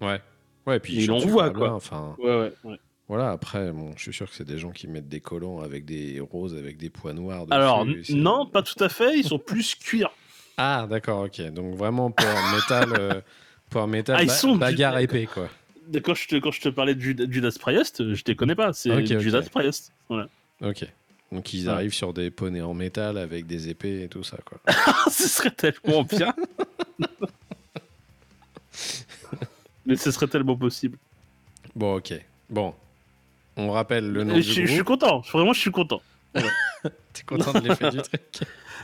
ouais, 0.00 0.20
ouais. 0.66 0.76
et 0.76 0.80
puis 0.80 0.94
Il 0.94 1.06
chante 1.06 1.24
envoie, 1.24 1.46
super 1.48 1.58
quoi. 1.58 1.72
Enfin, 1.74 2.14
Ouais, 2.18 2.36
ouais. 2.36 2.52
ouais. 2.64 2.80
Voilà. 3.08 3.30
Après, 3.30 3.72
bon, 3.72 3.92
je 3.96 4.02
suis 4.02 4.12
sûr 4.12 4.28
que 4.28 4.34
c'est 4.34 4.46
des 4.46 4.58
gens 4.58 4.70
qui 4.70 4.86
mettent 4.88 5.08
des 5.08 5.20
collants 5.20 5.60
avec 5.60 5.84
des 5.84 6.20
roses, 6.20 6.54
avec 6.56 6.76
des 6.78 6.90
poids 6.90 7.12
noirs. 7.12 7.46
dessus, 7.46 7.52
Alors, 7.54 7.86
non, 8.10 8.46
pas 8.46 8.62
tout 8.62 8.82
à 8.82 8.88
fait. 8.88 9.18
Ils 9.18 9.24
sont 9.26 9.38
plus 9.38 9.74
cuir. 9.74 10.10
Ah, 10.56 10.86
d'accord, 10.88 11.24
ok. 11.24 11.40
Donc 11.52 11.74
vraiment 11.76 12.10
power 12.10 12.40
metal, 12.54 12.92
euh, 12.98 13.20
power 13.70 13.86
metal, 13.86 14.16
Ah, 14.18 14.22
ils 14.22 14.28
ba- 14.28 14.32
sont 14.34 14.56
bagarre 14.56 14.96
du- 14.98 15.04
épée, 15.04 15.26
quoi. 15.26 15.48
Quand 16.04 16.14
je 16.14 16.28
te, 16.28 16.36
quand 16.36 16.50
je 16.52 16.60
te 16.60 16.68
parlais 16.68 16.94
de 16.94 17.00
Judas, 17.00 17.56
Priest, 17.60 18.14
je 18.14 18.22
te 18.22 18.32
connais 18.32 18.54
pas. 18.54 18.72
C'est 18.72 18.90
Ok, 18.90 19.10
ok. 19.10 19.18
Judas 19.18 19.42
Priest. 19.52 19.92
Voilà. 20.08 20.28
Ok. 20.62 20.86
Donc 21.32 21.52
ils 21.54 21.66
Ouais. 21.66 21.72
arrivent 21.72 21.94
sur 21.94 22.12
des 22.12 22.30
poneys 22.30 22.60
en 22.60 22.72
métal 22.74 23.18
avec 23.18 23.46
des 23.46 23.68
épées 23.68 24.02
et 24.04 24.08
tout 24.08 24.22
ça, 24.22 24.36
quoi. 24.44 24.58
ce 25.10 25.26
serait 25.28 25.50
tellement 25.50 26.04
bien. 26.04 26.34
Mais 29.86 29.96
ce 29.96 30.10
serait 30.10 30.28
tellement 30.28 30.56
possible. 30.56 30.98
Bon, 31.74 31.96
ok. 31.96 32.14
Bon. 32.48 32.74
On 33.56 33.70
rappelle 33.70 34.10
le 34.10 34.24
nom 34.24 34.34
je, 34.36 34.40
du 34.40 34.42
suis- 34.44 34.62
je 34.62 34.66
suis 34.72 34.82
groupe. 34.82 35.00
content. 35.00 35.20
Vraiment, 35.32 35.52
je 35.52 35.60
suis 35.60 35.70
content. 35.70 36.00
T'es 36.34 37.22
content 37.26 37.52
de 37.52 37.68
l'effet 37.68 37.90
du 37.90 37.98
truc 38.02 38.20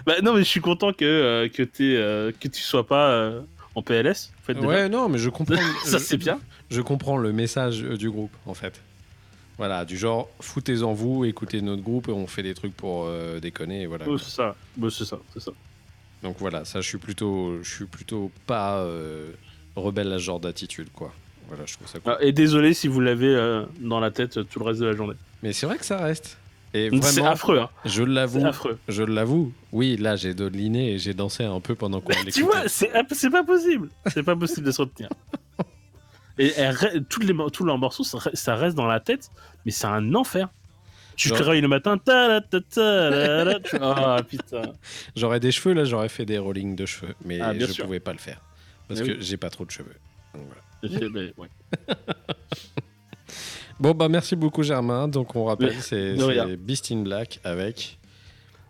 Bah, 0.07 0.15
non, 0.23 0.35
mais 0.35 0.41
je 0.41 0.45
suis 0.49 0.61
content 0.61 0.93
que, 0.93 1.05
euh, 1.05 1.49
que, 1.49 1.63
t'aies, 1.63 1.97
euh, 1.97 2.31
que 2.39 2.49
tu 2.49 2.61
sois 2.63 2.87
pas 2.87 3.11
euh, 3.11 3.41
en 3.75 3.83
PLS. 3.83 4.33
En 4.41 4.45
fait, 4.45 4.55
déjà. 4.55 4.67
Ouais, 4.67 4.89
non, 4.89 5.09
mais 5.09 5.19
je 5.19 5.31
comprends. 5.31 5.57
Ça, 5.85 5.99
je- 5.99 6.03
c'est 6.03 6.17
bien. 6.19 6.39
Je 6.71 6.81
comprends 6.83 7.17
le 7.17 7.33
message 7.33 7.83
euh, 7.83 7.97
du 7.97 8.11
groupe, 8.11 8.35
en 8.47 8.55
fait. 8.55 8.81
Voilà, 9.57 9.85
du 9.85 9.97
genre, 9.97 10.29
foutez-en 10.41 10.93
vous, 10.93 11.25
écoutez 11.25 11.61
notre 11.63 11.83
groupe 11.83 12.09
et 12.09 12.13
on 12.13 12.27
fait 12.29 12.43
des 12.45 12.55
trucs 12.55 12.77
pour 12.77 13.07
euh, 13.07 13.41
déconner, 13.41 13.83
et 13.83 13.87
voilà. 13.87 14.07
Ouais, 14.09 14.19
c'est 14.19 14.31
ça. 14.31 14.55
Ouais, 14.79 14.91
c'est 14.91 15.05
ça. 15.05 15.19
C'est 15.35 15.41
ça. 15.41 15.51
Donc 16.23 16.37
voilà, 16.39 16.65
ça, 16.65 16.81
je 16.81 16.87
suis 16.89 16.99
plutôt, 16.99 17.59
je 17.63 17.69
suis 17.75 17.85
plutôt 17.87 18.31
pas 18.47 18.79
euh, 18.81 19.33
rebelle 19.75 20.13
à 20.13 20.19
ce 20.19 20.25
genre 20.25 20.39
d'attitude, 20.41 20.89
quoi. 20.93 21.13
Voilà, 21.49 21.65
je 21.67 21.75
trouve 21.75 21.89
ça 21.89 21.99
cool. 22.01 22.13
Ah, 22.15 22.23
Et 22.23 22.33
désolé 22.33 22.75
si 22.75 22.89
vous 22.89 23.01
l'avez 23.01 23.35
euh, 23.35 23.65
dans 23.81 24.01
la 24.01 24.11
tête 24.11 24.37
euh, 24.39 24.45
tout 24.45 24.59
le 24.59 24.67
reste 24.67 24.81
de 24.81 24.87
la 24.87 24.95
journée. 24.95 25.15
Mais 25.43 25.53
c'est 25.53 25.67
vrai 25.67 25.79
que 25.79 25.85
ça 25.85 25.99
reste. 25.99 26.39
Et 26.75 26.91
C'est 27.03 27.23
affreux. 27.25 27.59
Hein. 27.61 27.71
je 27.87 28.03
C'est 28.03 28.07
l'avoue, 28.09 28.47
affreux. 28.47 28.79
je 28.89 29.03
l'avoue. 29.03 29.53
Oui, 29.73 29.97
là, 29.97 30.17
j'ai 30.17 30.35
doliné 30.35 30.93
et 30.93 30.99
j'ai 30.99 31.15
dansé 31.15 31.43
un 31.45 31.61
peu 31.61 31.75
pendant 31.75 32.01
qu'on 32.03 32.11
l'écoutait. 32.13 32.33
Tu 32.33 32.43
vois, 32.43 32.69
c'est 32.69 32.91
c'est 33.13 33.31
pas 33.31 33.43
possible. 33.45 33.89
C'est 34.09 34.23
pas 34.23 34.37
possible 34.37 34.67
de 34.67 34.71
se 34.73 34.83
retenir. 34.83 35.09
Et 36.41 36.53
elle 36.57 36.77
toutes 37.09 37.25
les, 37.25 37.33
mo- 37.33 37.51
tous 37.51 37.65
leurs 37.65 37.79
morceaux, 37.79 38.05
ça 38.05 38.19
re- 38.19 38.35
ça 38.37 38.55
reste 38.55 38.77
dans 38.77 38.87
la 38.87 39.01
tête, 39.01 39.31
mais 39.67 39.73
c'est 39.73 39.87
un 39.89 40.15
enfer. 40.15 40.49
Tu 41.17 41.31
te 41.31 41.43
réveilles 41.43 41.63
le 41.63 41.67
matin, 41.69 41.99
ta 41.99 42.29
la 42.29 42.41
ta 42.41 42.61
ta 42.61 43.11
la 43.11 43.45
la, 43.45 43.59
tu- 43.61 43.77
Ah 43.81 44.19
putain. 44.29 44.63
J'aurais 45.17 45.41
des 45.41 45.51
cheveux, 45.51 45.75
là, 45.75 45.85
j'aurais 45.85 46.09
fait 46.09 46.25
des 46.25 46.39
rollings 46.39 46.77
de 46.77 46.87
cheveux. 46.87 47.15
Mais 47.25 47.41
Ah, 47.41 47.53
je 47.59 47.67
sûr. 47.67 47.87
pouvais 47.87 47.99
pas 47.99 48.13
le 48.13 48.19
faire. 48.19 48.41
Parce 48.87 49.01
Mais 49.01 49.07
que 49.07 49.13
oui. 49.15 49.19
j'ai 49.21 49.37
pas 49.37 49.51
trop 49.51 49.65
de 49.65 49.71
cheveux. 49.73 49.97
Donc, 50.33 50.45
voilà. 50.47 50.61
Ouais. 50.83 51.49
Bon, 53.81 53.93
bah 53.93 54.09
merci 54.09 54.35
beaucoup, 54.35 54.63
Germain. 54.65 55.07
Donc, 55.07 55.37
on 55.37 55.45
rappelle, 55.45 55.75
c'est 55.81 56.17
Beast 56.57 56.91
in 56.91 57.03
Black 57.03 57.39
avec 57.45 57.99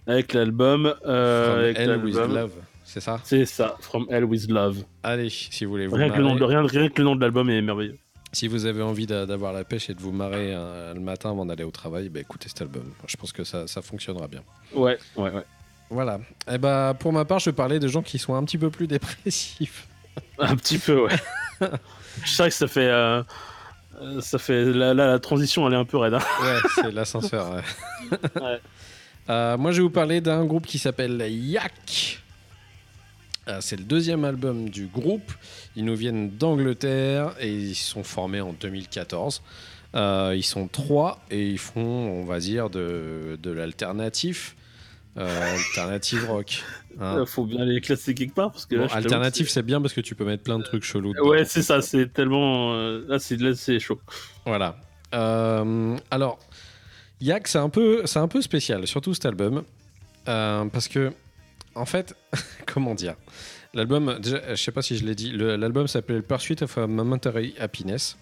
Avec 0.07 0.35
l'album. 0.35 0.95
euh, 1.07 1.73
From 1.73 1.83
Hell 1.83 2.05
with. 2.05 2.15
Love 2.17 2.53
c'est 2.85 3.01
ça? 3.01 3.21
C'est 3.25 3.45
ça, 3.45 3.77
From 3.81 4.07
Hell 4.11 4.25
with 4.25 4.49
Love. 4.51 4.85
Allez, 5.03 5.29
si 5.31 5.65
vous 5.67 5.71
voulez 5.73 5.87
vous 5.87 5.95
Rien 5.97 6.09
que, 6.11 6.17
le 6.17 6.23
nom 6.23 6.35
de, 6.35 6.43
rien, 6.45 6.63
rien 6.67 6.89
que 6.89 6.99
le 6.99 7.05
nom 7.05 7.17
de 7.17 7.21
l'album 7.21 7.49
est 7.51 7.61
merveilleux. 7.61 7.97
si 8.33 8.49
vous 8.49 8.65
avez 8.65 8.83
envie 8.83 9.07
d'a- 9.07 9.27
d'avoir 9.27 9.53
la 9.53 9.63
pêche 9.65 9.91
et 9.91 9.95
de 9.95 10.01
vous 10.01 10.11
marrer 10.13 10.55
euh, 10.55 10.95
le 10.95 11.01
matin 11.01 11.31
avant 11.31 11.45
d'aller 11.45 11.65
au 11.65 11.71
travail, 11.71 12.09
bah, 12.09 12.21
écoutez 12.21 12.49
cet 12.49 12.63
album. 12.63 12.85
Je 13.07 13.17
pense 13.19 13.33
que 13.33 13.45
ça, 13.45 13.67
ça 13.67 13.83
fonctionnera 13.83 14.27
bien. 14.29 14.43
Ouais, 14.75 14.99
ouais, 15.17 15.31
ouais. 15.31 15.45
Voilà. 15.91 16.19
Et 16.51 16.57
bah, 16.59 16.95
pour 16.99 17.13
ma 17.13 17.25
part, 17.27 17.39
je 17.41 17.51
vais 17.51 17.55
parler 17.57 17.79
de 17.79 17.89
gens 17.89 18.03
qui 18.03 18.19
sont 18.19 18.35
un 18.35 18.45
petit 18.45 18.59
peu 18.59 18.71
plus 18.71 18.87
dépressifs. 18.95 19.87
Un 20.39 20.57
petit 20.57 20.79
peu, 20.79 21.03
ouais. 21.05 21.16
Je 22.25 22.31
sais 22.31 22.45
que 22.49 22.55
ça 22.55 22.66
fait. 22.69 22.89
euh, 22.89 23.23
ça 24.21 24.39
fait. 24.39 24.64
La 24.73 25.19
transition, 25.19 25.66
elle 25.66 25.75
est 25.75 25.77
un 25.79 25.85
peu 25.85 25.97
raide. 25.99 26.14
hein. 26.14 26.21
Ouais, 26.43 26.59
c'est 26.75 26.91
l'ascenseur. 26.93 27.51
ouais. 27.55 27.62
Ouais. 28.41 28.61
Euh, 29.31 29.59
moi, 29.59 29.73
je 29.73 29.77
vais 29.79 29.83
vous 29.83 29.91
parler 29.91 30.21
d'un 30.23 30.45
groupe 30.47 30.64
qui 30.66 30.79
s'appelle 30.79 31.21
Yak. 31.31 32.23
Euh, 33.49 33.59
c'est 33.61 33.77
le 33.77 33.85
deuxième 33.85 34.25
album 34.25 34.71
du 34.71 34.87
groupe. 34.87 35.31
Ils 35.77 35.85
nous 35.85 35.95
viennent 35.97 36.31
d'Angleterre 36.31 37.35
et 37.39 37.53
ils 37.53 37.75
sont 37.75 38.03
formés 38.05 38.41
en 38.41 38.53
2014. 38.55 39.43
Euh, 39.95 40.33
ils 40.37 40.43
sont 40.43 40.66
trois 40.69 41.21
et 41.31 41.47
ils 41.51 41.59
font, 41.59 41.81
on 41.81 42.25
va 42.25 42.39
dire, 42.41 42.71
de, 42.71 43.39
de 43.43 43.51
l'alternatif. 43.51 44.57
Alternative 45.16 46.27
rock. 46.31 46.62
Hein. 47.01 47.18
Euh, 47.18 47.26
Faut 47.26 47.44
bien 47.46 47.64
les 47.64 47.80
classer 47.80 48.14
quelque 48.14 48.34
part 48.34 48.51
parce 48.53 48.66
que. 48.66 48.76
Là, 48.76 48.86
alternatif, 48.90 49.49
c'est 49.49 49.62
bien 49.62 49.80
parce 49.80 49.94
que 49.94 50.01
tu 50.01 50.14
peux 50.14 50.24
mettre 50.24 50.42
plein 50.42 50.59
de 50.59 50.64
trucs 50.64 50.84
chelous. 50.84 51.12
dedans. 51.14 51.28
Ouais, 51.28 51.44
c'est 51.44 51.62
ça, 51.62 51.80
c'est 51.82 52.12
tellement. 52.12 52.72
euh, 52.74 53.05
Là, 53.09 53.18
c'est 53.18 53.36
là, 53.36 53.55
c'est 53.55 53.78
chaud. 53.78 54.01
Voilà. 54.46 54.76
Euh, 55.14 55.96
alors, 56.11 56.38
Yak, 57.20 57.49
c'est 57.49 57.59
un 57.59 57.68
peu, 57.70 58.03
c'est 58.05 58.18
un 58.18 58.28
peu 58.28 58.42
spécial, 58.42 58.86
surtout 58.86 59.14
cet 59.14 59.26
album, 59.26 59.64
Euh, 60.28 60.64
parce 60.66 60.88
que, 60.88 61.12
en 61.74 61.86
fait, 61.86 62.14
comment 62.66 62.94
dire, 62.94 63.14
l'album, 63.74 64.18
déjà, 64.20 64.55
je 64.55 64.62
sais 64.62 64.72
pas 64.72 64.82
si 64.82 64.96
je 64.99 65.05
l'ai 65.07 65.14
dit, 65.14 65.32
l'album 65.32 65.88
s'appelle 65.88 66.22
Pursuit 66.22 66.62
of 66.62 66.76
a 66.78 66.86
Momentary 66.86 67.55
Happiness. 67.59 68.16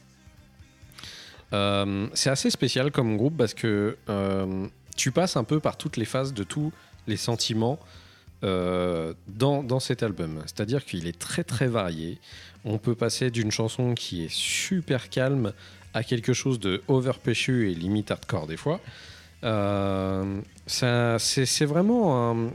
Euh, 1.53 2.09
c'est 2.15 2.31
assez 2.31 2.51
spécial 2.51 2.91
comme 2.91 3.17
groupe 3.17 3.37
parce 3.37 3.55
que 3.55 3.97
tu 4.97 5.13
passes 5.13 5.37
un 5.37 5.45
peu 5.45 5.61
par 5.61 5.77
toutes 5.77 5.97
les 5.97 6.05
phases 6.05 6.33
de 6.35 6.43
tous 6.45 6.73
les 7.07 7.17
sentiments 7.17 7.79
euh, 8.45 9.15
dans, 9.29 9.81
cet 9.81 10.03
album. 10.03 10.43
C'est-à-dire 10.45 10.85
qu'il 10.85 11.07
est 11.07 11.19
très 11.19 11.43
très 11.43 11.69
varié. 11.69 12.19
On 12.65 12.79
peut 12.79 12.95
passer 12.95 13.31
d'une 13.31 13.51
chanson 13.51 13.95
qui 13.95 14.25
est 14.25 14.33
super 14.33 15.09
calme 15.09 15.53
à 15.95 16.05
quelque 16.05 16.35
chose 16.35 16.61
de 16.61 16.83
overpéchu 16.89 17.71
et 17.71 17.75
limite 17.75 18.11
hardcore 18.11 18.47
des 18.47 18.59
fois. 18.59 18.81
Euh, 19.45 20.41
c'est 20.67 21.65
vraiment 21.65 22.31
un... 22.31 22.51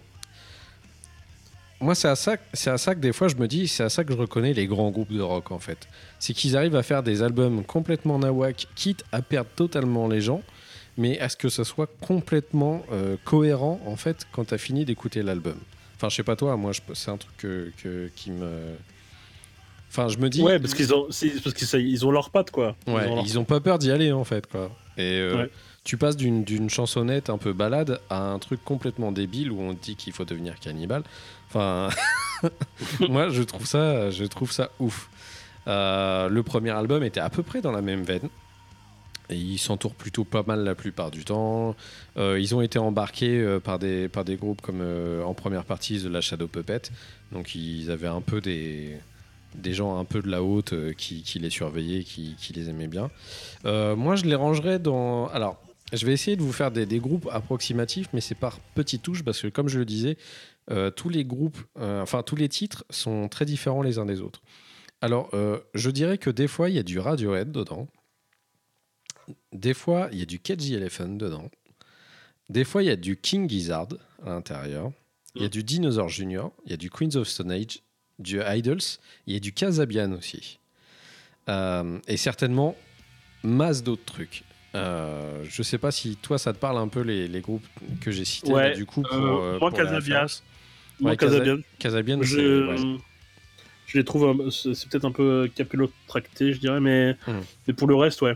Moi, 1.79 1.95
c'est 1.95 2.09
à, 2.09 2.11
à 2.11 2.15
ça 2.77 2.95
que 2.95 2.99
des 2.99 3.11
fois 3.11 3.27
je 3.27 3.35
me 3.37 3.47
dis, 3.47 3.67
c'est 3.67 3.83
à 3.83 3.89
ça 3.89 4.03
que 4.03 4.13
je 4.13 4.17
reconnais 4.17 4.53
les 4.53 4.67
grands 4.67 4.91
groupes 4.91 5.11
de 5.11 5.21
rock 5.21 5.49
en 5.49 5.57
fait. 5.57 5.87
C'est 6.19 6.33
qu'ils 6.33 6.55
arrivent 6.55 6.75
à 6.75 6.83
faire 6.83 7.01
des 7.01 7.23
albums 7.23 7.63
complètement 7.63 8.19
nawak, 8.19 8.67
quitte 8.75 9.03
à 9.11 9.23
perdre 9.23 9.49
totalement 9.55 10.07
les 10.07 10.21
gens, 10.21 10.43
mais 10.97 11.19
à 11.19 11.29
ce 11.29 11.37
que 11.37 11.49
ce 11.49 11.63
soit 11.63 11.89
complètement 12.01 12.83
euh, 12.91 13.15
cohérent 13.25 13.79
en 13.85 13.95
fait 13.95 14.25
quand 14.31 14.45
tu 14.45 14.53
as 14.53 14.57
fini 14.57 14.85
d'écouter 14.85 15.23
l'album. 15.23 15.57
Enfin, 15.95 16.09
je 16.09 16.15
sais 16.15 16.23
pas 16.23 16.35
toi, 16.35 16.57
moi 16.57 16.71
je- 16.71 16.81
c'est 16.93 17.11
un 17.11 17.17
truc 17.17 17.35
que, 17.37 17.71
que- 17.81 18.09
qui 18.15 18.31
me. 18.31 18.49
Enfin, 19.89 20.07
je 20.07 20.17
me 20.17 20.29
dis. 20.29 20.41
Ouais, 20.41 20.57
parce 20.59 20.73
qu'ils 20.73 20.93
ont, 20.93 21.03
parce 21.07 21.53
qu'ils 21.53 21.67
ça- 21.67 21.77
ils 21.77 22.05
ont 22.05 22.11
leurs 22.11 22.29
pattes, 22.29 22.49
quoi. 22.51 22.75
Ouais, 22.87 23.07
ont 23.07 23.23
ils 23.23 23.37
ont 23.37 23.43
pas 23.43 23.59
peur 23.59 23.77
d'y 23.77 23.91
aller 23.91 24.11
en 24.11 24.23
fait 24.23 24.47
quoi. 24.47 24.71
Et 24.97 25.19
euh, 25.19 25.35
Ouais. 25.43 25.49
tu 25.83 25.97
passes 25.97 26.15
d'une 26.17 26.43
d'une 26.43 26.69
chansonnette 26.69 27.29
un 27.29 27.37
peu 27.37 27.53
balade 27.53 27.99
à 28.09 28.21
un 28.31 28.39
truc 28.39 28.63
complètement 28.63 29.11
débile 29.11 29.51
où 29.51 29.61
on 29.61 29.73
te 29.75 29.83
dit 29.83 29.95
qu'il 29.95 30.13
faut 30.13 30.25
devenir 30.25 30.59
cannibale. 30.59 31.03
Enfin, 31.49 31.89
moi 33.09 33.29
je 33.29 33.43
trouve 33.43 33.65
ça, 33.65 34.09
je 34.11 34.23
trouve 34.25 34.51
ça 34.51 34.71
ouf. 34.79 35.09
Euh, 35.67 36.29
le 36.29 36.41
premier 36.43 36.71
album 36.71 37.03
était 37.03 37.19
à 37.19 37.29
peu 37.29 37.43
près 37.43 37.61
dans 37.61 37.71
la 37.71 37.81
même 37.81 38.03
veine. 38.03 38.29
Ils 39.35 39.57
s'entourent 39.57 39.95
plutôt 39.95 40.23
pas 40.23 40.43
mal 40.45 40.63
la 40.63 40.75
plupart 40.75 41.11
du 41.11 41.25
temps. 41.25 41.75
Euh, 42.17 42.39
ils 42.39 42.53
ont 42.55 42.61
été 42.61 42.79
embarqués 42.79 43.39
euh, 43.39 43.59
par, 43.59 43.79
des, 43.79 44.09
par 44.09 44.25
des 44.25 44.35
groupes 44.35 44.61
comme 44.61 44.81
euh, 44.81 45.23
en 45.23 45.33
première 45.33 45.65
partie 45.65 46.01
The 46.01 46.05
La 46.05 46.21
Shadow 46.21 46.47
Puppet. 46.47 46.81
Donc 47.31 47.55
ils 47.55 47.89
avaient 47.91 48.07
un 48.07 48.21
peu 48.21 48.41
des, 48.41 48.97
des 49.55 49.73
gens 49.73 49.97
un 49.97 50.05
peu 50.05 50.21
de 50.21 50.29
la 50.29 50.43
haute 50.43 50.73
qui, 50.95 51.23
les 51.39 51.49
surveillaient, 51.49 52.03
qui, 52.03 52.35
qui 52.39 52.53
les 52.53 52.69
aimaient 52.69 52.87
bien. 52.87 53.09
Moi, 53.63 54.15
je 54.15 54.25
les 54.25 54.35
rangerais 54.35 54.79
dans. 54.79 55.27
Alors, 55.27 55.61
je 55.93 56.05
vais 56.05 56.13
essayer 56.13 56.37
de 56.37 56.41
vous 56.41 56.53
faire 56.53 56.71
des, 56.71 56.85
des 56.85 56.99
groupes 56.99 57.29
approximatifs, 57.31 58.07
mais 58.13 58.21
c'est 58.21 58.35
par 58.35 58.59
petites 58.75 59.01
touches 59.01 59.23
parce 59.23 59.41
que, 59.41 59.47
comme 59.47 59.69
je 59.69 59.79
le 59.79 59.85
disais, 59.85 60.17
tous 60.95 61.09
les 61.09 61.23
groupes, 61.23 61.57
enfin 61.79 62.23
tous 62.23 62.35
les 62.35 62.49
titres 62.49 62.85
sont 62.89 63.27
très 63.29 63.45
différents 63.45 63.81
les 63.81 63.97
uns 63.97 64.05
des 64.05 64.21
autres. 64.21 64.41
Alors, 65.01 65.31
je 65.73 65.89
dirais 65.89 66.17
que 66.17 66.29
des 66.29 66.47
fois, 66.47 66.69
il 66.69 66.75
y 66.75 66.79
a 66.79 66.83
du 66.83 66.99
Radiohead 66.99 67.51
dedans. 67.51 67.87
Des 69.53 69.73
fois, 69.73 70.09
il 70.11 70.19
y 70.19 70.21
a 70.21 70.25
du 70.25 70.39
Cage 70.39 70.57
the 70.69 70.71
Elephant 70.71 71.07
dedans. 71.09 71.49
Des 72.49 72.63
fois, 72.63 72.83
il 72.83 72.87
y 72.87 72.91
a 72.91 72.95
du 72.95 73.17
King 73.17 73.49
Gizzard 73.49 73.87
à 74.25 74.29
l'intérieur. 74.29 74.91
Il 75.35 75.41
y 75.43 75.45
a 75.45 75.49
du 75.49 75.63
Dinosaur 75.63 76.09
Junior. 76.09 76.51
Il 76.65 76.71
y 76.71 76.73
a 76.73 76.77
du 76.77 76.89
Queens 76.89 77.15
of 77.15 77.27
Stone 77.27 77.51
Age, 77.51 77.79
du 78.19 78.41
Idols. 78.45 78.81
Il 79.27 79.33
y 79.33 79.37
a 79.37 79.39
du 79.39 79.53
Casabian 79.53 80.11
aussi. 80.11 80.59
Euh, 81.49 81.97
et 82.07 82.17
certainement, 82.17 82.75
masse 83.43 83.83
d'autres 83.83 84.03
trucs. 84.05 84.43
Euh, 84.75 85.43
je 85.49 85.63
sais 85.63 85.77
pas 85.77 85.91
si 85.91 86.15
toi, 86.17 86.37
ça 86.37 86.53
te 86.53 86.57
parle 86.57 86.77
un 86.77 86.87
peu 86.87 87.01
les, 87.01 87.27
les 87.27 87.41
groupes 87.41 87.65
que 88.01 88.11
j'ai 88.11 88.25
cités 88.25 88.51
Ouais, 88.51 88.69
là, 88.69 88.75
du 88.75 88.85
coup. 88.85 89.01
Pour, 89.01 89.13
euh, 89.13 89.55
euh, 89.55 89.59
moi, 89.59 89.69
pour 89.69 89.77
Casabian. 89.77 90.25
Moi, 90.99 91.11
Ouais, 91.11 91.17
Casa- 91.17 91.39
Casabian, 91.39 91.57
Casabian, 91.79 92.21
je, 92.21 92.67
ouais. 92.69 92.99
je 93.87 93.97
les 93.97 94.03
trouve, 94.05 94.49
c'est 94.51 94.87
peut-être 94.87 95.05
un 95.05 95.11
peu 95.11 95.49
capillotracté, 95.55 96.53
je 96.53 96.59
dirais, 96.59 96.79
mais, 96.79 97.17
Hmm. 97.27 97.39
mais 97.67 97.73
pour 97.73 97.87
le 97.87 97.95
reste, 97.95 98.21
ouais. 98.21 98.35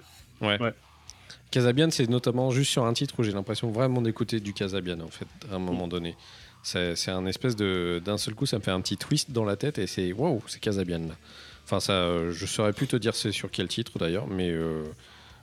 Casabian, 1.51 1.89
c'est 1.89 2.09
notamment 2.09 2.51
juste 2.51 2.71
sur 2.71 2.85
un 2.85 2.93
titre 2.93 3.15
où 3.19 3.23
j'ai 3.23 3.31
l'impression 3.31 3.71
vraiment 3.71 4.01
d'écouter 4.01 4.39
du 4.39 4.53
Casabian, 4.53 4.99
en 4.99 5.07
fait, 5.07 5.27
à 5.51 5.55
un 5.55 5.59
moment 5.59 5.87
donné. 5.87 6.15
C'est 6.63 7.11
un 7.11 7.25
espèce 7.27 7.55
de. 7.55 8.01
D'un 8.03 8.17
seul 8.17 8.33
coup, 8.33 8.47
ça 8.47 8.57
me 8.57 8.63
fait 8.63 8.71
un 8.71 8.81
petit 8.81 8.97
twist 8.97 9.31
dans 9.31 9.45
la 9.45 9.55
tête 9.55 9.77
et 9.77 9.85
c'est. 9.85 10.11
Waouh, 10.11 10.41
c'est 10.47 10.59
Casabian 10.59 10.99
là. 10.99 11.15
Enfin, 11.63 11.79
ça, 11.79 11.93
euh, 11.93 12.31
je 12.31 12.45
saurais 12.45 12.73
plus 12.73 12.87
te 12.87 12.95
dire 12.95 13.15
c'est 13.15 13.31
sur 13.31 13.49
quel 13.49 13.67
titre 13.67 13.97
d'ailleurs, 13.97 14.27
mais 14.27 14.49
euh, 14.49 14.83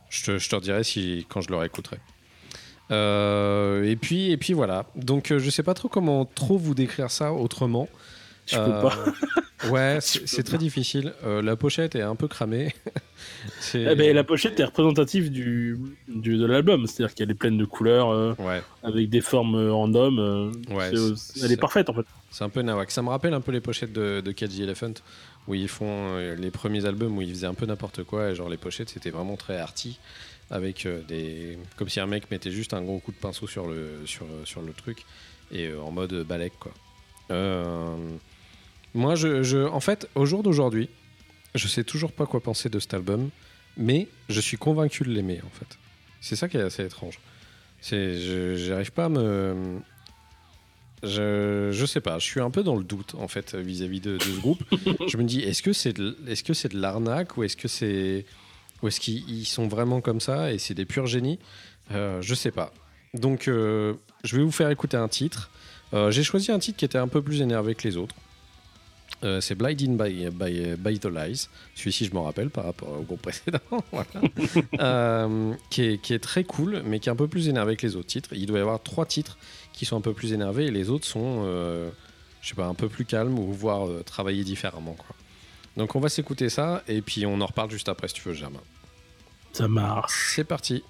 je, 0.09 0.24
te, 0.24 0.38
je 0.38 0.55
redirai 0.55 0.84
si, 0.84 1.26
quand 1.28 1.40
je 1.40 1.49
le 1.51 1.57
réécouterai. 1.57 1.99
Euh, 2.90 3.84
et, 3.84 3.97
puis, 3.97 4.30
et 4.30 4.36
puis 4.36 4.53
voilà. 4.53 4.86
Donc, 4.95 5.36
je 5.36 5.51
sais 5.51 5.62
pas 5.62 5.74
trop 5.74 5.88
comment 5.88 6.24
trop 6.24 6.59
vous 6.59 6.74
décrire 6.74 7.11
ça 7.11 7.32
autrement. 7.32 7.88
Je 8.47 8.57
Euh, 8.57 8.64
peux 8.66 8.88
pas. 8.88 9.68
Ouais, 9.70 9.99
Je 10.03 10.20
c'est 10.26 10.43
très 10.43 10.59
difficile. 10.59 11.12
Euh, 11.24 11.40
la 11.43 11.55
pochette 11.57 11.95
est 11.95 12.03
un 12.03 12.16
peu 12.16 12.28
cramée. 12.28 12.74
Eh 13.74 13.95
ben, 13.95 14.14
la 14.14 14.24
pochette 14.24 14.59
est 14.61 14.64
représentative 14.64 15.30
du, 15.30 15.78
du- 16.09 16.36
de 16.36 16.47
l'album, 16.47 16.86
c'est-à-dire 16.86 17.14
qu'elle 17.14 17.30
est 17.30 17.34
pleine 17.34 17.57
de 17.57 17.64
couleurs, 17.64 18.11
euh, 18.11 18.34
Ouais, 18.38 18.62
avec 18.82 19.09
des 19.11 19.20
formes 19.20 19.55
euh, 19.55 19.72
en 19.72 19.95
homme. 19.95 20.18
euh, 20.18 20.74
Ouais, 20.74 20.90
elle 21.43 21.53
est 21.53 21.57
parfaite 21.57 21.88
en 21.88 21.95
fait. 21.95 22.05
c'est 22.30 22.45
un 22.45 22.49
peu 22.49 22.62
nawak. 22.62 22.90
Ça 22.90 23.03
me 23.03 23.09
rappelle 23.09 23.32
un 23.34 23.40
peu 23.40 23.53
les 23.53 23.61
pochettes 23.61 23.93
de, 23.93 24.20
de 24.20 24.32
Cage 24.32 24.51
the 24.51 24.61
Elephant, 24.61 24.95
où 25.49 25.55
ils 25.55 25.68
font 25.68 25.86
euh, 26.16 26.34
les 26.36 26.51
premiers 26.51 26.84
albums 26.84 27.16
où 27.16 27.22
ils 27.22 27.30
faisaient 27.30 27.47
un 27.47 27.55
peu 27.55 27.66
n'importe 27.66 28.03
quoi. 28.05 28.30
Et 28.30 28.34
genre, 28.34 28.49
les 28.49 28.57
pochettes, 28.57 28.90
c'était 28.90 29.11
vraiment 29.11 29.36
très 29.36 29.59
arty. 29.59 29.99
Avec 30.51 30.84
euh, 30.86 31.01
des. 31.09 31.57
Comme 31.76 31.88
si 31.88 31.99
un 32.01 32.07
mec 32.07 32.30
mettait 32.30 32.51
juste 32.51 32.74
un 32.74 32.82
gros 32.82 32.99
coup 32.99 33.12
de 33.12 33.16
pinceau 33.16 33.47
sur 33.47 33.66
le, 33.68 34.01
sur, 34.05 34.26
sur 34.45 34.61
le 34.62 34.72
truc. 34.72 35.05
Et 35.53 35.68
euh, 35.68 35.80
en 35.80 35.90
mode 35.93 36.12
balèque, 36.24 36.59
quoi. 36.61 36.72
Euh, 37.30 37.97
Moi, 38.95 39.14
je, 39.14 39.43
je- 39.43 39.66
en 39.66 39.80
fait, 39.80 40.09
au 40.14 40.26
jour 40.26 40.43
d'aujourd'hui, 40.43 40.88
je 41.55 41.66
sais 41.68 41.84
toujours 41.84 42.12
pas 42.12 42.26
quoi 42.26 42.40
penser 42.40 42.68
de 42.68 42.78
cet 42.78 42.95
album, 42.95 43.30
mais 43.76 44.09
je 44.28 44.40
suis 44.40 44.57
convaincu 44.57 45.03
de 45.05 45.11
l'aimer, 45.11 45.40
en 45.47 45.51
fait. 45.51 45.78
C'est 46.20 46.36
ça 46.36 46.49
qui 46.49 46.57
est 46.57 46.62
assez 46.62 46.84
étrange. 46.84 47.18
C'est, 47.80 48.57
j'arrive 48.57 48.93
pas 48.93 49.07
à 49.07 49.09
me, 49.09 49.80
je, 51.03 51.70
je 51.72 51.86
sais 51.86 52.01
pas, 52.01 52.18
je 52.18 52.24
suis 52.26 52.40
un 52.40 52.51
peu 52.51 52.62
dans 52.62 52.76
le 52.76 52.84
doute 52.84 53.16
en 53.16 53.26
fait 53.26 53.55
vis-à-vis 53.57 54.01
de, 54.01 54.18
de 54.18 54.22
ce 54.22 54.40
groupe. 54.40 54.62
je 55.09 55.16
me 55.16 55.24
dis, 55.24 55.40
est-ce 55.40 55.62
que 55.62 55.72
c'est 55.72 55.93
de, 55.93 56.16
est-ce 56.28 56.45
que 56.45 56.55
c'est 56.55 56.68
de 56.72 56.78
l'arnaque 56.80 57.36
ou 57.36 57.43
est-ce 57.43 57.57
que 57.57 57.66
c'est, 57.66 58.24
ou 58.82 58.88
est-ce 58.88 59.01
qu'ils 59.01 59.28
ils 59.28 59.45
sont 59.45 59.66
vraiment 59.66 60.01
comme 60.01 60.20
ça 60.20 60.53
et 60.53 60.59
c'est 60.59 60.74
des 60.74 60.84
purs 60.84 61.07
génies? 61.07 61.40
Euh, 61.90 62.22
Je 62.22 62.34
sais 62.34 62.53
pas. 62.53 62.72
Donc, 63.14 63.49
euh, 63.49 63.95
je 64.24 64.36
vais 64.36 64.43
vous 64.45 64.53
faire 64.53 64.70
écouter 64.70 64.97
un 64.97 65.09
titre. 65.09 65.51
Euh, 65.93 66.11
J'ai 66.12 66.22
choisi 66.22 66.53
un 66.53 66.59
titre 66.61 66.78
qui 66.78 66.84
était 66.84 66.99
un 66.99 67.09
peu 67.09 67.20
plus 67.20 67.40
énervé 67.43 67.74
que 67.74 67.86
les 67.86 67.97
autres. 67.97 68.14
Euh, 69.25 69.41
c'est 69.41 69.55
Blinded 69.55 69.97
by, 69.97 70.31
by, 70.31 70.75
by 70.77 70.99
the 70.99 71.07
Lies. 71.07 71.49
Celui-ci, 71.75 72.07
je 72.07 72.14
m'en 72.14 72.25
rappelle 72.25 72.51
par 72.51 72.64
rapport 72.64 72.89
au 72.89 73.03
groupe 73.03 73.23
précédent. 73.23 73.61
voilà. 73.93 74.09
Euh, 74.81 75.55
qui, 75.70 75.83
est, 75.83 75.99
qui 75.99 76.12
est 76.12 76.18
très 76.18 76.45
cool, 76.45 76.83
mais 76.85 76.99
qui 76.99 77.09
est 77.09 77.12
un 77.12 77.16
peu 77.16 77.29
plus 77.29 77.49
énervé 77.49 77.77
que 77.77 77.87
les 77.87 77.97
autres 77.97 78.09
titres. 78.09 78.31
Il 78.33 78.47
doit 78.47 78.59
y 78.59 78.62
avoir 78.62 78.83
trois 78.83 79.07
titres 79.07 79.39
qui 79.73 79.85
sont 79.85 79.97
un 79.97 80.01
peu 80.01 80.12
plus 80.12 80.33
énervés 80.33 80.66
et 80.66 80.70
les 80.70 80.91
autres 80.91 81.07
sont, 81.07 81.45
euh, 81.45 81.91
je 82.41 82.49
sais 82.49 82.55
pas, 82.55 82.66
un 82.66 82.75
peu 82.75 82.89
plus 82.89 83.05
calmes 83.05 83.39
ou 83.39 83.53
voire 83.53 83.89
travailler 84.05 84.45
différemment. 84.45 84.95
Quoi. 84.95 85.14
Donc 85.77 85.95
on 85.95 86.01
va 86.01 86.09
s'écouter 86.09 86.49
ça 86.49 86.83
et 86.89 87.01
puis 87.01 87.25
on 87.25 87.41
en 87.41 87.47
reparle 87.47 87.70
juste 87.70 87.89
après 87.89 88.09
si 88.09 88.14
tu 88.14 88.23
veux, 88.23 88.35
Germain. 88.35 88.61
Ça 89.53 89.68
marche. 89.68 90.33
C'est 90.35 90.45
parti. 90.45 90.83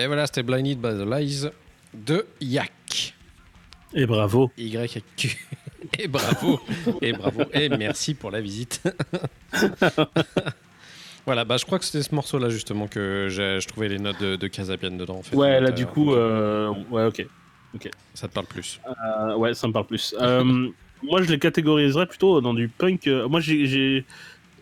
Et 0.00 0.06
voilà, 0.06 0.26
c'était 0.26 0.42
Blinded 0.42 0.78
by 0.80 0.88
the 0.88 1.06
Lies 1.06 1.46
de 1.92 2.26
Yak. 2.40 3.14
Et 3.92 4.06
bravo. 4.06 4.50
Y 4.56 5.02
Q. 5.16 5.36
Et 5.98 6.08
bravo. 6.08 6.58
Et 7.02 7.12
bravo. 7.12 7.42
Et 7.52 7.68
merci 7.68 8.14
pour 8.14 8.30
la 8.30 8.40
visite. 8.40 8.82
voilà, 11.26 11.44
bah 11.44 11.56
je 11.58 11.66
crois 11.66 11.78
que 11.78 11.84
c'était 11.84 12.02
ce 12.02 12.14
morceau-là 12.14 12.48
justement 12.48 12.86
que 12.86 13.26
je 13.28 13.66
trouvais 13.68 13.88
les 13.88 13.98
notes 13.98 14.20
de, 14.20 14.36
de 14.36 14.46
Casabian 14.46 14.92
dedans. 14.92 15.18
En 15.18 15.22
fait, 15.22 15.36
Ouais, 15.36 15.60
là 15.60 15.68
Donc, 15.68 15.76
du 15.76 15.82
euh, 15.82 15.86
coup, 15.86 16.14
euh, 16.14 16.72
ouais, 16.90 17.04
ok. 17.04 17.26
Ça 18.14 18.26
te 18.26 18.32
parle 18.32 18.46
plus. 18.46 18.80
Euh, 18.86 19.36
ouais, 19.36 19.52
ça 19.54 19.68
me 19.68 19.72
parle 19.72 19.86
plus. 19.86 20.14
Euh, 20.18 20.44
moi, 21.02 21.20
je 21.22 21.30
les 21.30 21.38
catégoriserais 21.38 22.06
plutôt 22.06 22.40
dans 22.40 22.54
du 22.54 22.68
punk. 22.68 23.06
euh, 23.06 23.28
moi, 23.28 23.40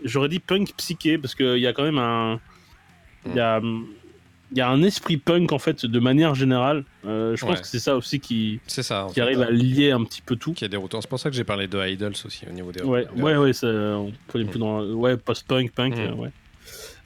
j'aurais 0.04 0.28
dit 0.28 0.40
punk 0.40 0.72
psyché 0.76 1.16
parce 1.16 1.34
qu'il 1.34 1.58
y 1.58 1.66
a 1.66 1.72
quand 1.72 1.84
même 1.84 1.98
un, 1.98 2.40
il 3.26 3.34
y 3.36 3.40
a, 3.40 3.60
il 3.62 3.84
y 4.56 4.60
a 4.60 4.68
un 4.70 4.82
esprit 4.82 5.16
punk 5.18 5.52
en 5.52 5.58
fait 5.58 5.84
de 5.84 5.98
manière 6.00 6.34
générale. 6.34 6.84
Euh, 7.04 7.36
je 7.36 7.44
pense 7.44 7.60
que 7.60 7.66
c'est 7.66 7.78
ça 7.78 7.96
aussi 7.96 8.18
qui, 8.20 8.60
C'est 8.66 8.82
ça. 8.82 9.04
en 9.04 9.08
qui 9.08 9.14
fait, 9.16 9.20
arrive 9.20 9.42
à 9.42 9.50
lier 9.50 9.90
un 9.90 10.02
petit 10.04 10.22
peu 10.22 10.36
tout. 10.36 10.52
Qui 10.54 10.64
est 10.64 10.68
déroutant. 10.68 11.00
C'est 11.02 11.08
pour 11.10 11.20
ça 11.20 11.28
que 11.30 11.36
j'ai 11.36 11.44
parlé 11.44 11.66
de 11.68 11.78
Idols 11.86 12.14
aussi 12.24 12.44
au 12.48 12.52
niveau 12.52 12.72
des. 12.72 12.82
Ouais, 12.82 13.06
des- 13.14 13.20
ouais, 13.22 13.36
ouais, 13.36 13.52
ça, 13.52 13.66
on 13.68 14.12
peut 14.28 14.38
aller 14.38 14.48
plus 14.48 14.58
dans, 14.58 14.82
ouais, 14.84 15.16
post-punk, 15.16 15.72
punk, 15.72 15.96
Mm. 15.96 16.00
euh, 16.00 16.12
ouais. 16.14 16.30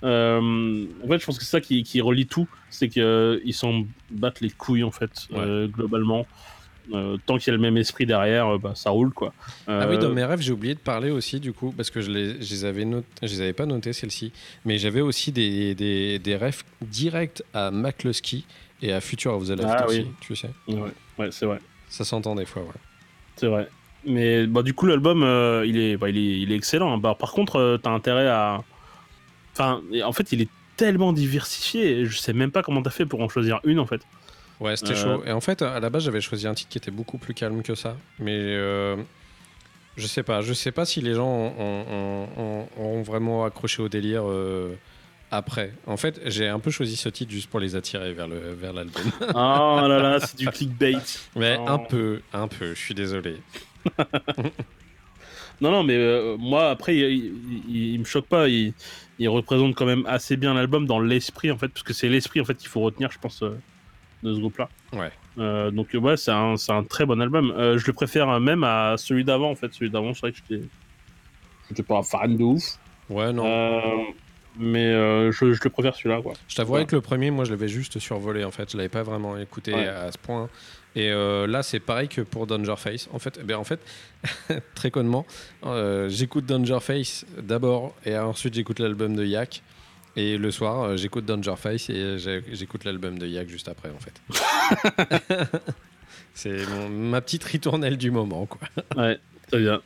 Euh, 0.04 0.84
en 1.04 1.08
fait, 1.08 1.18
je 1.20 1.26
pense 1.26 1.38
que 1.38 1.44
c'est 1.44 1.50
ça 1.50 1.60
qui, 1.60 1.82
qui 1.84 2.00
relie 2.00 2.26
tout, 2.26 2.48
c'est 2.70 2.88
qu'ils 2.88 3.54
s'en 3.54 3.84
battent 4.10 4.40
les 4.40 4.50
couilles 4.50 4.82
en 4.84 4.90
fait, 4.90 5.10
Ouais. 5.30 5.38
euh, 5.38 5.68
globalement. 5.68 6.26
Euh, 6.92 7.16
tant 7.26 7.38
qu'il 7.38 7.46
y 7.46 7.50
a 7.50 7.56
le 7.56 7.62
même 7.62 7.76
esprit 7.76 8.06
derrière, 8.06 8.54
euh, 8.54 8.58
bah, 8.58 8.72
ça 8.74 8.90
roule 8.90 9.12
quoi. 9.12 9.32
Ah 9.68 9.86
oui, 9.88 9.94
Euh, 9.94 9.98
dans 9.98 10.10
mes 10.10 10.24
rêves, 10.24 10.40
j'ai 10.40 10.52
oublié 10.52 10.74
de 10.74 10.80
parler 10.80 11.10
aussi, 11.10 11.38
du 11.38 11.52
coup, 11.52 11.72
parce 11.76 11.90
que 11.90 12.00
je 12.00 12.10
les, 12.10 12.42
je 12.42 12.50
les 12.54 12.64
avais 12.64 12.84
noté, 12.84 13.06
je 13.22 13.28
les 13.28 13.40
avais 13.40 13.52
pas 13.52 13.66
notés 13.66 13.92
celle-ci, 13.92 14.32
mais 14.64 14.78
j'avais 14.78 15.00
aussi 15.00 15.30
des, 15.30 15.74
des, 15.76 16.18
des 16.18 16.36
rêves 16.36 16.64
directs 16.80 17.42
à 17.54 17.70
McCluskey 17.70 18.42
et 18.82 18.92
à 18.92 19.00
Future 19.00 19.32
of 19.34 19.46
the 19.46 19.50
Left 19.50 19.68
Ah 19.70 19.86
aussi, 19.86 20.00
oui. 20.00 20.06
tu 20.20 20.34
sais. 20.34 20.50
Ouais, 20.66 20.80
ouais, 21.18 21.28
c'est 21.30 21.46
vrai. 21.46 21.60
Ça 21.88 22.04
s'entend 22.04 22.34
des 22.34 22.46
fois, 22.46 22.62
ouais. 22.62 22.68
C'est 23.36 23.46
vrai. 23.46 23.68
Mais 24.04 24.48
bah, 24.48 24.64
du 24.64 24.74
coup, 24.74 24.86
l'album, 24.86 25.22
euh, 25.22 25.64
il, 25.64 25.78
est, 25.78 25.96
bah, 25.96 26.08
il, 26.10 26.18
est, 26.18 26.40
il 26.40 26.50
est 26.50 26.56
excellent. 26.56 26.92
hein. 26.94 26.98
Bah, 26.98 27.16
par 27.16 27.30
contre, 27.30 27.78
t'as 27.80 27.90
intérêt 27.90 28.26
à. 28.26 28.64
Enfin, 29.52 29.80
en 30.04 30.12
fait, 30.12 30.32
il 30.32 30.40
est 30.42 30.48
tellement 30.76 31.12
diversifié. 31.12 32.06
Je 32.06 32.18
sais 32.18 32.32
même 32.32 32.50
pas 32.50 32.62
comment 32.64 32.82
t'as 32.82 32.90
fait 32.90 33.06
pour 33.06 33.20
en 33.20 33.28
choisir 33.28 33.60
une, 33.62 33.78
en 33.78 33.86
fait. 33.86 34.00
Ouais, 34.62 34.76
c'était 34.76 34.92
Euh, 34.92 34.96
chaud. 35.18 35.22
Et 35.26 35.32
en 35.32 35.40
fait, 35.40 35.60
à 35.62 35.80
la 35.80 35.90
base, 35.90 36.04
j'avais 36.04 36.20
choisi 36.20 36.46
un 36.46 36.54
titre 36.54 36.70
qui 36.70 36.78
était 36.78 36.90
beaucoup 36.90 37.18
plus 37.18 37.34
calme 37.34 37.62
que 37.62 37.74
ça, 37.74 37.96
mais 38.18 38.36
euh, 38.38 38.96
je 39.96 40.06
sais 40.06 40.22
pas, 40.22 40.40
je 40.40 40.52
sais 40.52 40.72
pas 40.72 40.84
si 40.86 41.00
les 41.00 41.14
gens 41.14 41.26
ont, 41.28 41.52
ont- 41.58 42.28
ont- 42.38 42.68
ont 42.78 43.02
vraiment 43.02 43.44
accroché 43.44 43.82
au 43.82 43.88
délire. 43.88 44.22
euh, 44.26 44.74
après, 45.34 45.72
en 45.86 45.96
fait, 45.96 46.20
j'ai 46.26 46.46
un 46.46 46.58
peu 46.60 46.70
choisi 46.70 46.94
ce 46.94 47.08
titre 47.08 47.32
juste 47.32 47.48
pour 47.48 47.58
les 47.58 47.74
attirer 47.74 48.12
vers 48.12 48.28
le 48.28 48.52
vers 48.52 48.72
l'album. 48.74 49.02
Oh 49.34 49.80
là 49.88 49.98
là, 49.98 50.20
c'est 50.20 50.36
du 50.36 50.46
clickbait. 50.48 50.96
Mais 51.36 51.56
Oh. 51.58 51.68
un 51.68 51.78
peu, 51.78 52.20
un 52.34 52.48
peu. 52.48 52.74
Je 52.74 52.78
suis 52.80 52.94
désolé. 52.94 53.36
Non, 55.60 55.70
non, 55.70 55.84
mais 55.84 55.94
euh, 55.96 56.36
moi, 56.38 56.70
après, 56.70 56.96
il, 56.96 57.02
il, 57.04 57.62
il- 57.68 57.92
il 57.94 57.98
me 58.00 58.04
choque 58.04 58.26
pas. 58.26 58.48
Il, 58.48 58.72
il 59.20 59.28
représente 59.28 59.74
quand 59.76 59.86
même 59.86 60.04
assez 60.06 60.36
bien 60.36 60.54
l'album 60.54 60.86
dans 60.86 60.98
l'esprit, 60.98 61.50
en 61.52 61.56
fait, 61.56 61.68
parce 61.68 61.84
que 61.84 61.92
c'est 61.92 62.08
l'esprit, 62.08 62.40
en 62.40 62.44
fait, 62.44 62.56
qu'il 62.56 62.68
faut 62.68 62.80
retenir, 62.80 63.12
je 63.12 63.18
pense, 63.18 63.42
euh, 63.42 63.56
de 64.22 64.34
ce 64.34 64.38
groupe-là. 64.40 64.68
Ouais. 64.92 65.10
Euh, 65.38 65.70
donc, 65.70 65.88
ouais, 65.94 66.16
c'est 66.16 66.30
un, 66.30 66.54
un 66.68 66.84
très 66.84 67.06
bon 67.06 67.20
album. 67.20 67.50
Euh, 67.56 67.78
je 67.78 67.86
le 67.86 67.92
préfère 67.92 68.38
même 68.40 68.64
à 68.64 68.94
celui 68.98 69.24
d'avant, 69.24 69.50
en 69.50 69.54
fait. 69.54 69.72
Celui 69.72 69.90
d'avant, 69.90 70.12
c'est 70.14 70.20
vrai 70.20 70.32
que 70.32 70.38
j'étais. 70.48 70.64
J'étais 71.68 71.82
pas 71.82 72.02
fan 72.02 72.36
de 72.36 72.42
ouf. 72.44 72.78
Ouais, 73.08 73.32
non. 73.32 73.44
Euh, 73.46 73.80
mais 74.58 74.92
je, 75.32 75.52
je 75.54 75.60
le 75.64 75.70
préfère 75.70 75.94
celui-là, 75.96 76.20
quoi. 76.20 76.34
Je 76.48 76.54
t'avoue 76.54 76.70
Voilà. 76.70 76.84
que 76.84 76.94
le 76.96 77.00
premier, 77.02 77.30
moi, 77.30 77.44
je 77.44 77.50
l'avais 77.50 77.68
juste 77.68 77.98
survolé 77.98 78.44
en 78.44 78.50
fait. 78.50 78.70
Je 78.70 78.76
l'avais 78.76 78.88
pas 78.90 79.02
vraiment 79.02 79.38
écouté 79.38 79.72
Ouais. 79.72 79.86
à 79.88 80.12
ce 80.12 80.18
point. 80.18 80.48
Et 80.94 81.08
là, 81.10 81.62
c'est 81.62 81.80
pareil 81.80 82.08
que 82.08 82.20
pour 82.20 82.46
Danger 82.46 82.74
Face. 82.76 83.08
En 83.14 83.18
fait, 83.18 83.38
eh 83.40 83.44
ben, 83.44 83.56
en 83.56 83.64
fait 83.64 83.80
très 84.74 84.90
connement, 84.90 85.24
j'écoute 86.08 86.44
Danger 86.44 86.80
Face 86.80 87.24
d'abord 87.38 87.94
et 88.04 88.16
ensuite 88.18 88.52
j'écoute 88.52 88.78
l'album 88.78 89.16
de 89.16 89.24
Yak. 89.24 89.62
Et 90.16 90.36
le 90.36 90.50
soir, 90.50 90.82
euh, 90.82 90.96
j'écoute 90.96 91.24
Danger 91.24 91.54
Face 91.56 91.88
et 91.88 92.18
j'ai- 92.18 92.44
j'écoute 92.52 92.84
l'album 92.84 93.18
de 93.18 93.26
Yak 93.26 93.48
juste 93.48 93.68
après 93.68 93.90
en 93.90 93.98
fait. 93.98 94.20
c'est 96.34 96.66
ma 96.90 97.20
petite 97.20 97.44
ritournelle 97.44 97.96
du 97.96 98.10
moment 98.10 98.46
quoi. 98.46 98.60
Ouais, 98.96 99.18
très 99.48 99.58
bien. 99.60 99.80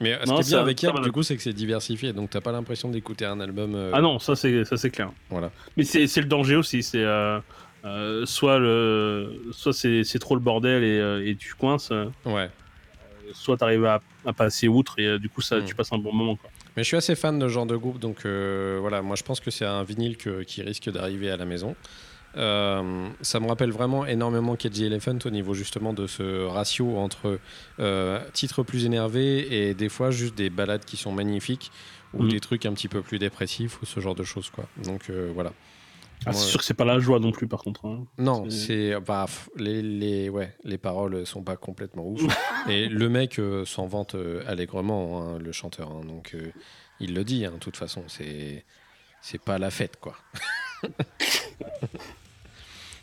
Mais 0.00 0.14
euh, 0.14 0.18
ce 0.24 0.28
Non, 0.30 0.34
qui 0.40 0.42
est 0.42 0.48
bien 0.50 0.58
avec 0.60 0.82
Yak, 0.82 1.00
du 1.00 1.12
coup, 1.12 1.22
c'est 1.22 1.36
que 1.36 1.42
c'est 1.42 1.52
diversifié. 1.52 2.12
Donc 2.12 2.30
t'as 2.30 2.40
pas 2.40 2.50
l'impression 2.52 2.88
d'écouter 2.90 3.24
un 3.24 3.38
album. 3.40 3.74
euh, 3.74 3.92
Ah 3.94 4.00
non, 4.00 4.18
ça, 4.18 4.34
c'est 4.34 4.64
ça, 4.64 4.76
c'est 4.76 4.90
clair. 4.90 5.12
Voilà. 5.30 5.50
Mais 5.76 5.84
c'est 5.84 6.16
le 6.20 6.26
danger 6.26 6.56
aussi. 6.56 6.82
C'est. 6.82 7.02
euh, 7.04 7.38
euh, 7.84 8.24
soit 8.26 8.58
le, 8.60 9.42
soit 9.52 9.72
c'est 9.72 10.04
trop 10.20 10.34
le 10.36 10.40
bordel 10.40 10.84
et, 10.84 10.98
euh, 11.00 11.26
et 11.26 11.34
tu 11.34 11.54
coinces, 11.54 11.90
euh, 11.90 12.06
Ouais. 12.24 12.48
soit 13.32 13.56
t'arrives 13.56 13.84
à, 13.86 14.00
à 14.24 14.32
passer 14.32 14.68
outre 14.68 14.94
et 15.00 15.06
euh, 15.06 15.18
du 15.18 15.28
coup 15.28 15.40
ça, 15.40 15.58
Mm. 15.58 15.64
tu 15.64 15.74
passes 15.74 15.92
un 15.92 15.98
bon 15.98 16.12
moment. 16.12 16.36
Quoi. 16.36 16.50
Mais 16.76 16.82
je 16.82 16.88
suis 16.88 16.96
assez 16.96 17.14
fan 17.14 17.38
de 17.38 17.46
ce 17.48 17.52
genre 17.52 17.66
de 17.66 17.76
groupe, 17.76 17.98
donc 17.98 18.24
euh, 18.24 18.78
voilà, 18.80 19.02
moi 19.02 19.16
je 19.16 19.22
pense 19.22 19.40
que 19.40 19.50
c'est 19.50 19.64
un 19.66 19.82
vinyle 19.84 20.16
que- 20.16 20.42
qui 20.42 20.62
risque 20.62 20.90
d'arriver 20.90 21.30
à 21.30 21.36
la 21.36 21.44
maison. 21.44 21.74
Euh, 22.38 23.08
ça 23.20 23.40
me 23.40 23.46
rappelle 23.46 23.72
vraiment 23.72 24.06
énormément 24.06 24.56
KG 24.56 24.86
Elephant 24.86 25.18
au 25.26 25.30
niveau 25.30 25.52
justement 25.52 25.92
de 25.92 26.06
ce 26.06 26.46
ratio 26.46 26.96
entre 26.96 27.38
euh, 27.78 28.18
titres 28.32 28.62
plus 28.62 28.86
énervés 28.86 29.68
et 29.68 29.74
des 29.74 29.90
fois 29.90 30.10
juste 30.10 30.34
des 30.34 30.48
balades 30.48 30.84
qui 30.86 30.96
sont 30.96 31.12
magnifiques 31.12 31.70
ou 32.14 32.22
Mhm. 32.22 32.30
des 32.30 32.40
trucs 32.40 32.64
un 32.64 32.72
petit 32.72 32.88
peu 32.88 33.02
plus 33.02 33.18
dépressifs 33.18 33.82
ou 33.82 33.86
ce 33.86 34.00
genre 34.00 34.14
de 34.14 34.24
choses 34.24 34.48
quoi. 34.48 34.66
Donc 34.82 35.10
voilà. 35.34 35.52
Ah, 36.26 36.32
c'est 36.32 36.46
sûr 36.48 36.60
que 36.60 36.64
c'est 36.64 36.74
pas 36.74 36.84
la 36.84 36.98
joie 37.00 37.18
non 37.18 37.32
plus 37.32 37.46
par 37.48 37.62
contre. 37.62 37.84
hein. 37.86 38.04
non, 38.18 38.48
C'est- 38.50 38.98
bah, 39.00 39.26
les, 39.56 39.82
les 39.82 40.28
ouais 40.28 40.54
les 40.64 40.78
paroles 40.78 41.26
sont 41.26 41.42
pas 41.42 41.56
complètement 41.56 42.06
ouf 42.06 42.20
et 42.68 42.88
le 42.88 43.08
mec 43.08 43.38
euh, 43.38 43.64
s'en 43.64 43.86
vante 43.86 44.14
euh, 44.14 44.42
allègrement 44.46 45.22
hein, 45.22 45.38
le 45.38 45.52
chanteur 45.52 45.90
hein, 45.90 46.02
donc 46.06 46.32
euh, 46.34 46.52
il 47.00 47.14
le 47.14 47.24
dit 47.24 47.40
de 47.42 47.48
toute 47.58 47.76
façon 47.76 48.04
c'est 48.08 48.64
c'est 49.20 49.40
pas 49.40 49.58
la 49.58 49.70
fête 49.70 49.96
quoi. 50.00 50.16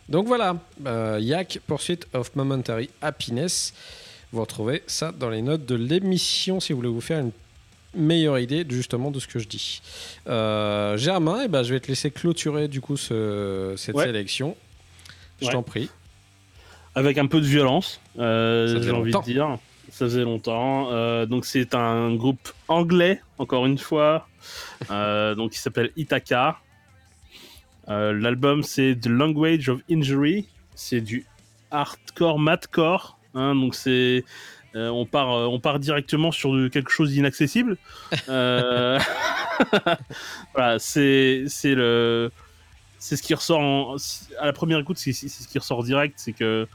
donc 0.09 0.27
voilà 0.27 0.55
Yak 1.19 1.59
Pursuit 1.67 1.99
of 2.13 2.35
Momentary 2.35 2.89
Happiness 3.01 3.73
vous 4.31 4.41
retrouvez 4.41 4.83
ça 4.87 5.11
dans 5.11 5.29
les 5.29 5.41
notes 5.41 5.65
de 5.65 5.75
l'émission 5.75 6.59
si 6.59 6.73
vous 6.73 6.77
voulez 6.79 6.89
vous 6.89 7.01
faire 7.01 7.19
une 7.19 7.31
meilleure 7.95 8.39
idée 8.39 8.65
justement 8.69 9.11
de 9.11 9.19
ce 9.19 9.27
que 9.27 9.39
je 9.39 9.47
dis. 9.47 9.81
Euh, 10.27 10.95
Germain, 10.97 11.41
eh 11.45 11.47
ben, 11.47 11.63
je 11.63 11.73
vais 11.73 11.79
te 11.79 11.87
laisser 11.87 12.11
clôturer 12.11 12.67
du 12.67 12.81
coup 12.81 12.97
ce- 12.97 13.73
cette 13.77 13.95
Ouais. 13.95 14.05
sélection. 14.05 14.55
Je 15.41 15.47
Ouais. 15.47 15.53
t'en 15.53 15.63
prie. 15.63 15.89
Avec 16.95 17.17
un 17.17 17.27
peu 17.27 17.39
de 17.39 17.45
violence, 17.45 18.01
euh, 18.19 18.81
j'ai 18.81 18.91
envie 18.91 19.11
de 19.11 19.21
dire. 19.23 19.57
Ça 19.91 20.05
faisait 20.05 20.23
longtemps. 20.23 20.91
Euh, 20.91 21.25
donc 21.25 21.45
c'est 21.45 21.73
un 21.73 22.13
groupe 22.13 22.49
anglais, 22.67 23.21
encore 23.39 23.65
une 23.65 23.77
fois, 23.77 24.27
donc 25.35 25.51
qui 25.51 25.59
s'appelle. 25.59 25.91
Euh, 27.89 28.13
L'album 28.13 28.61
c'est 28.63 28.95
The 28.99 29.07
Language 29.07 29.69
of 29.69 29.81
Injury. 29.89 30.47
C'est 30.75 31.01
du 31.01 31.25
hardcore, 31.71 32.37
madcore. 32.39 33.17
hein, 33.33 33.55
donc 33.55 33.75
c'est 33.75 34.23
euh, 34.79 34.89
on 34.89 35.05
part 35.05 35.31
euh, 35.33 35.45
on 35.45 35.59
part 35.59 35.79
directement 35.79 36.31
sur 36.31 36.53
de- 36.53 36.67
quelque 36.67 36.91
chose 36.91 37.11
d'inaccessible. 37.11 37.77
Euh, 38.29 38.99
voilà, 40.53 40.79
c'est 40.79 41.45
le 41.65 42.31
c'est 42.97 43.15
ce 43.15 43.23
qui 43.23 43.33
ressort 43.33 43.59
en- 43.59 43.95
à 44.39 44.45
la 44.45 44.53
première 44.53 44.79
écoute, 44.79 44.97
c'est 44.97 45.13
ce 45.13 45.47
qui 45.47 45.59
ressort 45.59 45.83
direct, 45.83 46.15
c'est 46.17 46.33
que 46.33 46.67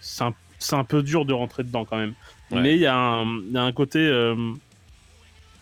c'est 0.00 0.22
un, 0.24 0.34
un 0.72 0.84
peu 0.84 1.02
dur 1.02 1.24
de 1.24 1.32
rentrer 1.32 1.62
dedans 1.64 1.84
quand 1.84 1.96
même. 1.96 2.14
Ouais. 2.50 2.60
Mais 2.60 2.74
il 2.74 2.80
y, 2.80 2.86
a 2.86 2.96
un- 2.96 3.38
il 3.38 3.52
y 3.52 3.56
a 3.58 3.62
un 3.62 3.72
côté, 3.72 4.00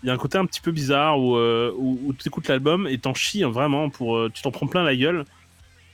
il 0.03 0.07
y 0.07 0.11
a 0.11 0.13
un 0.13 0.19
côté 0.19 0.39
un 0.39 0.47
petit 0.47 0.61
peu 0.61 0.73
bizarre 0.73 1.19
où, 1.19 1.37
où, 1.39 2.01
où 2.07 2.13
tu 2.15 2.29
écoutes 2.29 2.49
l'album 2.49 2.87
et 2.89 2.99
t'en 2.99 3.15
chies 3.15 3.45
hein, 3.45 3.51
vraiment 3.51 3.91
pour, 3.91 4.29
tu 4.33 4.43
t'en 4.43 4.51
prends 4.51 4.67
plein 4.67 4.83
la 4.83 4.97
gueule. 4.97 5.25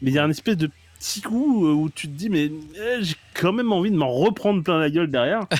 Mais 0.02 0.10
il 0.10 0.14
y 0.14 0.18
a 0.18 0.24
un 0.24 0.30
espèce 0.30 0.56
de 0.56 0.70
petit 0.98 1.20
coup 1.20 1.66
où 1.68 1.88
tu 1.90 2.06
te 2.08 2.12
dis 2.12 2.30
mais 2.30 2.44
eh, 2.46 3.02
j'ai 3.02 3.16
quand 3.34 3.52
même 3.52 3.70
envie 3.72 3.90
de 3.90 3.96
m'en 3.96 4.10
reprendre 4.12 4.62
plein 4.62 4.78
la 4.78 4.90
gueule 4.90 5.10
derrière. 5.10 5.46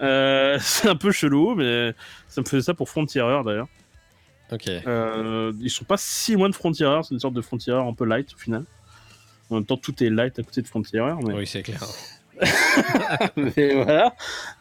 Euh, 0.00 0.58
c'est 0.62 0.88
un 0.88 0.96
peu 0.96 1.12
chelou, 1.12 1.54
mais 1.54 1.94
ça 2.28 2.40
me 2.40 2.46
faisait 2.46 2.62
ça 2.62 2.74
pour 2.74 2.88
Frontierer 2.88 3.42
d'ailleurs. 3.44 3.68
Ok. 4.52 4.68
Euh, 4.68 5.52
ils 5.60 5.70
sont 5.70 5.84
pas 5.84 5.96
si 5.96 6.34
loin 6.34 6.48
de 6.48 6.54
Frontierer, 6.54 7.00
c'est 7.02 7.14
une 7.14 7.20
sorte 7.20 7.34
de 7.34 7.40
Frontierer 7.40 7.80
un 7.80 7.94
peu 7.94 8.04
light 8.04 8.32
au 8.34 8.38
final. 8.38 8.64
En 9.50 9.56
même 9.56 9.64
temps, 9.64 9.76
tout 9.76 10.02
est 10.02 10.10
light 10.10 10.38
à 10.38 10.42
côté 10.42 10.62
de 10.62 10.66
Frontierer. 10.66 11.12
Mais, 11.22 11.34
Oui, 11.34 11.46
c'est 11.46 11.62
clair. 11.62 11.80
mais 13.36 13.74
voilà. 13.74 14.14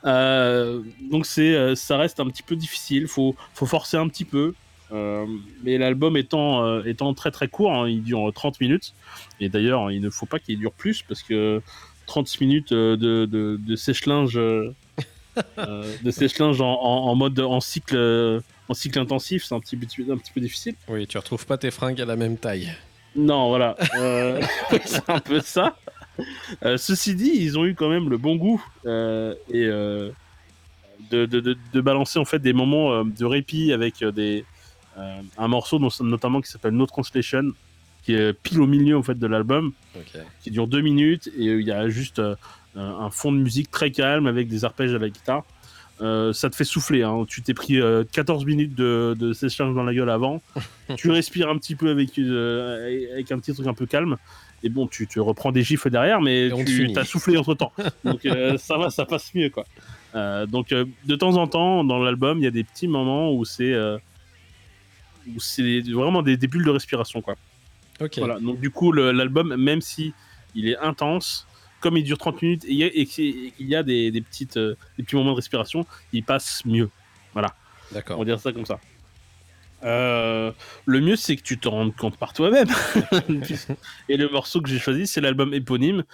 Euh, 0.06 0.82
donc 1.10 1.26
c'est, 1.26 1.56
euh, 1.56 1.76
ça 1.76 1.98
reste 1.98 2.20
un 2.20 2.28
petit 2.28 2.44
peu 2.44 2.56
difficile. 2.56 3.08
Faut, 3.08 3.36
faut 3.54 3.66
forcer 3.66 3.98
un 3.98 4.08
petit 4.08 4.26
peu. 4.26 4.54
Euh, 4.92 5.26
mais 5.64 5.78
l'album 5.78 6.16
étant, 6.18 6.64
euh, 6.64 6.84
étant 6.84 7.14
très 7.14 7.32
très 7.32 7.48
court, 7.48 7.74
hein, 7.74 7.90
il 7.90 8.04
dure 8.04 8.32
30 8.34 8.62
minutes. 8.62 8.94
Et 9.40 9.50
d'ailleurs, 9.50 9.92
il 9.92 10.02
ne 10.02 10.10
faut 10.10 10.26
pas 10.28 10.40
qu'il 10.40 10.60
dure 10.60 10.74
plus 10.74 11.02
parce 11.02 11.24
que 11.24 11.62
30 12.06 12.42
minutes 12.42 12.74
de, 12.74 12.96
de, 12.96 13.60
de 13.60 13.76
sèche-linge, 13.76 14.40
euh, 15.58 15.94
de 16.04 16.12
sèche-linge 16.12 16.62
en, 16.62 16.72
en, 16.74 17.08
en 17.10 17.16
mode 17.16 17.40
en 17.40 17.60
cycle, 17.62 17.96
euh, 17.96 18.40
en 18.70 18.74
cycle 18.74 19.00
intensif, 19.00 19.44
c'est 19.46 19.56
un 19.56 19.60
petit, 19.60 19.76
peu- 19.78 19.86
un 20.12 20.18
petit 20.18 20.32
peu 20.34 20.42
difficile. 20.42 20.76
Oui, 20.88 21.06
tu 21.08 21.18
retrouves 21.18 21.46
pas 21.46 21.58
tes 21.58 21.72
fringues 21.72 22.02
à 22.02 22.06
la 22.06 22.16
même 22.16 22.38
taille. 22.38 22.72
Non, 23.16 23.50
voilà. 23.50 23.76
Euh, 23.98 24.42
c'est 24.86 25.10
un 25.10 25.20
peu 25.20 25.40
ça. 25.40 25.76
Euh, 26.64 26.78
ceci 26.78 27.16
dit, 27.16 27.32
ils 27.36 27.58
ont 27.58 27.66
eu 27.66 27.74
quand 27.76 27.90
même 27.90 28.10
le 28.10 28.18
bon 28.18 28.36
goût 28.36 28.64
et 28.86 29.66
de, 29.66 30.14
de, 31.12 31.26
de, 31.26 31.58
de 31.74 31.82
balancer 31.82 32.20
en 32.20 32.26
fait 32.26 32.40
des 32.40 32.54
moments 32.54 33.04
de 33.04 33.26
répit 33.26 33.74
avec 33.74 34.04
des 34.04 34.46
un 35.38 35.48
morceau 35.48 35.80
dont- 35.80 35.90
notamment 36.02 36.40
qui 36.42 36.52
s'appelle 36.52 36.74
No 36.74 36.86
Translation, 36.86 37.52
qui 38.04 38.14
est 38.14 38.34
pile 38.34 38.62
au 38.62 38.68
milieu 38.68 38.96
en 38.98 39.02
fait 39.04 39.18
de 39.18 39.26
l'album, 39.28 39.74
qui 40.44 40.52
dure 40.52 40.68
deux 40.68 40.82
minutes 40.82 41.28
et 41.36 41.46
il 41.46 41.62
y 41.68 41.72
a 41.72 41.90
juste 41.90 42.22
un 42.76 43.10
fond 43.10 43.32
de 43.32 43.38
musique 43.38 43.70
très 43.70 43.92
calme 43.92 44.28
avec 44.28 44.48
des 44.48 44.66
arpèges 44.66 44.94
à 44.94 44.98
la 45.00 45.10
guitare. 45.10 45.44
Euh, 46.02 46.34
ça 46.34 46.50
te 46.50 46.56
fait 46.56 46.64
souffler. 46.64 47.04
Hein. 47.04 47.26
Tu 47.28 47.42
t'es 47.42 47.54
pris 47.54 47.80
euh, 47.80 48.04
14 48.12 48.46
minutes 48.46 48.76
de, 48.76 49.16
de 49.18 49.32
séchage 49.32 49.74
dans 49.74 49.84
la 49.84 49.94
gueule 49.94 50.10
avant. 50.10 50.42
tu 50.98 51.12
respires 51.12 51.50
un 51.50 51.58
petit 51.58 51.76
peu 51.76 51.90
avec, 51.90 52.18
euh, 52.18 53.14
avec 53.14 53.32
un 53.32 53.40
petit 53.40 53.54
truc 53.54 53.68
un 53.68 53.74
peu 53.74 53.86
calme. 53.86 54.18
Et 54.64 54.70
bon, 54.70 54.88
tu, 54.88 55.08
tu 55.08 55.20
reprends 55.20 55.52
des 55.52 55.62
gifles 55.62 55.90
derrière, 55.90 56.22
mais 56.22 56.48
Et 56.48 56.66
tu 56.66 56.98
as 56.98 57.04
soufflé 57.04 57.38
entre 57.38 57.54
temps. 57.54 57.74
Donc 58.04 58.26
euh, 58.26 58.58
ça 58.58 58.78
va, 58.78 58.90
ça 58.90 59.06
passe 59.06 59.34
mieux. 59.36 59.50
quoi. 59.50 59.66
Donc 60.48 60.70
de 60.70 61.16
temps 61.16 61.36
en 61.38 61.48
temps, 61.48 61.84
dans 61.84 62.00
l'album, 62.00 62.40
il 62.40 62.44
y 62.44 62.48
a 62.48 62.52
des 62.52 62.64
petits 62.64 62.88
moments 62.88 63.34
où 63.34 63.46
c'est 63.46 63.74
vraiment 65.28 66.22
des, 66.22 66.38
des 66.38 66.48
bulles 66.48 66.66
de 66.66 66.70
respiration. 66.72 67.22
quoi. 67.22 67.36
Ok. 68.00 68.18
Voilà, 68.18 68.40
donc 68.40 68.60
du 68.60 68.72
coup, 68.72 68.92
l'album, 68.92 69.56
même 69.56 69.82
si 69.82 70.14
il 70.56 70.70
est 70.70 70.78
intense, 70.78 71.46
comme 71.84 71.98
il 71.98 72.04
dure 72.04 72.18
30 72.18 72.42
minutes 72.42 72.66
et 72.66 73.06
qu'il 73.06 73.52
y 73.60 73.76
a 73.76 73.84
des, 73.84 74.10
des 74.10 74.22
petites, 74.22 74.56
euh, 74.56 74.78
des 74.98 75.04
petits 75.04 75.18
moments 75.18 75.32
de 75.32 75.36
respiration, 75.36 75.86
il 76.14 76.24
passe 76.24 76.66
mieux. 76.66 76.90
On 77.36 77.42
D'accord. 77.92 78.20
va 78.20 78.26
dire 78.26 78.40
ça 78.40 78.54
comme 78.54 78.66
ça. 78.66 78.80
Euh, 79.84 80.54
le 80.86 81.02
mieux, 81.02 81.18
c'est 81.18 81.36
que 81.36 81.42
tu 81.42 81.60
te 81.60 81.68
rendes 81.68 81.94
compte 81.94 82.18
par 82.18 82.32
toi-même. 82.32 82.70
et 84.10 84.16
le 84.16 84.30
morceau 84.30 84.62
que 84.62 84.70
j'ai 84.70 84.80
choisi, 84.80 85.08
c'est 85.08 85.20
l'album 85.20 85.54
éponyme 85.54 86.06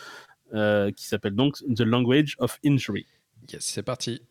euh, 0.55 0.91
qui 0.91 1.05
s'appelle 1.05 1.35
donc 1.35 1.57
The 1.75 1.81
Language 1.81 2.35
of 2.39 2.57
Injury. 2.65 3.05
Yes, 3.53 3.61
c'est 3.61 3.83
parti. 3.83 4.21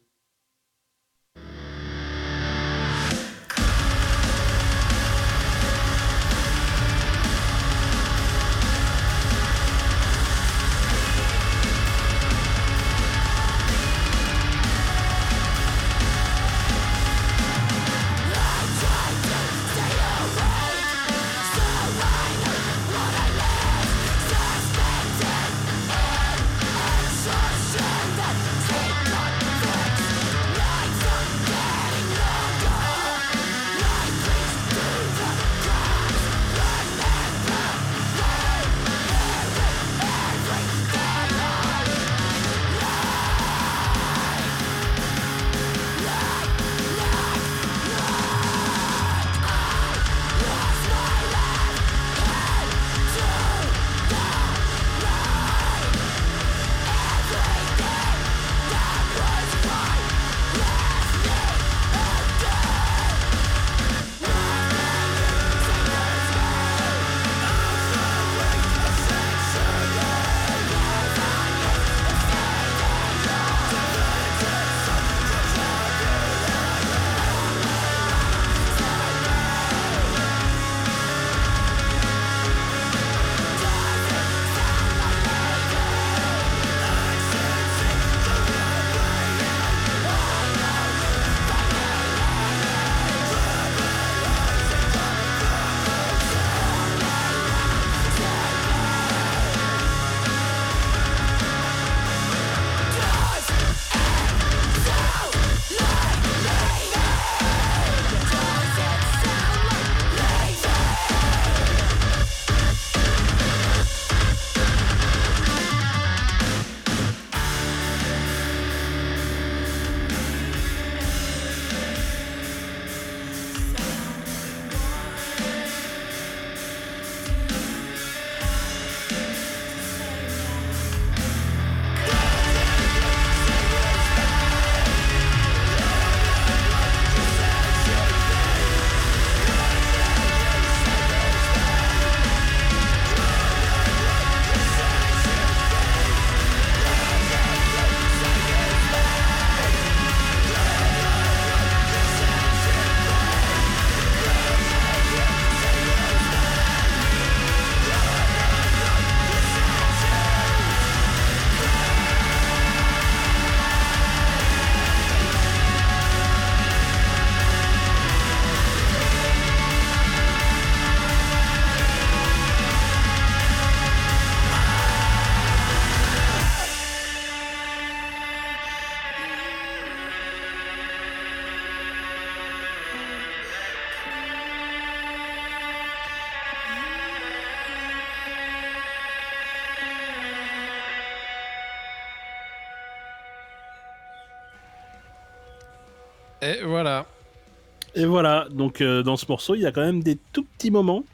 Et 197.99 198.07
voilà, 198.07 198.47
donc 198.51 198.81
euh, 198.81 199.03
dans 199.03 199.17
ce 199.17 199.27
morceau, 199.29 199.55
il 199.55 199.61
y 199.63 199.67
a 199.67 199.73
quand 199.73 199.85
même 199.85 200.03
des 200.03 200.17
tout 200.33 200.45
petits 200.57 200.71
moments 200.71 201.05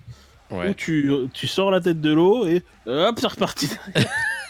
où 0.51 0.75
tu, 0.75 1.11
tu 1.33 1.47
sors 1.49 1.71
la 1.73 1.81
tête 1.81 2.01
de 2.01 2.13
l'eau 2.13 2.47
et 2.47 2.63
hop, 2.87 3.17
c'est 3.19 3.27
reparti. 3.27 3.71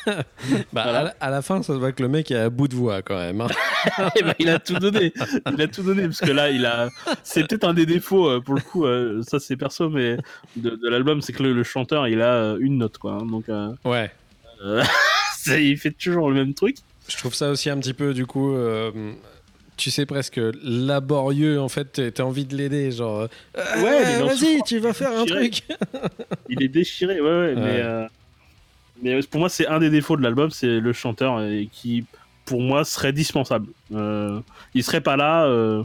Bah, 0.06 0.82
Voilà. 0.82 0.98
à, 0.98 1.02
la, 1.04 1.14
à 1.18 1.30
la 1.30 1.40
fin, 1.40 1.62
ça 1.62 1.72
se 1.72 1.78
voit 1.78 1.92
que 1.92 2.02
le 2.02 2.10
mec 2.10 2.30
est 2.30 2.36
à 2.36 2.50
bout 2.50 2.68
de 2.68 2.74
voix 2.74 3.00
quand 3.00 3.16
même. 3.16 3.40
hein. 3.40 3.46
Eh 4.16 4.22
ben, 4.22 4.34
il 4.38 4.50
a 4.50 4.58
tout 4.58 4.74
donné. 4.74 5.14
Il 5.50 5.62
a 5.62 5.66
tout 5.66 5.82
donné 5.82 6.02
parce 6.02 6.20
que 6.20 6.30
là, 6.30 6.50
il 6.50 6.66
a. 6.66 6.90
C'est 7.22 7.46
peut-être 7.48 7.64
un 7.64 7.72
des 7.72 7.86
défauts 7.86 8.28
euh, 8.28 8.40
pour 8.42 8.54
le 8.54 8.60
coup. 8.60 8.84
euh, 8.84 9.22
ça, 9.22 9.40
c'est 9.40 9.56
perso, 9.56 9.88
mais 9.88 10.18
de, 10.56 10.70
de 10.76 10.88
l'album, 10.90 11.22
c'est 11.22 11.32
que 11.32 11.42
le, 11.42 11.54
le 11.54 11.62
chanteur, 11.62 12.06
il 12.06 12.20
a 12.20 12.54
une 12.60 12.76
note, 12.76 12.98
quoi. 12.98 13.12
hein, 13.12 13.24
donc, 13.24 13.48
euh, 13.48 13.72
Ouais. 13.86 14.10
il 15.46 15.78
fait 15.78 15.92
toujours 15.92 16.28
le 16.28 16.34
même 16.34 16.52
truc. 16.52 16.76
Je 17.08 17.16
trouve 17.16 17.32
ça 17.34 17.48
aussi 17.48 17.70
un 17.70 17.78
petit 17.78 17.94
peu, 17.94 18.12
du 18.12 18.26
coup, 18.26 18.54
tu 19.76 19.90
sais, 19.90 20.06
presque 20.06 20.40
laborieux. 20.62 21.60
En 21.60 21.68
fait, 21.68 22.12
t'as 22.14 22.22
envie 22.22 22.44
de 22.44 22.56
l'aider. 22.56 22.90
Genre, 22.92 23.20
euh, 23.56 23.82
Ouais, 23.82 24.22
vas-y, 24.22 24.62
tu 24.64 24.78
vas 24.78 24.92
faire 24.92 25.12
un 25.18 25.24
truc. 25.24 25.62
Il 26.48 26.62
est 26.62 26.68
déchiré, 26.68 27.20
ouais, 27.20 27.28
ouais, 27.28 27.54
Ouais. 27.54 27.54
mais. 27.56 27.80
euh, 27.82 28.06
Mais 29.02 29.20
pour 29.22 29.40
moi, 29.40 29.48
c'est 29.48 29.66
un 29.66 29.78
des 29.80 29.90
défauts 29.90 30.16
de 30.16 30.22
l'album, 30.22 30.50
c'est 30.50 30.78
le 30.80 30.92
chanteur 30.92 31.42
et 31.42 31.68
qui, 31.72 32.04
pour 32.44 32.60
moi, 32.60 32.84
serait 32.84 33.12
dispensable. 33.12 33.66
Euh, 33.92 34.40
il 34.74 34.84
serait 34.84 35.00
pas 35.00 35.16
là. 35.16 35.44
euh, 35.46 35.82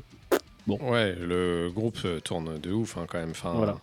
Ouais, 0.68 1.16
le 1.20 1.72
groupe 1.74 1.98
euh, 2.06 2.20
tourne 2.20 2.60
de 2.60 2.72
ouf 2.72 2.96
hein, 2.98 3.06
quand 3.10 3.18
même. 3.18 3.32
Enfin, 3.32 3.54
Voilà. 3.56 3.78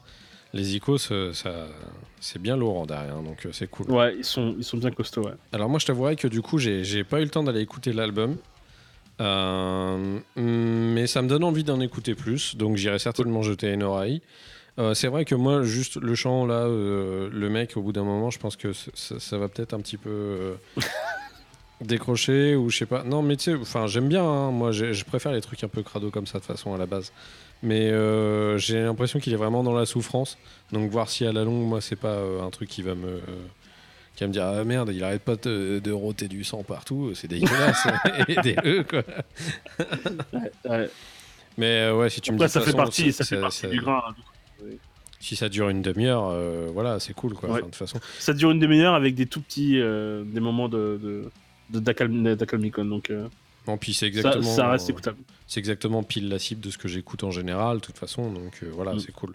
Les 0.55 0.77
Icos, 0.77 1.11
euh, 1.11 1.33
ça, 1.33 1.51
c'est 2.21 2.41
bien 2.41 2.57
lourd 2.57 2.79
en 2.79 2.87
derrière, 2.87 3.17
donc 3.21 3.45
euh, 3.45 3.51
c'est 3.53 3.67
cool. 3.69 3.91
Ouais, 3.91 4.15
ils 4.17 4.25
sont, 4.25 4.55
ils 4.57 4.65
sont 4.65 4.77
bien 4.79 4.93
costauds, 4.93 5.23
ouais. 5.25 5.33
Alors 5.53 5.69
moi, 5.69 5.81
je 5.81 5.87
t'avouerais 5.87 6.15
que 6.15 6.29
du 6.29 6.41
coup, 6.41 6.59
j'ai 6.59 7.03
pas 7.03 7.21
eu 7.21 7.25
le 7.25 7.29
temps 7.31 7.43
d'aller 7.43 7.61
écouter 7.61 7.93
l'album. 7.93 8.37
Euh, 9.21 10.19
mais 10.37 11.07
ça 11.07 11.23
me 11.23 11.29
donne 11.29 11.45
envie 11.45 11.65
d'en 11.65 11.81
écouter 11.81 12.15
plus, 12.15 12.57
donc 12.57 12.77
j'irai 12.77 12.99
certainement 12.99 13.43
jeter 13.43 13.73
une 13.73 13.83
oreille. 13.83 14.23
Euh, 14.79 14.93
c'est 14.93 15.09
vrai 15.09 15.25
que 15.25 15.35
moi, 15.35 15.63
juste 15.63 15.97
le 15.97 16.15
chant 16.15 16.45
là, 16.45 16.67
euh, 16.67 17.31
le 17.33 17.49
mec, 17.49 17.77
au 17.77 17.83
bout 17.83 17.93
d'un 17.93 18.05
moment, 18.05 18.31
je 18.31 18.39
pense 18.39 18.57
que 18.57 18.73
ça, 18.73 19.19
ça 19.19 19.39
va 19.39 19.49
peut-être 19.49 19.73
un 19.73 19.81
petit 19.81 19.97
peu 19.97 20.57
décrocher 21.81 22.57
ou 22.57 22.69
je 22.69 22.79
sais 22.79 22.87
pas. 22.87 23.03
Non, 23.03 23.23
mais 23.23 23.37
tu 23.37 23.45
sais, 23.45 23.55
enfin, 23.55 23.87
j'aime 23.87 24.09
bien. 24.09 24.23
hein, 24.25 24.51
moi, 24.51 24.73
je 24.73 25.05
préfère 25.05 25.33
les 25.33 25.41
trucs 25.41 25.65
un 25.65 25.69
peu 25.69 25.83
crado 25.83 26.11
comme 26.11 26.27
ça 26.27 26.39
de 26.39 26.45
façon 26.45 26.75
à 26.75 26.79
la 26.79 26.87
base. 26.87 27.13
Mais 27.63 27.89
j'ai 28.59 28.83
l'impression 28.83 29.19
qu'il 29.19 29.33
est 29.33 29.37
vraiment 29.37 29.63
dans 29.65 29.73
la 29.73 29.87
souffrance. 29.87 30.37
Donc 30.73 30.91
voir 30.91 31.09
si 31.09 31.25
à 31.25 31.33
la 31.33 31.43
longue, 31.45 31.67
moi, 31.67 31.81
c'est 31.81 31.97
pas 31.97 32.19
un 32.43 32.51
truc 32.51 32.69
qui 32.69 32.83
va 32.83 32.95
me 32.95 33.19
qui 34.17 34.25
va 34.25 34.29
me 34.29 34.33
dire 34.33 34.45
ah 34.45 34.65
merde 34.65 34.91
il 34.93 35.05
arrête 35.05 35.23
pas 35.23 35.37
de, 35.37 35.79
de 35.79 35.93
roter 35.93 36.27
du 36.27 36.43
sang 36.43 36.63
partout 36.65 37.13
c'est 37.15 37.29
dégueulasse 37.29 37.87
aidez-le 38.29 38.83
quoi 38.83 39.03
Ouais. 40.65 40.91
mais 41.59 41.67
euh, 41.83 41.97
ouais 41.97 42.11
si 42.11 42.21
tu 42.21 42.33
me 42.33 42.39
dis 42.39 42.49
ça 42.49 42.61
fait 42.61 42.67
façon, 42.67 42.77
partie, 42.79 43.13
ça, 43.13 43.25
ça- 43.25 43.37
fait 43.37 43.41
partie 43.41 43.59
ça- 43.61 43.69
du 43.69 43.81
grain. 43.81 44.03
si 45.21 45.37
ça 45.37 45.49
dure 45.49 45.69
une 45.69 45.83
demi-heure 45.83 46.29
euh, 46.33 46.69
voilà 46.73 46.99
c'est 47.01 47.15
cool 47.15 47.35
quoi 47.35 47.49
Ouais. 47.51 47.55
Enfin, 47.57 47.61
de 47.61 47.67
toute 47.67 47.75
façon 47.77 47.99
Ça 48.19 48.33
dure 48.33 48.51
une 48.51 48.59
demi-heure 48.59 48.95
avec 48.95 49.15
des 49.15 49.27
tout 49.27 49.41
petits 49.41 49.81
euh, 49.81 50.25
des 50.25 50.41
moments 50.41 50.69
de, 50.69 50.99
de, 51.03 51.31
de 51.71 51.81
d'accalm- 51.81 52.35
d'accalmicon, 52.37 52.85
donc 52.85 53.11
euh, 53.11 53.29
bon 53.67 53.77
puis 53.77 53.95
c'est 53.95 54.07
exactement 54.07 54.43
ça 54.55 54.69
reste 54.71 54.89
écoutable. 54.91 55.19
c'est 55.47 55.61
exactement 55.61 56.03
pile 56.03 56.29
la 56.29 56.39
cible 56.39 56.61
de 56.61 56.71
ce 56.71 56.79
que 56.79 56.89
j'écoute 56.89 57.25
en 57.25 57.31
général 57.31 57.79
de 57.79 57.83
toute 57.83 57.99
façon 57.99 58.31
donc 58.31 58.61
euh, 58.63 58.71
voilà 58.73 58.95
Mm. 58.95 59.01
c'est 59.01 59.13
cool 59.13 59.35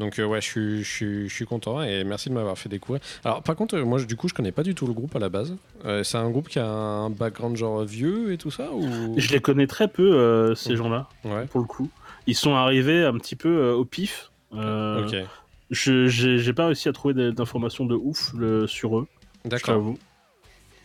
donc 0.00 0.18
euh, 0.18 0.24
ouais 0.24 0.40
je 0.40 0.46
suis, 0.46 0.82
je, 0.82 0.90
suis, 0.90 1.28
je 1.28 1.34
suis 1.34 1.44
content 1.44 1.82
et 1.82 2.02
merci 2.04 2.28
de 2.28 2.34
m'avoir 2.34 2.58
fait 2.58 2.68
découvrir 2.68 3.00
alors 3.24 3.42
par 3.42 3.54
contre 3.56 3.76
euh, 3.76 3.84
moi 3.84 3.98
je- 3.98 4.06
du 4.06 4.16
coup 4.16 4.28
je 4.28 4.34
connais 4.34 4.52
pas 4.52 4.62
du 4.62 4.74
tout 4.74 4.86
le 4.86 4.92
groupe 4.92 5.14
à 5.14 5.18
la 5.18 5.28
base 5.28 5.56
Euh, 5.84 6.02
c'est 6.02 6.18
un 6.18 6.30
groupe 6.30 6.48
qui 6.48 6.58
a 6.58 6.66
un 6.66 7.10
background 7.10 7.56
genre 7.56 7.84
vieux 7.84 8.32
et 8.32 8.38
tout 8.38 8.50
ça 8.50 8.72
ou? 8.72 9.14
Je 9.18 9.30
les 9.32 9.40
connais 9.40 9.66
très 9.66 9.88
peu, 9.88 10.54
ces 10.54 10.72
Mm. 10.72 10.76
gens-là, 10.76 11.08
ouais 11.24 11.46
pour 11.46 11.60
le 11.60 11.66
coup. 11.66 11.90
Ils 12.26 12.34
sont 12.34 12.54
arrivés 12.54 13.04
un 13.04 13.16
petit 13.18 13.36
peu 13.36 13.70
au 13.72 13.84
pif. 13.84 14.30
Ok 14.52 15.14
Je 15.70 16.06
j'ai 16.08 16.38
j'ai 16.38 16.52
pas 16.52 16.66
réussi 16.66 16.88
à 16.88 16.92
trouver 16.92 17.32
d'informations 17.32 17.86
de 17.86 17.94
ouf 17.94 18.32
le, 18.34 18.66
sur 18.66 18.98
eux, 18.98 19.06
d'accord. 19.44 19.94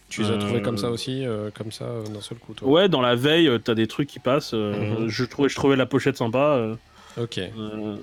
Tu 0.10 0.22
les 0.24 0.32
as 0.32 0.38
trouvés 0.38 0.62
comme 0.62 0.78
ça 0.78 0.89
aussi, 0.89 1.24
comme 1.55 1.72
ça, 1.72 1.86
d'un 2.14 2.22
seul 2.22 2.39
coup, 2.39 2.53
toi? 2.53 2.68
Ouais, 2.68 2.89
dans 2.89 3.01
la 3.01 3.16
veille, 3.16 3.49
t'as 3.64 3.76
des 3.76 3.86
trucs 3.88 4.10
qui 4.10 4.20
passent. 4.20 4.53
Mhm. 4.53 5.07
je, 5.07 5.24
trouvais, 5.26 5.49
je 5.49 5.55
trouvais 5.55 5.76
la 5.76 5.86
pochette 5.86 6.18
sympa. 6.18 6.78
Ok, 7.20 7.38
euh, 7.38 7.97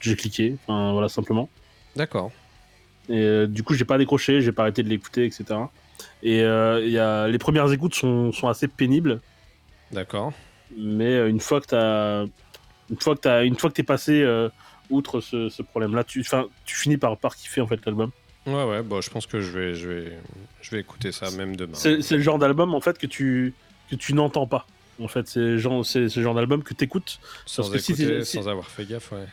j'ai 0.00 0.16
cliqué, 0.16 0.56
enfin 0.62 0.92
voilà, 0.92 1.08
simplement. 1.08 1.48
d'accord. 1.96 2.32
Et 3.08 3.20
euh, 3.20 3.46
du 3.46 3.62
coup, 3.62 3.74
j'ai 3.74 3.84
pas 3.84 3.98
décroché, 3.98 4.40
j'ai 4.40 4.52
pas 4.52 4.62
arrêté 4.62 4.82
de 4.82 4.88
l'écouter, 4.88 5.26
etc. 5.26 5.44
Et 6.22 6.42
euh, 6.42 6.84
y 6.86 6.98
a, 6.98 7.28
les 7.28 7.38
premières 7.38 7.70
écoutes 7.70 7.94
sont, 7.94 8.32
sont 8.32 8.48
assez 8.48 8.66
pénibles, 8.66 9.20
D'accord. 9.92 10.32
mais 10.76 11.28
une 11.28 11.38
fois 11.40 11.60
que 11.60 11.66
t'as, 11.66 12.24
une 12.90 12.98
fois 12.98 13.14
que 13.14 13.20
t'as, 13.20 13.44
une 13.44 13.58
fois 13.58 13.70
que 13.70 13.74
t'es 13.74 13.82
passé 13.82 14.22
euh, 14.22 14.48
outre 14.90 15.20
ce, 15.20 15.48
ce 15.48 15.62
problème-là, 15.62 16.02
tu, 16.04 16.24
finis 16.66 16.96
par, 16.96 17.16
par 17.18 17.36
kiffer 17.36 17.60
en 17.60 17.66
fait 17.66 17.84
l'album. 17.84 18.10
Ouais, 18.46 18.64
ouais, 18.64 18.82
bon, 18.82 19.00
je 19.00 19.10
pense 19.10 19.26
que 19.26 19.40
je 19.40 19.50
vais, 19.50 19.74
je 19.74 19.88
vais, 19.88 20.18
je 20.60 20.70
vais 20.70 20.80
écouter 20.80 21.12
ça 21.12 21.30
même 21.30 21.56
demain. 21.56 21.74
C'est 21.74 22.02
c'est 22.02 22.16
le 22.16 22.22
genre 22.22 22.38
d'album 22.38 22.74
en 22.74 22.80
fait 22.80 22.98
que 22.98 23.06
tu, 23.06 23.54
que 23.90 23.96
tu 23.96 24.14
n'entends 24.14 24.46
pas. 24.46 24.66
En 25.00 25.08
fait, 25.08 25.26
c'est 25.26 25.40
le 25.40 25.58
genre, 25.58 25.84
c'est 25.84 26.06
d'album 26.34 26.62
que 26.62 26.74
t'écoutes. 26.74 27.18
Sans 27.46 27.70
que 27.70 27.78
écouter, 27.78 28.24
si- 28.24 28.36
sans 28.36 28.48
avoir 28.48 28.66
fait 28.68 28.84
gaffe, 28.86 29.12
ouais. 29.12 29.26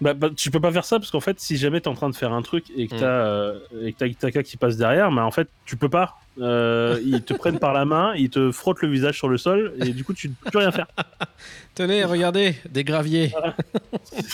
Bah, 0.00 0.12
bah, 0.12 0.28
tu 0.36 0.50
peux 0.50 0.60
pas 0.60 0.72
faire 0.72 0.84
ça 0.84 0.98
parce 0.98 1.10
qu'en 1.10 1.20
fait, 1.20 1.38
si 1.38 1.56
jamais 1.56 1.80
t'es 1.80 1.88
en 1.88 1.94
train 1.94 2.10
de 2.10 2.16
faire 2.16 2.32
un 2.32 2.42
truc 2.42 2.64
et 2.76 2.88
que 2.88 2.94
Mm. 2.96 2.98
t'as 2.98 3.06
euh, 3.06 3.60
et 3.82 3.92
que 3.92 3.98
t'as 3.98 4.06
Itaka 4.06 4.42
qui 4.42 4.56
passe 4.56 4.76
derrière, 4.76 5.10
bah 5.12 5.24
en 5.24 5.30
fait, 5.30 5.48
tu 5.64 5.76
peux 5.76 5.88
pas. 5.88 6.16
Euh, 6.38 7.00
ils 7.04 7.22
te 7.22 7.32
prennent 7.38 7.60
par 7.60 7.72
la 7.72 7.84
main, 7.84 8.12
ils 8.16 8.28
te 8.28 8.50
frottent 8.50 8.82
le 8.82 8.88
visage 8.90 9.16
sur 9.16 9.28
le 9.28 9.38
sol 9.38 9.72
et 9.78 9.92
du 9.92 10.02
coup, 10.04 10.12
tu 10.12 10.28
ne 10.30 10.34
peux 10.34 10.50
plus 10.50 10.58
rien 10.58 10.72
faire. 10.72 10.88
Tenez, 11.74 12.04
regardez, 12.04 12.56
des 12.68 12.82
graviers. 12.82 13.32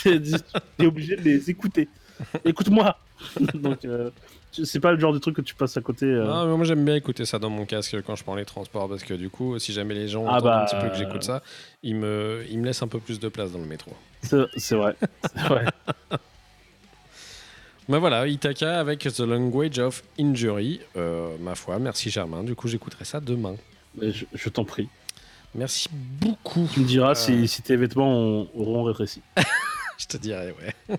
T'es 0.03 0.19
t'es 0.79 0.87
obligé 0.87 1.17
de 1.17 1.23
les 1.23 1.51
écouter. 1.51 1.89
Écoute-moi. 2.45 2.97
Donc, 3.55 3.85
euh, 3.85 4.11
c'est 4.53 4.81
pas 4.81 4.93
le 4.93 4.99
genre 4.99 5.13
de 5.13 5.19
truc 5.19 5.37
que 5.37 5.41
tu 5.43 5.55
passes 5.55 5.77
à 5.77 5.81
côté. 5.81 6.07
euh. 6.07 6.27
Ah, 6.31 6.45
mais 6.47 6.57
moi, 6.57 6.65
j'aime 6.65 6.85
bien 6.85 6.95
écouter 6.97 7.25
ça 7.25 7.39
dans 7.39 7.51
mon 7.51 7.65
casque 7.67 7.97
quand 8.03 8.17
je 8.17 8.25
prends 8.25 8.35
les 8.35 8.45
transports 8.45 8.89
parce 8.89 9.03
que 9.05 9.15
du 9.15 9.31
coup, 9.31 9.59
si 9.59 9.73
jamais 9.73 9.95
les 9.95 10.09
gens 10.09 10.25
Ah 10.27 10.33
entendent 10.39 10.45
bah, 10.45 10.63
un 10.63 10.65
petit 10.67 10.77
peu 10.77 10.89
que 10.89 10.95
euh, 10.95 10.99
j'écoute 10.99 11.23
ça, 11.23 11.43
ils 11.83 11.95
me, 11.97 12.45
ils 12.51 12.59
me 12.59 12.65
laissent 12.67 12.83
un 12.83 12.89
peu 12.89 12.99
plus 13.01 13.21
de 13.21 13.29
place 13.29 13.53
dans 13.53 13.59
le 13.61 13.67
métro. 13.67 13.93
C'est 14.23 14.75
vrai. 14.77 14.97
Vrai. 15.37 15.65
Mais 17.89 17.99
voilà, 17.99 18.27
Itaka 18.29 18.79
avec 18.79 19.01
The 19.01 19.21
Language 19.21 19.79
of 19.81 20.03
Injury. 20.19 20.81
Euh, 20.97 21.37
ma 21.41 21.55
foi, 21.57 21.79
merci 21.81 22.11
Germain. 22.11 22.45
Du 22.45 22.55
coup, 22.55 22.69
j'écouterai 22.69 23.05
ça 23.05 23.19
demain. 23.21 23.57
Mais 23.97 24.13
Je, 24.13 24.27
je 24.33 24.49
t'en 24.49 24.65
prie. 24.65 24.89
Merci 25.57 25.89
beaucoup. 25.93 26.69
Tu 26.73 26.81
me 26.81 26.85
diras 26.87 27.11
Euh. 27.11 27.15
si, 27.15 27.49
si 27.49 27.63
tes 27.63 27.75
vêtements 27.75 28.13
ont- 28.17 28.49
auront 28.55 28.85
rétréci. 28.85 29.21
Je 29.99 30.07
te 30.07 30.17
dirai, 30.17 30.55
ouais. 30.63 30.97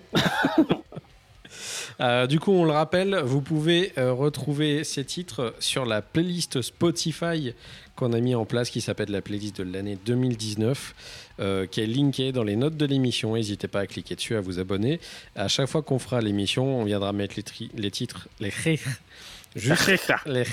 Euh, 2.00 2.26
du 2.26 2.40
coup, 2.40 2.52
on 2.52 2.64
le 2.64 2.72
rappelle, 2.72 3.16
vous 3.24 3.40
pouvez 3.40 3.92
euh, 3.98 4.12
retrouver 4.12 4.84
ces 4.84 5.04
titres 5.04 5.54
sur 5.58 5.84
la 5.84 6.02
playlist 6.02 6.62
Spotify 6.62 7.54
qu'on 7.96 8.12
a 8.12 8.20
mis 8.20 8.34
en 8.34 8.44
place, 8.46 8.70
qui 8.70 8.80
s'appelle 8.80 9.10
la 9.10 9.20
playlist 9.20 9.58
de 9.58 9.70
l'année 9.70 9.98
2019, 10.06 10.94
euh, 11.40 11.66
qui 11.66 11.80
est 11.80 11.86
linkée 11.86 12.32
dans 12.32 12.42
les 12.44 12.56
notes 12.56 12.76
de 12.76 12.86
l'émission. 12.86 13.34
N'hésitez 13.34 13.68
pas 13.68 13.80
à 13.80 13.86
cliquer 13.86 14.14
dessus, 14.16 14.34
à 14.36 14.40
vous 14.40 14.58
abonner. 14.58 14.98
À 15.36 15.48
chaque 15.48 15.68
fois 15.68 15.82
qu'on 15.82 15.98
fera 15.98 16.20
l'émission, 16.20 16.80
on 16.80 16.84
viendra 16.84 17.12
mettre 17.12 17.34
les, 17.36 17.42
tri- 17.42 17.70
les 17.76 17.90
titres, 17.90 18.28
les 18.40 18.50
juste, 19.54 19.92
les 20.26 20.44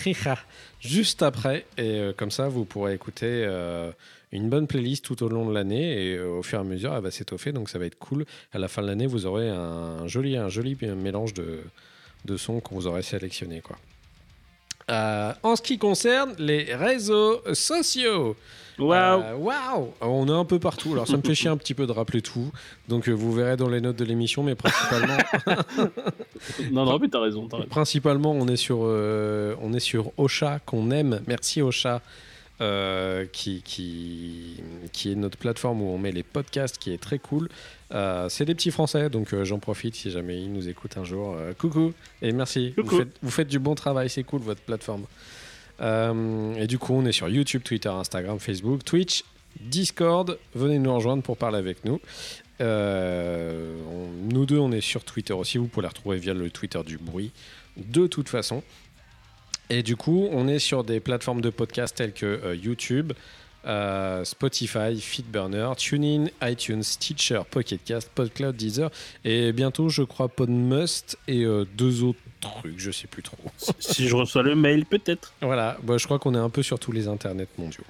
juste 0.82 1.22
après. 1.24 1.66
Et 1.78 2.12
comme 2.18 2.32
ça, 2.32 2.50
vous 2.50 2.66
pourrez 2.66 2.94
écouter 2.94 3.48
une 4.32 4.50
bonne 4.50 4.68
playlist 4.68 5.04
tout 5.06 5.22
au 5.24 5.30
long 5.30 5.48
de 5.48 5.54
l'année. 5.54 6.12
Et 6.12 6.16
euh, 6.16 6.38
au 6.40 6.44
fur 6.44 6.60
et 6.60 6.62
à 6.62 6.66
mesure, 6.66 6.94
elle 6.96 7.02
va 7.04 7.12
s'étoffer. 7.12 7.52
Donc 7.52 7.70
ça 7.70 7.80
va 7.80 7.86
être 7.86 7.98
cool. 8.00 8.26
À 8.54 8.60
la 8.60 8.68
fin 8.68 8.82
de 8.82 8.88
l'année, 8.88 9.08
vous 9.08 9.26
aurez 9.26 9.50
un 9.50 10.08
joli, 10.08 10.38
un 10.38 10.50
joli 10.50 10.78
mélange 10.82 11.34
de, 11.34 11.60
de 12.26 12.38
sons 12.38 12.60
qu'on 12.60 12.76
vous 12.76 12.88
aurait 12.88 13.02
sélectionné. 13.04 13.62
Quoi. 13.62 13.78
Euh, 14.92 15.34
en 15.44 15.56
ce 15.56 15.62
qui 15.62 15.78
concerne 15.78 16.34
les 16.40 16.74
réseaux 16.74 17.42
sociaux, 17.54 18.36
Waouh. 18.80 19.22
euh, 19.22 19.36
Waouh 19.36 19.94
On 20.02 20.28
est 20.28 20.32
un 20.32 20.46
peu 20.46 20.58
partout. 20.58 20.94
Alors 20.94 21.08
ça 21.08 21.16
me 21.18 21.22
fait 21.22 21.36
chier 21.36 21.50
un 21.50 21.58
petit 21.58 21.76
peu 21.76 21.86
de 21.86 21.92
rappeler 21.92 22.22
tout. 22.24 22.52
Donc 22.88 23.08
vous 23.08 23.32
verrez 23.32 23.56
dans 23.56 23.70
les 23.70 23.82
notes 23.82 23.98
de 23.98 24.06
l'émission, 24.06 24.42
mais 24.42 24.56
principalement, 24.56 25.18
Non, 26.72 26.86
non, 26.86 26.98
mais 27.00 27.08
t'as 27.08 27.20
raison. 27.20 27.48
T'as 27.48 27.58
raison. 27.58 27.70
principalement 27.70 28.32
on 28.32 28.48
est 28.48 28.56
sur, 28.56 28.80
euh, 28.84 29.54
on 29.62 29.74
est 29.74 29.80
sur 29.80 30.12
Ocha 30.18 30.60
qu'on 30.66 30.90
aime. 30.92 31.22
Merci 31.28 31.62
Ocha. 31.62 32.02
Euh, 32.62 33.26
qui, 33.32 33.62
qui, 33.62 34.62
qui 34.91 35.12
est 35.12 35.16
notre 35.16 35.38
plateforme 35.38 35.82
où 35.82 35.86
on 35.86 35.97
met 35.97 36.12
les 36.12 36.24
podcasts, 36.24 36.78
qui 36.78 36.91
est 36.91 36.97
très 36.97 37.20
cool. 37.20 37.49
Euh, 37.93 38.28
c'est 38.30 38.45
des 38.45 38.53
petits 38.55 38.72
Français, 38.72 39.10
donc 39.10 39.34
euh, 39.34 39.45
j'en 39.45 39.60
profite 39.60 39.95
si 39.95 40.12
jamais 40.12 40.41
ils 40.41 40.51
nous 40.51 40.68
écoutent 40.70 40.97
un 40.97 41.03
jour. 41.05 41.38
Coucou 41.57 41.93
et 42.22 42.32
merci. 42.32 42.74
Coucou. 42.76 42.89
Vous, 42.89 42.97
faites, 42.99 43.18
vous 43.22 43.32
faites 43.32 43.47
du 43.47 43.60
bon 43.60 43.76
travail, 43.76 44.10
c'est 44.10 44.24
cool 44.24 44.41
votre 44.41 44.62
plateforme. 44.62 45.05
Et 45.82 46.68
du 46.68 46.78
coup, 46.78 46.93
on 46.93 47.05
est 47.05 47.14
sur 47.14 47.30
YouTube, 47.30 47.64
Twitter, 47.64 47.88
Instagram, 47.89 48.38
Facebook, 48.39 48.84
Twitch, 48.84 49.24
Discord. 49.62 50.38
Venez 50.53 50.78
nous 50.78 50.93
rejoindre 50.93 51.24
pour 51.24 51.38
parler 51.38 51.57
avec 51.57 51.86
nous. 51.86 52.01
On- 52.60 54.10
nous 54.32 54.45
deux, 54.45 54.57
on 54.60 54.72
est 54.74 54.82
sur 54.82 55.03
Twitter 55.05 55.34
aussi. 55.34 55.57
Vous 55.57 55.68
pouvez 55.68 55.84
la 55.84 55.89
retrouver 55.89 56.18
via 56.18 56.34
le 56.34 56.49
Twitter 56.49 56.82
du 56.86 56.97
bruit, 56.97 57.32
de 57.78 58.07
toute 58.07 58.28
façon. 58.30 58.62
Et 59.70 59.84
du 59.84 59.96
coup, 59.96 60.28
on 60.32 60.48
est 60.48 60.60
sur 60.60 60.84
des 60.84 61.00
plateformes 61.00 61.42
de 61.42 61.50
podcast 61.50 61.96
telles 61.96 62.14
que 62.14 62.26
euh, 62.26 62.56
YouTube, 62.56 63.14
euh, 63.66 64.24
Spotify, 64.24 65.00
Feedburner, 65.00 65.72
TuneIn, 65.78 66.28
iTunes, 66.42 66.82
Stitcher, 66.82 67.42
Pocketcast, 67.50 68.10
PodCloud, 68.16 68.56
Deezer 68.56 68.90
et 69.26 69.52
bientôt, 69.52 69.90
je 69.90 70.04
crois, 70.04 70.30
Podmust 70.30 71.18
et 71.28 71.44
euh, 71.44 71.66
deux 71.76 72.04
autres 72.04 72.20
trucs, 72.40 72.80
je 72.80 72.92
sais 72.92 73.08
plus 73.08 73.22
trop. 73.22 73.38
si 73.80 74.08
je 74.08 74.16
reçois 74.16 74.44
le 74.44 74.56
mail, 74.56 74.86
peut-être. 74.86 75.34
Voilà, 75.42 75.78
bah, 75.84 75.98
je 75.98 76.06
crois 76.06 76.20
qu'on 76.20 76.34
est 76.36 76.40
un 76.40 76.50
peu 76.50 76.64
sur 76.64 76.80
tous 76.80 76.92
les 76.92 77.08
internets 77.08 77.48
mondiaux. 77.58 77.84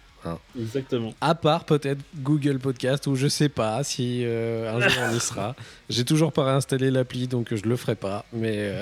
Exactement. 0.57 1.13
À 1.21 1.33
part 1.33 1.65
peut-être 1.65 2.01
Google 2.17 2.59
Podcast 2.59 3.07
ou 3.07 3.15
je 3.15 3.27
sais 3.27 3.49
pas 3.49 3.83
si 3.83 4.23
euh, 4.25 4.75
un 4.75 4.87
jour 4.87 5.03
on 5.09 5.15
y 5.15 5.19
sera. 5.19 5.55
J'ai 5.89 6.03
toujours 6.03 6.33
pas 6.33 6.43
réinstallé 6.43 6.91
l'appli 6.91 7.27
donc 7.27 7.55
je 7.55 7.63
le 7.63 7.75
ferai 7.77 7.95
pas, 7.95 8.25
mais 8.33 8.81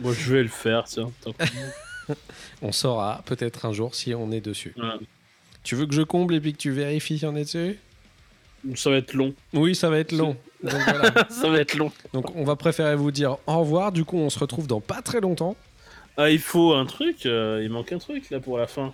Bon, 0.00 0.12
je 0.12 0.32
vais 0.34 0.42
le 0.42 0.48
faire, 0.48 0.84
tiens. 0.84 1.10
On 2.62 2.72
saura 2.72 3.22
peut-être 3.24 3.64
un 3.66 3.72
jour 3.72 3.94
si 3.94 4.14
on 4.14 4.32
est 4.32 4.40
dessus. 4.40 4.74
Tu 5.62 5.76
veux 5.76 5.86
que 5.86 5.94
je 5.94 6.02
comble 6.02 6.34
et 6.34 6.40
puis 6.40 6.52
que 6.52 6.58
tu 6.58 6.70
vérifies 6.70 7.18
si 7.18 7.26
on 7.26 7.36
est 7.36 7.44
dessus? 7.44 7.78
Ça 8.74 8.90
va 8.90 8.96
être 8.96 9.14
long. 9.14 9.32
Oui, 9.54 9.74
ça 9.74 9.88
va 9.88 9.98
être 9.98 10.12
long. 10.12 10.36
Donc, 10.62 10.72
voilà. 10.72 11.26
ça 11.30 11.48
va 11.48 11.58
être 11.60 11.74
long. 11.76 11.90
Donc, 12.12 12.34
on 12.36 12.44
va 12.44 12.56
préférer 12.56 12.96
vous 12.96 13.10
dire 13.10 13.38
au 13.46 13.60
revoir. 13.60 13.92
Du 13.92 14.04
coup, 14.04 14.18
on 14.18 14.28
se 14.28 14.38
retrouve 14.38 14.66
dans 14.66 14.80
pas 14.80 15.00
très 15.02 15.20
longtemps. 15.20 15.56
Ah, 16.16 16.30
il 16.30 16.38
faut 16.40 16.74
un 16.74 16.84
truc. 16.84 17.24
euh, 17.24 17.60
il 17.62 17.70
manque 17.70 17.92
un 17.92 17.98
truc 17.98 18.28
là 18.30 18.40
pour 18.40 18.58
la 18.58 18.66
fin. 18.66 18.92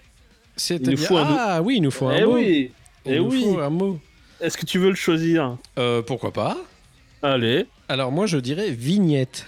C'était 0.57 0.93
nous 0.93 0.97
faut 0.97 1.17
un 1.17 1.25
mot. 1.25 1.37
Ah 1.39 1.63
oui, 1.63 1.77
il 1.77 1.83
nous 1.83 1.91
faut 1.91 2.07
un 2.09 2.17
eh 2.17 2.25
mot. 2.25 2.35
oui. 2.35 2.71
Il 3.05 3.13
Eh 3.15 3.19
nous 3.19 3.31
oui. 3.31 3.43
faut 3.45 3.59
un 3.59 3.71
mot. 3.71 3.99
Est-ce 4.41 4.57
que 4.59 4.67
tu 4.67 4.79
veux 4.79 4.91
le 4.91 4.95
choisir? 4.95 5.57
Euh, 5.79 6.03
pourquoi 6.03 6.33
pas? 6.33 6.57
Allez. 7.23 7.67
Alors, 7.89 8.13
moi, 8.13 8.27
je 8.27 8.39
dirais 8.39 8.71
vignette. 8.71 9.47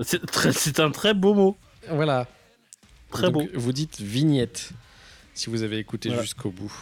C'est 0.00 0.80
un 0.80 0.90
très 0.90 1.14
beau 1.14 1.34
mot. 1.34 1.56
Voilà. 1.90 2.26
Très 3.10 3.30
Donc, 3.30 3.34
beau. 3.34 3.48
Vous 3.54 3.72
dites 3.72 4.00
vignette 4.00 4.70
si 5.34 5.50
vous 5.50 5.62
avez 5.62 5.78
écouté 5.78 6.08
Voilà. 6.08 6.22
jusqu'au 6.22 6.50
bout. 6.50 6.72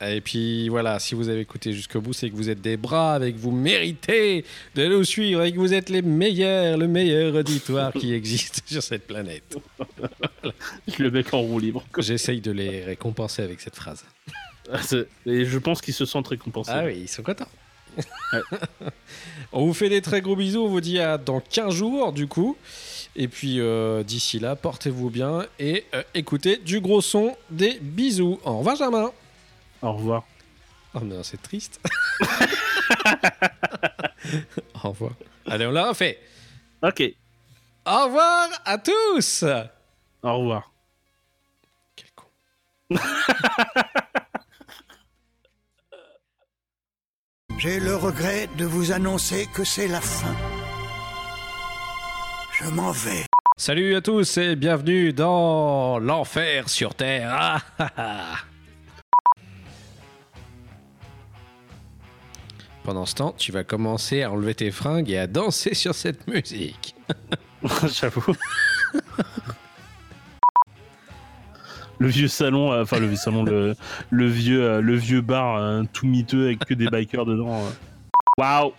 Et 0.00 0.20
puis 0.20 0.68
voilà, 0.68 0.98
si 0.98 1.14
vous 1.14 1.28
avez 1.30 1.40
écouté 1.40 1.72
jusqu'au 1.72 2.02
bout, 2.02 2.12
c'est 2.12 2.28
que 2.28 2.36
vous 2.36 2.50
êtes 2.50 2.60
des 2.60 2.76
braves 2.76 3.24
et 3.24 3.32
que 3.32 3.38
vous 3.38 3.50
méritez 3.50 4.44
de 4.74 4.86
nous 4.86 5.04
suivre 5.04 5.42
et 5.42 5.52
que 5.52 5.56
vous 5.58 5.72
êtes 5.72 5.88
les 5.88 6.02
meilleurs, 6.02 6.76
le 6.76 6.86
meilleur 6.86 7.34
auditoire 7.34 7.92
qui 7.94 8.12
existe 8.20 8.62
sur 8.66 8.82
cette 8.82 9.06
planète. 9.06 9.56
Le 10.98 11.10
mec 11.10 11.32
en 11.32 11.40
roue 11.40 11.58
libre. 11.58 11.82
J'essaye 11.98 12.42
de 12.42 12.50
les 12.50 12.84
récompenser 12.84 13.42
avec 13.42 13.60
cette 13.62 13.76
phrase. 13.76 14.04
Ah, 14.70 14.80
Et 15.24 15.44
je 15.46 15.58
pense 15.58 15.80
qu'ils 15.80 15.94
se 15.94 16.04
sentent 16.04 16.28
récompensés. 16.28 16.72
Ah 16.74 16.84
oui, 16.84 16.98
ils 17.02 17.08
sont 17.08 17.22
contents. 17.22 17.48
On 19.52 19.66
vous 19.66 19.74
fait 19.74 19.88
des 19.88 20.02
très 20.02 20.20
gros 20.20 20.36
bisous, 20.36 20.64
on 20.64 20.68
vous 20.68 20.80
dit 20.80 20.98
à 20.98 21.18
dans 21.18 21.40
15 21.40 21.74
jours 21.74 22.12
du 22.12 22.26
coup. 22.26 22.56
Et 23.14 23.28
puis 23.28 23.60
euh, 23.60 24.02
d'ici 24.02 24.38
là, 24.38 24.56
portez-vous 24.56 25.10
bien 25.10 25.46
et 25.58 25.86
euh, 25.94 26.02
écoutez 26.14 26.58
du 26.58 26.80
gros 26.80 27.00
son 27.00 27.36
des 27.50 27.78
bisous. 27.80 28.38
Au 28.44 28.58
revoir 28.58 28.76
Germain. 28.76 29.10
Au 29.82 29.92
revoir. 29.92 30.24
Oh 30.94 31.00
non, 31.00 31.22
c'est 31.22 31.40
triste. 31.40 31.80
Au 34.82 34.90
revoir. 34.90 35.12
Allez, 35.46 35.66
on 35.66 35.70
l'a 35.70 35.88
refait. 35.88 36.18
Ok. 36.82 37.02
Au 37.86 38.04
revoir 38.04 38.48
à 38.64 38.78
tous. 38.78 39.44
Au 40.22 40.38
revoir. 40.38 40.70
Quel 41.94 42.10
con. 42.14 42.26
J'ai 47.58 47.80
le 47.80 47.96
regret 47.96 48.50
de 48.58 48.66
vous 48.66 48.92
annoncer 48.92 49.48
que 49.54 49.64
c'est 49.64 49.88
la 49.88 50.02
fin. 50.02 50.34
Je 52.60 52.68
m'en 52.68 52.90
vais. 52.90 53.24
Salut 53.56 53.94
à 53.94 54.02
tous 54.02 54.36
et 54.36 54.56
bienvenue 54.56 55.14
dans 55.14 55.98
l'enfer 55.98 56.68
sur 56.68 56.94
Terre. 56.94 57.30
Ah, 57.32 57.62
ah, 57.78 57.90
ah. 57.96 58.34
Pendant 62.84 63.06
ce 63.06 63.14
temps, 63.14 63.34
tu 63.38 63.52
vas 63.52 63.64
commencer 63.64 64.22
à 64.22 64.30
enlever 64.30 64.54
tes 64.54 64.70
fringues 64.70 65.10
et 65.10 65.18
à 65.18 65.26
danser 65.26 65.74
sur 65.74 65.94
cette 65.94 66.26
musique. 66.26 66.94
J'avoue. 67.84 68.34
Le 71.98 72.08
vieux 72.08 72.28
salon, 72.28 72.72
euh, 72.72 72.82
enfin 72.82 72.98
le 72.98 73.06
vieux 73.06 73.16
salon, 73.16 73.42
le, 73.44 73.74
le 74.10 74.26
vieux, 74.26 74.62
euh, 74.62 74.80
le 74.80 74.94
vieux 74.96 75.22
bar 75.22 75.56
euh, 75.56 75.82
tout 75.92 76.06
miteux 76.06 76.46
avec 76.46 76.64
que 76.64 76.74
des 76.74 76.88
bikers 76.88 77.24
dedans. 77.24 77.62
Waouh! 78.38 78.72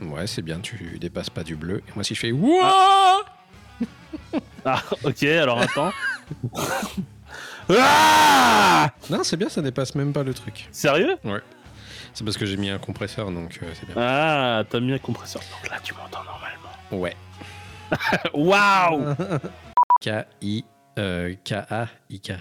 Ouais, 0.00 0.26
c'est 0.26 0.42
bien, 0.42 0.60
tu 0.60 0.98
dépasses 1.00 1.30
pas 1.30 1.42
du 1.42 1.56
bleu. 1.56 1.78
Et 1.78 1.92
moi, 1.94 2.04
si 2.04 2.14
je 2.14 2.20
fais 2.20 2.32
Wouah 2.32 3.24
Ah, 4.64 4.82
ok, 5.04 5.22
alors 5.24 5.60
attends. 5.60 5.92
ah 7.70 8.90
Non, 9.10 9.24
c'est 9.24 9.36
bien, 9.36 9.48
ça 9.48 9.62
dépasse 9.62 9.94
même 9.94 10.12
pas 10.12 10.22
le 10.22 10.34
truc. 10.34 10.68
Sérieux? 10.70 11.16
C'est 12.14 12.24
parce 12.24 12.36
que 12.36 12.46
j'ai 12.46 12.56
mis 12.56 12.70
un 12.70 12.78
compresseur, 12.78 13.30
donc 13.30 13.58
euh, 13.62 13.66
c'est 13.74 13.86
bien. 13.86 13.94
Ah, 13.98 14.62
t'as 14.68 14.80
mis 14.80 14.92
un 14.92 14.98
compresseur. 14.98 15.42
Donc 15.42 15.70
là, 15.70 15.78
tu 15.82 15.94
m'entends 15.94 16.22
normalement. 16.24 16.70
Ouais. 16.92 17.16
Waouh! 18.34 19.14
K-I. 20.00 20.64
Euh, 20.98 21.34
K-A-I-K. 21.44 22.32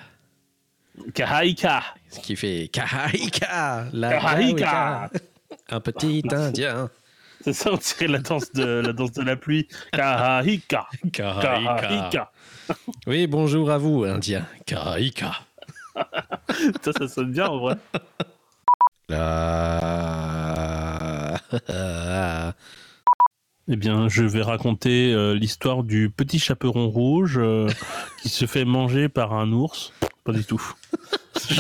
Kahaika! 1.14 1.84
Ce 2.10 2.20
qui 2.22 2.38
fait 2.38 2.70
K-A-I-K. 2.72 3.42
La 3.92 4.18
Kahaika! 4.18 5.10
Un 5.70 5.80
petit 5.82 6.24
indien. 6.32 6.90
C'est 7.42 7.52
ça, 7.52 7.74
on 7.74 7.78
dirait 7.78 8.08
la 8.08 8.20
danse 8.20 8.54
de 8.54 8.64
la, 8.64 8.94
danse 8.94 9.12
de 9.12 9.24
la 9.24 9.36
pluie. 9.36 9.68
Kahaika! 9.92 10.88
Kahaika! 11.12 12.32
Oui, 13.08 13.28
bonjour 13.28 13.70
à 13.72 13.78
vous, 13.78 14.06
indien. 14.06 14.46
K-A-I-K. 14.66 15.26
Ça, 16.82 16.92
ça 16.98 17.08
sonne 17.10 17.32
bien 17.32 17.48
en 17.48 17.60
vrai. 17.60 17.76
La... 19.10 19.76
Eh 23.68 23.76
bien, 23.76 24.08
je 24.10 24.24
vais 24.24 24.44
raconter 24.44 25.12
euh, 25.14 25.34
l'histoire 25.34 25.84
du 25.84 26.10
petit 26.12 26.38
chaperon 26.40 26.88
rouge 26.90 27.38
euh, 27.38 27.68
qui 28.22 28.30
se 28.30 28.46
fait 28.46 28.64
manger 28.66 29.10
par 29.10 29.34
un 29.34 29.52
ours. 29.52 29.92
Pas 30.24 30.34
du 30.34 30.44
tout. 30.46 30.62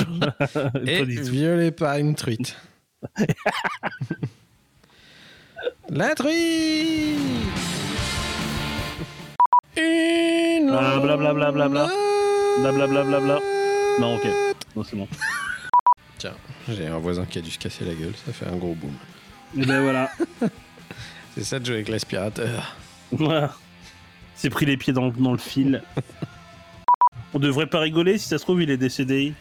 Et 0.85 0.99
Pas 0.99 1.05
du 1.05 1.15
tout. 1.17 1.23
violé 1.31 1.71
par 1.71 1.97
une 1.97 2.15
truite. 2.15 2.55
La 5.89 6.15
truite 6.15 7.17
Une 9.77 10.69
Ah, 10.71 10.99
blablabla, 10.99 11.51
blabla. 11.51 11.87
Blablabla. 12.59 13.39
Non, 13.99 14.15
ok. 14.15 14.27
Non, 14.75 14.83
c'est 14.83 14.95
bon. 14.95 15.07
Tiens, 16.17 16.33
j'ai 16.69 16.87
un 16.87 16.97
voisin 16.99 17.25
qui 17.25 17.37
a 17.39 17.41
dû 17.41 17.51
se 17.51 17.59
casser 17.59 17.85
la 17.85 17.93
gueule, 17.93 18.13
ça 18.25 18.31
fait 18.33 18.47
un 18.47 18.55
gros 18.55 18.73
boom. 18.75 18.93
Et 19.57 19.65
ben 19.65 19.81
voilà. 19.81 20.09
C'est 21.35 21.43
ça 21.43 21.59
de 21.59 21.65
jouer 21.65 21.75
avec 21.75 21.89
l'aspirateur. 21.89 22.75
Voilà. 23.11 23.53
C'est 24.35 24.49
pris 24.49 24.65
les 24.65 24.77
pieds 24.77 24.93
dans, 24.93 25.09
dans 25.09 25.31
le 25.33 25.37
fil. 25.37 25.83
On 27.33 27.39
devrait 27.39 27.67
pas 27.67 27.79
rigoler 27.79 28.17
si 28.17 28.27
ça 28.29 28.37
se 28.37 28.43
trouve, 28.43 28.61
il 28.61 28.69
est 28.69 28.77
décédé. 28.77 29.33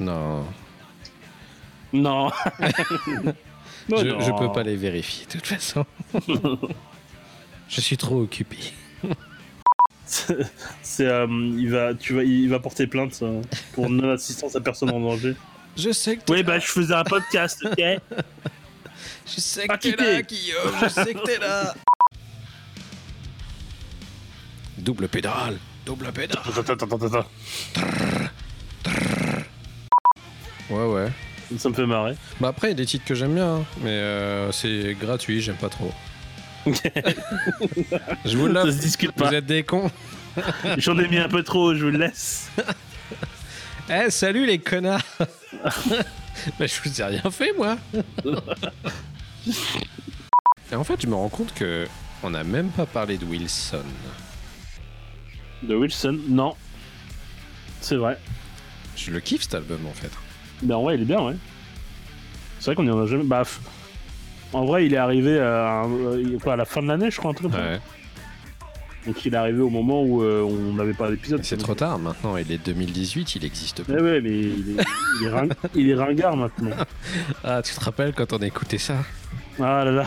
Non, 0.00 0.44
Non. 1.92 2.30
Non, 3.86 3.98
je, 3.98 4.06
non. 4.06 4.20
je 4.20 4.30
peux 4.32 4.50
pas 4.50 4.62
les 4.62 4.76
vérifier 4.76 5.26
de 5.26 5.32
toute 5.32 5.46
façon. 5.46 5.84
je 7.68 7.80
suis 7.82 7.98
trop 7.98 8.22
occupé. 8.22 8.56
C'est, 10.06 11.06
euh, 11.06 11.26
il 11.58 11.68
va, 11.70 11.92
tu 11.92 12.14
vas, 12.14 12.24
il 12.24 12.48
va 12.48 12.60
porter 12.60 12.86
plainte 12.86 13.18
euh, 13.22 13.42
pour 13.74 13.90
non-assistance 13.90 14.56
à 14.56 14.62
personne 14.62 14.88
en 14.90 15.00
danger. 15.00 15.36
Je 15.76 15.90
sais 15.92 16.16
que 16.16 16.32
Oui, 16.32 16.42
bah, 16.42 16.58
je 16.58 16.66
faisais 16.66 16.94
un 16.94 17.04
podcast, 17.04 17.62
ok 17.66 17.82
je 19.26 19.40
sais 19.40 19.66
que 19.68 19.76
t'es 19.76 19.96
là, 19.96 20.22
Guillaume, 20.22 20.74
je 20.82 20.88
sais 20.88 21.14
que 21.14 21.22
t'es 21.24 21.38
là. 21.38 21.74
Double 24.78 25.08
pédale, 25.08 25.58
double 25.86 26.12
pédale. 26.12 26.38
Ouais, 30.70 30.86
ouais. 30.86 31.08
Ça 31.58 31.68
me 31.68 31.74
fait 31.74 31.86
marrer. 31.86 32.16
Bah 32.40 32.48
après, 32.48 32.68
il 32.68 32.70
y 32.70 32.72
a 32.72 32.76
des 32.76 32.86
titres 32.86 33.04
que 33.04 33.14
j'aime 33.14 33.34
bien, 33.34 33.56
hein, 33.56 33.64
mais 33.82 33.90
euh, 33.90 34.50
c'est 34.52 34.96
gratuit, 34.98 35.40
j'aime 35.42 35.56
pas 35.56 35.68
trop. 35.68 35.92
Je 36.66 38.36
vous 38.36 38.46
Ça 38.46 38.52
l'offre. 38.52 38.70
se 38.72 38.80
discute 38.80 39.12
Vous 39.16 39.24
êtes 39.34 39.44
des 39.46 39.62
cons. 39.62 39.90
J'en 40.78 40.98
ai 40.98 41.06
mis 41.08 41.18
un 41.18 41.28
peu 41.28 41.42
trop, 41.42 41.74
je 41.74 41.84
vous 41.84 41.90
le 41.90 41.98
laisse. 41.98 42.48
Eh, 43.90 44.10
salut 44.10 44.46
les 44.46 44.58
connards. 44.58 45.02
Mais 46.58 46.68
je 46.68 46.80
vous 46.82 47.00
ai 47.00 47.04
rien 47.04 47.30
fait, 47.30 47.52
moi. 47.56 47.76
Et 50.72 50.74
en 50.74 50.84
fait, 50.84 51.00
je 51.00 51.06
me 51.06 51.14
rends 51.14 51.28
compte 51.28 51.52
que 51.54 51.86
on 52.22 52.30
n'a 52.30 52.44
même 52.44 52.70
pas 52.70 52.86
parlé 52.86 53.18
de 53.18 53.24
Wilson. 53.24 53.84
De 55.62 55.74
Wilson, 55.74 56.18
non. 56.28 56.54
C'est 57.80 57.96
vrai. 57.96 58.18
Je 58.96 59.10
le 59.10 59.20
kiffe 59.20 59.42
cet 59.42 59.54
album 59.54 59.86
en 59.86 59.92
fait. 59.92 60.10
Ben 60.62 60.78
ouais, 60.78 60.94
il 60.94 61.02
est 61.02 61.06
bien, 61.06 61.20
ouais. 61.20 61.36
C'est 62.58 62.66
vrai 62.66 62.76
qu'on 62.76 62.86
y 62.86 62.90
en 62.90 63.00
a 63.02 63.06
jamais. 63.06 63.24
Bah, 63.24 63.42
en 64.52 64.64
vrai, 64.64 64.86
il 64.86 64.94
est 64.94 64.98
arrivé 64.98 65.38
à, 65.38 65.84
euh, 65.84 66.38
quoi, 66.38 66.54
à 66.54 66.56
la 66.56 66.64
fin 66.64 66.80
de 66.82 66.86
l'année, 66.88 67.10
je 67.10 67.18
crois, 67.18 67.32
un 67.32 67.34
truc. 67.34 67.52
Ouais. 67.52 67.80
Donc 69.06 69.24
il 69.24 69.34
est 69.34 69.36
arrivé 69.36 69.60
au 69.60 69.68
moment 69.68 70.02
où 70.02 70.22
euh, 70.22 70.40
on 70.42 70.72
n'avait 70.74 70.94
pas 70.94 71.10
d'épisode. 71.10 71.44
C'est 71.44 71.58
trop 71.58 71.74
tard 71.74 71.98
maintenant, 71.98 72.36
il 72.38 72.50
est 72.50 72.58
2018, 72.58 73.36
il 73.36 73.44
existe 73.44 73.82
pas. 73.84 73.92
Ouais, 73.92 74.00
ouais, 74.00 74.20
mais 74.22 74.30
il 74.30 74.78
est, 74.80 74.84
il 75.20 75.26
est, 75.26 75.30
ring- 75.30 75.52
il 75.74 75.90
est 75.90 75.94
ringard 75.94 76.36
maintenant. 76.36 76.76
Ah, 77.42 77.60
tu 77.62 77.74
te 77.74 77.80
rappelles 77.84 78.14
quand 78.14 78.32
on 78.32 78.38
écoutait 78.38 78.78
ça? 78.78 78.96
Ah 79.60 79.84
là 79.84 79.90
là, 79.92 80.04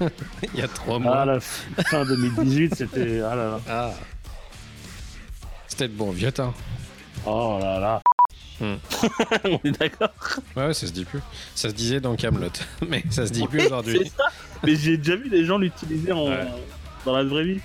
Il 0.54 0.58
y 0.58 0.62
a 0.62 0.68
trois 0.68 0.98
mois. 0.98 1.18
ah 1.18 1.24
la 1.26 1.40
fin 1.40 2.04
2018, 2.04 2.74
c'était. 2.74 3.20
Ah 3.20 3.36
là 3.36 3.44
là. 3.50 3.60
Ah. 3.68 3.90
C'était 5.68 5.86
le 5.88 5.92
bon 5.94 6.10
vieux 6.10 6.32
temps. 6.32 6.54
Oh 7.26 7.58
là 7.60 7.78
là. 7.78 8.02
Hmm. 8.60 8.76
on 9.44 9.60
est 9.64 9.78
d'accord? 9.78 10.08
Ouais, 10.56 10.66
ouais, 10.66 10.74
ça 10.74 10.86
se 10.86 10.92
dit 10.92 11.04
plus. 11.04 11.20
Ça 11.54 11.68
se 11.68 11.74
disait 11.74 12.00
dans 12.00 12.14
Camelot, 12.16 12.48
mais 12.88 13.04
ça 13.10 13.26
se 13.26 13.32
dit 13.32 13.46
plus 13.46 13.66
aujourd'hui. 13.66 14.10
Mais 14.64 14.76
j'ai 14.76 14.96
déjà 14.96 15.16
vu 15.16 15.28
des 15.28 15.44
gens 15.44 15.58
l'utiliser 15.58 16.12
en... 16.12 16.28
Ouais. 16.28 16.46
dans 17.04 17.16
la 17.16 17.24
vraie 17.24 17.44
vie. 17.44 17.60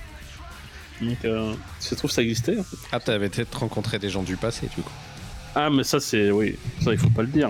Donc, 1.02 1.18
euh, 1.26 1.54
je 1.82 1.96
trouve 1.96 2.10
que 2.10 2.16
ça 2.16 2.22
existait. 2.22 2.58
en 2.60 2.64
fait. 2.64 2.76
Ah, 2.92 3.00
t'avais 3.00 3.30
peut-être 3.30 3.58
rencontré 3.60 4.00
des 4.00 4.10
gens 4.10 4.24
du 4.24 4.36
passé, 4.38 4.68
du 4.76 4.82
coup. 4.82 4.92
Ah, 5.56 5.70
mais 5.70 5.84
ça, 5.84 6.00
c'est. 6.00 6.30
Oui, 6.32 6.58
ça, 6.84 6.92
il 6.92 6.98
faut 6.98 7.10
pas 7.10 7.22
le 7.22 7.28
dire. 7.30 7.50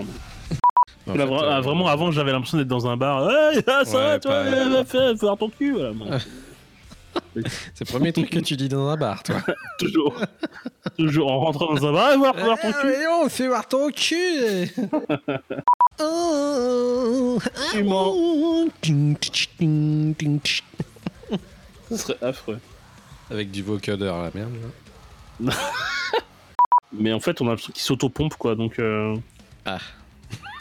En 1.06 1.14
Là, 1.14 1.26
fait, 1.26 1.32
vra- 1.32 1.42
euh, 1.44 1.50
ah, 1.52 1.60
vraiment, 1.60 1.88
avant, 1.88 2.10
j'avais 2.12 2.30
l'impression 2.32 2.58
d'être 2.58 2.68
dans 2.68 2.86
un 2.86 2.96
bar. 2.96 3.28
Hey, 3.30 3.62
ah, 3.66 3.82
ça 3.84 3.96
Ouais, 3.96 4.04
va, 4.04 4.18
toi, 4.20 4.44
fais, 4.84 5.08
fais 5.16 5.26
voir 5.26 5.36
ton 5.36 5.48
cul. 5.48 5.72
Voilà, 5.72 5.92
moi. 5.92 6.06
C'est 7.74 7.80
le 7.88 7.92
premier 7.92 8.12
truc 8.12 8.30
que 8.30 8.38
tu 8.38 8.54
dis 8.56 8.68
dans 8.68 8.86
un 8.88 8.96
bar, 8.96 9.22
toi. 9.24 9.36
toujours. 9.78 10.14
toujours 10.96 11.32
en 11.32 11.40
rentrant 11.40 11.74
dans 11.74 11.86
un 11.86 11.92
bar, 11.92 12.16
voir, 12.18 12.36
voir 12.36 12.60
ton 12.60 12.70
cul. 12.72 12.94
on 13.24 13.28
fait 13.28 13.48
voir 13.48 13.66
ton 13.66 13.90
cul 13.90 14.70
Tu 17.72 17.82
mens. 17.82 18.14
Ce 21.90 21.96
serait 21.96 22.16
affreux. 22.22 22.58
Avec 23.30 23.50
du 23.50 23.62
vocodeur, 23.62 24.22
la 24.22 24.30
merde. 24.34 24.52
là. 25.40 25.52
Mais 26.92 27.12
en 27.12 27.20
fait, 27.20 27.40
on 27.40 27.46
a 27.46 27.50
l'impression 27.50 27.72
qu'ils 27.72 27.82
s'auto-pompent, 27.82 28.36
quoi. 28.36 28.54
Donc. 28.56 28.78
euh, 28.78 29.16
Ah. 29.64 29.78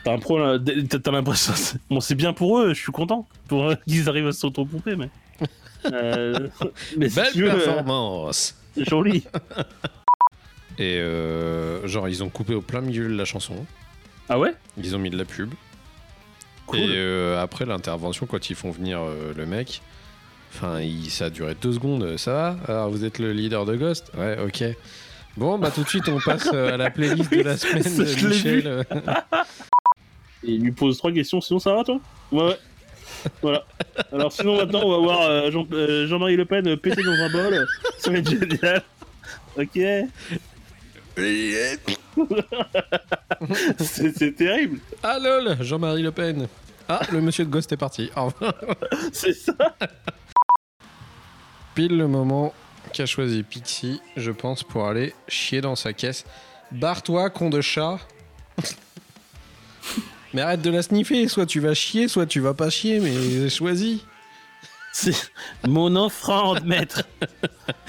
T'as 0.03 0.13
un 0.13 0.19
problème. 0.19 0.63
T'as 0.87 1.11
l'impression. 1.11 1.53
Bon, 1.89 1.99
c'est 1.99 2.15
bien 2.15 2.31
pour 2.33 2.59
eux, 2.59 2.73
je 2.73 2.79
suis 2.81 2.91
content. 2.91 3.27
Pour 3.47 3.71
eux 3.71 3.77
qu'ils 3.87 4.07
arrivent 4.07 4.27
à 4.27 4.31
s'auto-pomper, 4.31 4.95
mais. 4.95 5.09
Euh, 5.93 6.49
mais 6.97 7.07
si 7.07 7.15
Belle 7.15 7.31
tu 7.31 7.43
veux, 7.43 7.51
euh, 7.51 7.53
performance 7.63 8.57
joli. 8.75 9.23
Et 10.77 10.97
euh, 10.97 11.87
genre, 11.87 12.09
ils 12.09 12.21
ont 12.21 12.27
coupé 12.27 12.53
au 12.53 12.61
plein 12.61 12.81
milieu 12.81 13.07
de 13.07 13.15
la 13.15 13.23
chanson. 13.23 13.65
Ah 14.27 14.37
ouais? 14.37 14.53
Ils 14.77 14.93
ont 14.93 14.99
mis 14.99 15.09
de 15.09 15.17
la 15.17 15.23
pub. 15.23 15.53
Cool. 16.65 16.79
Et 16.79 16.89
euh, 16.97 17.41
après 17.41 17.65
l'intervention, 17.65 18.25
quand 18.25 18.49
ils 18.49 18.57
font 18.57 18.71
venir 18.71 18.99
le 19.37 19.45
mec, 19.45 19.81
enfin, 20.53 20.79
il- 20.81 21.09
ça 21.09 21.25
a 21.25 21.29
duré 21.29 21.55
deux 21.61 21.73
secondes. 21.73 22.17
Ça 22.17 22.31
va 22.33 22.57
Alors, 22.67 22.89
vous 22.89 23.05
êtes 23.05 23.19
le 23.19 23.31
leader 23.33 23.65
de 23.65 23.75
Ghost 23.75 24.11
Ouais, 24.17 24.37
ok. 24.43 24.63
Bon, 25.37 25.57
bah 25.57 25.71
tout 25.73 25.83
de 25.83 25.87
suite, 25.89 26.09
on 26.09 26.19
passe 26.19 26.49
euh, 26.53 26.73
à 26.73 26.77
la 26.77 26.89
playlist 26.89 27.31
de 27.31 27.41
la 27.43 27.55
semaine 27.57 27.83
Ça, 27.83 28.03
de 28.03 28.27
Michel. 28.27 28.85
Et 30.43 30.51
il 30.53 30.61
lui 30.61 30.71
pose 30.71 30.97
trois 30.97 31.11
questions, 31.11 31.39
sinon 31.41 31.59
ça 31.59 31.73
va 31.73 31.83
toi 31.83 31.99
Ouais, 32.31 32.43
ouais. 32.43 32.57
Voilà. 33.41 33.65
Alors 34.13 34.31
sinon 34.31 34.55
maintenant 34.55 34.81
on 34.83 34.91
va 34.91 34.97
voir 34.97 35.21
euh, 35.29 35.51
Jean- 35.51 35.67
euh, 35.73 36.07
Jean-Marie 36.07 36.37
Le 36.37 36.45
Pen 36.45 36.65
euh, 36.67 36.77
péter 36.77 37.03
dans 37.03 37.11
un 37.11 37.29
bol. 37.29 37.67
Ça 37.97 38.09
va 38.11 38.17
être 38.19 38.29
génial. 38.29 38.81
Ok. 39.57 39.79
C'est 43.79 44.15
c'est 44.17 44.31
terrible. 44.33 44.79
Ah 45.03 45.19
lol, 45.19 45.57
Jean-Marie 45.61 46.01
Le 46.03 46.11
Pen. 46.11 46.47
Ah, 46.87 47.01
le 47.11 47.19
monsieur 47.21 47.45
de 47.45 47.49
Ghost 47.49 47.71
est 47.71 47.77
parti. 47.77 48.09
Au 48.15 48.25
revoir. 48.27 48.53
C'est 49.11 49.33
ça. 49.33 49.53
Pile 51.79 51.95
le 51.95 52.09
moment 52.09 52.53
qu'a 52.91 53.05
choisi 53.05 53.41
Pixie, 53.41 54.01
je 54.17 54.31
pense, 54.31 54.63
pour 54.63 54.85
aller 54.85 55.13
chier 55.29 55.61
dans 55.61 55.77
sa 55.77 55.93
caisse. 55.93 56.25
Barre-toi, 56.73 57.29
con 57.29 57.49
de 57.49 57.61
chat. 57.61 57.99
mais 60.33 60.41
arrête 60.41 60.61
de 60.61 60.71
la 60.71 60.81
sniffer, 60.81 61.29
soit 61.29 61.45
tu 61.45 61.61
vas 61.61 61.73
chier, 61.73 62.09
soit 62.09 62.25
tu 62.25 62.41
vas 62.41 62.53
pas 62.53 62.69
chier, 62.69 62.99
mais 62.99 63.47
choisis. 63.47 64.01
C'est 64.91 65.31
mon 65.65 65.95
offrande, 65.95 66.65
maître. 66.65 67.03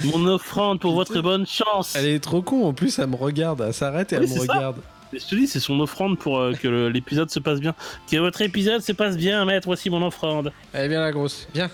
Mon 0.05 0.25
offrande 0.25 0.79
pour 0.79 0.93
votre 0.93 1.19
bonne 1.19 1.45
chance. 1.45 1.93
Elle 1.93 2.05
est 2.07 2.23
trop 2.23 2.41
con, 2.41 2.63
en 2.67 2.73
plus 2.73 2.97
elle 2.97 3.07
me 3.07 3.17
regarde, 3.17 3.59
elle 3.59 3.73
s'arrête 3.73 4.13
et 4.13 4.19
Oui, 4.19 4.23
elle 4.31 4.39
me 4.39 4.45
ça. 4.45 4.53
regarde. 4.53 4.81
Je 5.11 5.25
te 5.25 5.35
dis, 5.35 5.47
c'est 5.47 5.59
son 5.59 5.77
offrande 5.81 6.17
pour 6.17 6.39
euh, 6.39 6.53
que 6.53 6.87
l'épisode 6.87 7.29
se 7.29 7.39
passe 7.41 7.59
bien. 7.59 7.75
Que 8.09 8.15
votre 8.15 8.41
épisode 8.41 8.79
se 8.81 8.93
passe 8.93 9.17
bien, 9.17 9.43
maître. 9.43 9.67
Voici 9.67 9.89
mon 9.89 10.01
offrande. 10.01 10.53
Allez, 10.73 10.87
viens 10.87 11.01
la 11.01 11.11
grosse, 11.11 11.49
viens. 11.53 11.69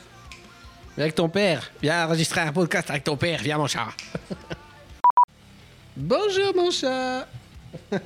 Viens 0.97 1.03
avec 1.05 1.15
ton 1.15 1.29
père, 1.29 1.69
viens 1.79 2.05
enregistrer 2.07 2.41
un 2.41 2.51
podcast 2.51 2.89
avec 2.89 3.03
ton 3.03 3.15
père, 3.17 3.39
viens 3.43 3.59
mon 3.59 3.67
chat. 3.67 3.87
Bonjour 5.95 6.55
mon 6.55 6.71
chat. 6.71 7.27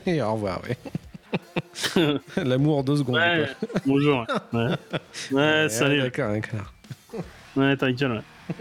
et 0.05 0.21
au 0.21 0.33
revoir, 0.33 0.61
ouais. 0.63 0.77
L'amour 2.43 2.79
en 2.79 2.83
deux 2.83 2.97
secondes. 2.97 3.15
Ouais. 3.15 3.47
quoi. 3.59 3.81
Bonjour. 3.85 4.27
Ouais. 4.51 4.75
Ouais, 5.31 5.69
salut. 5.69 6.01
D'accord, 6.01 6.31
un 6.31 6.41
connard. 6.41 6.73
Ouais, 7.55 7.77
ta 7.77 7.91
gueule, 7.93 8.11
ouais. 8.11 8.55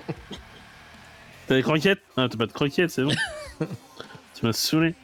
T'as 1.48 1.55
des 1.57 1.62
croquettes? 1.62 2.01
Ah, 2.16 2.28
t'as 2.31 2.39
pas 2.39 2.47
de 2.47 2.52
croquettes, 2.52 2.90
c'est 2.90 3.02
bon. 3.02 3.15
tu 4.35 4.47
m'as 4.47 4.52
saoulé. 4.52 4.94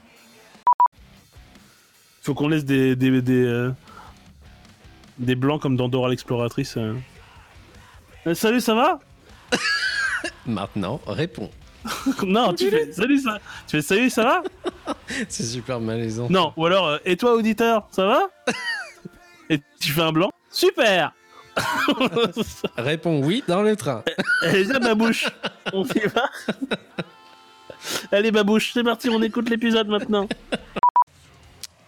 Faut 2.23 2.35
qu'on 2.35 2.47
laisse 2.49 2.65
des. 2.65 2.95
des. 2.95 3.21
des, 3.23 3.45
euh, 3.45 3.73
des 5.19 5.35
blancs 5.35 5.61
comme 5.61 5.77
dans 5.77 5.89
Dora 5.89 6.11
l'exploratrice. 6.11 6.77
euh. 6.77 6.95
Eh, 8.27 8.35
salut, 8.37 8.61
ça 8.61 8.75
va? 8.75 9.01
Maintenant, 10.47 11.01
réponds. 11.07 11.51
Non, 12.25 12.53
tu 12.53 12.71
fais. 12.71 12.93
Salut, 12.93 13.19
ça. 13.19 13.39
Tu 13.67 13.77
fais 13.77 13.83
salut, 13.83 14.11
ça 14.11 14.23
va 14.25 14.43
C'est 15.29 15.45
super 15.45 15.81
malaisant. 15.81 16.29
Non, 16.31 16.53
ou 16.57 16.67
alors, 16.67 16.89
euh, 16.89 16.99
et 17.05 17.17
toi, 17.17 17.35
auditeur, 17.35 17.87
ça 17.91 18.07
va 18.07 18.29
Et 19.51 19.61
tu 19.81 19.93
fais 19.93 20.03
un 20.03 20.13
blanc 20.13 20.31
Super 20.51 21.13
Réponds 22.77 23.23
oui 23.23 23.43
dans 23.49 23.63
le 23.63 23.77
train. 23.77 24.03
Allez, 24.43 24.65
viens, 24.65 24.79
babouche 24.79 25.27
On 25.73 25.85
y 25.85 26.01
va 26.07 26.29
Allez, 28.13 28.31
babouche, 28.31 28.73
c'est 28.75 28.85
parti, 28.85 29.09
on 29.09 29.23
écoute 29.23 29.49
l'épisode 29.49 29.89
maintenant. 29.89 30.29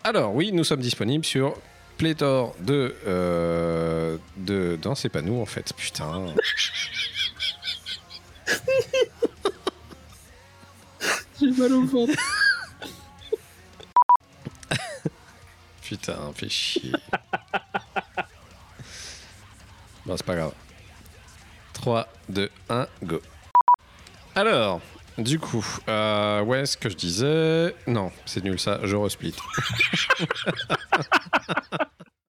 Alors 0.05 0.35
oui, 0.35 0.52
nous 0.52 0.64
sommes 0.64 0.80
disponibles 0.80 1.24
sur 1.24 1.55
pléthore 1.98 2.55
de... 2.60 2.94
Euh, 3.06 4.16
de... 4.36 4.78
Non, 4.85 4.94
c'est 4.94 5.09
pas 5.10 5.20
nous 5.20 5.39
en 5.40 5.47
fait, 5.47 5.70
putain. 5.76 6.26
J'ai 11.40 11.50
mal 11.52 11.72
au 11.72 11.86
ventre. 11.86 12.12
Putain, 15.82 16.32
fais 16.34 16.48
chier. 16.48 16.92
bon, 20.06 20.16
c'est 20.16 20.26
pas 20.26 20.36
grave. 20.36 20.54
3, 21.74 22.08
2, 22.28 22.50
1, 22.68 22.88
go. 23.04 23.22
Alors, 24.34 24.80
du 25.16 25.38
coup, 25.38 25.64
euh, 25.88 26.42
ouais, 26.42 26.66
ce 26.66 26.76
que 26.76 26.88
je 26.88 26.96
disais... 26.96 27.76
Non, 27.86 28.10
c'est 28.26 28.42
nul 28.44 28.58
ça, 28.58 28.80
je 28.82 28.96
resplit. 28.96 29.36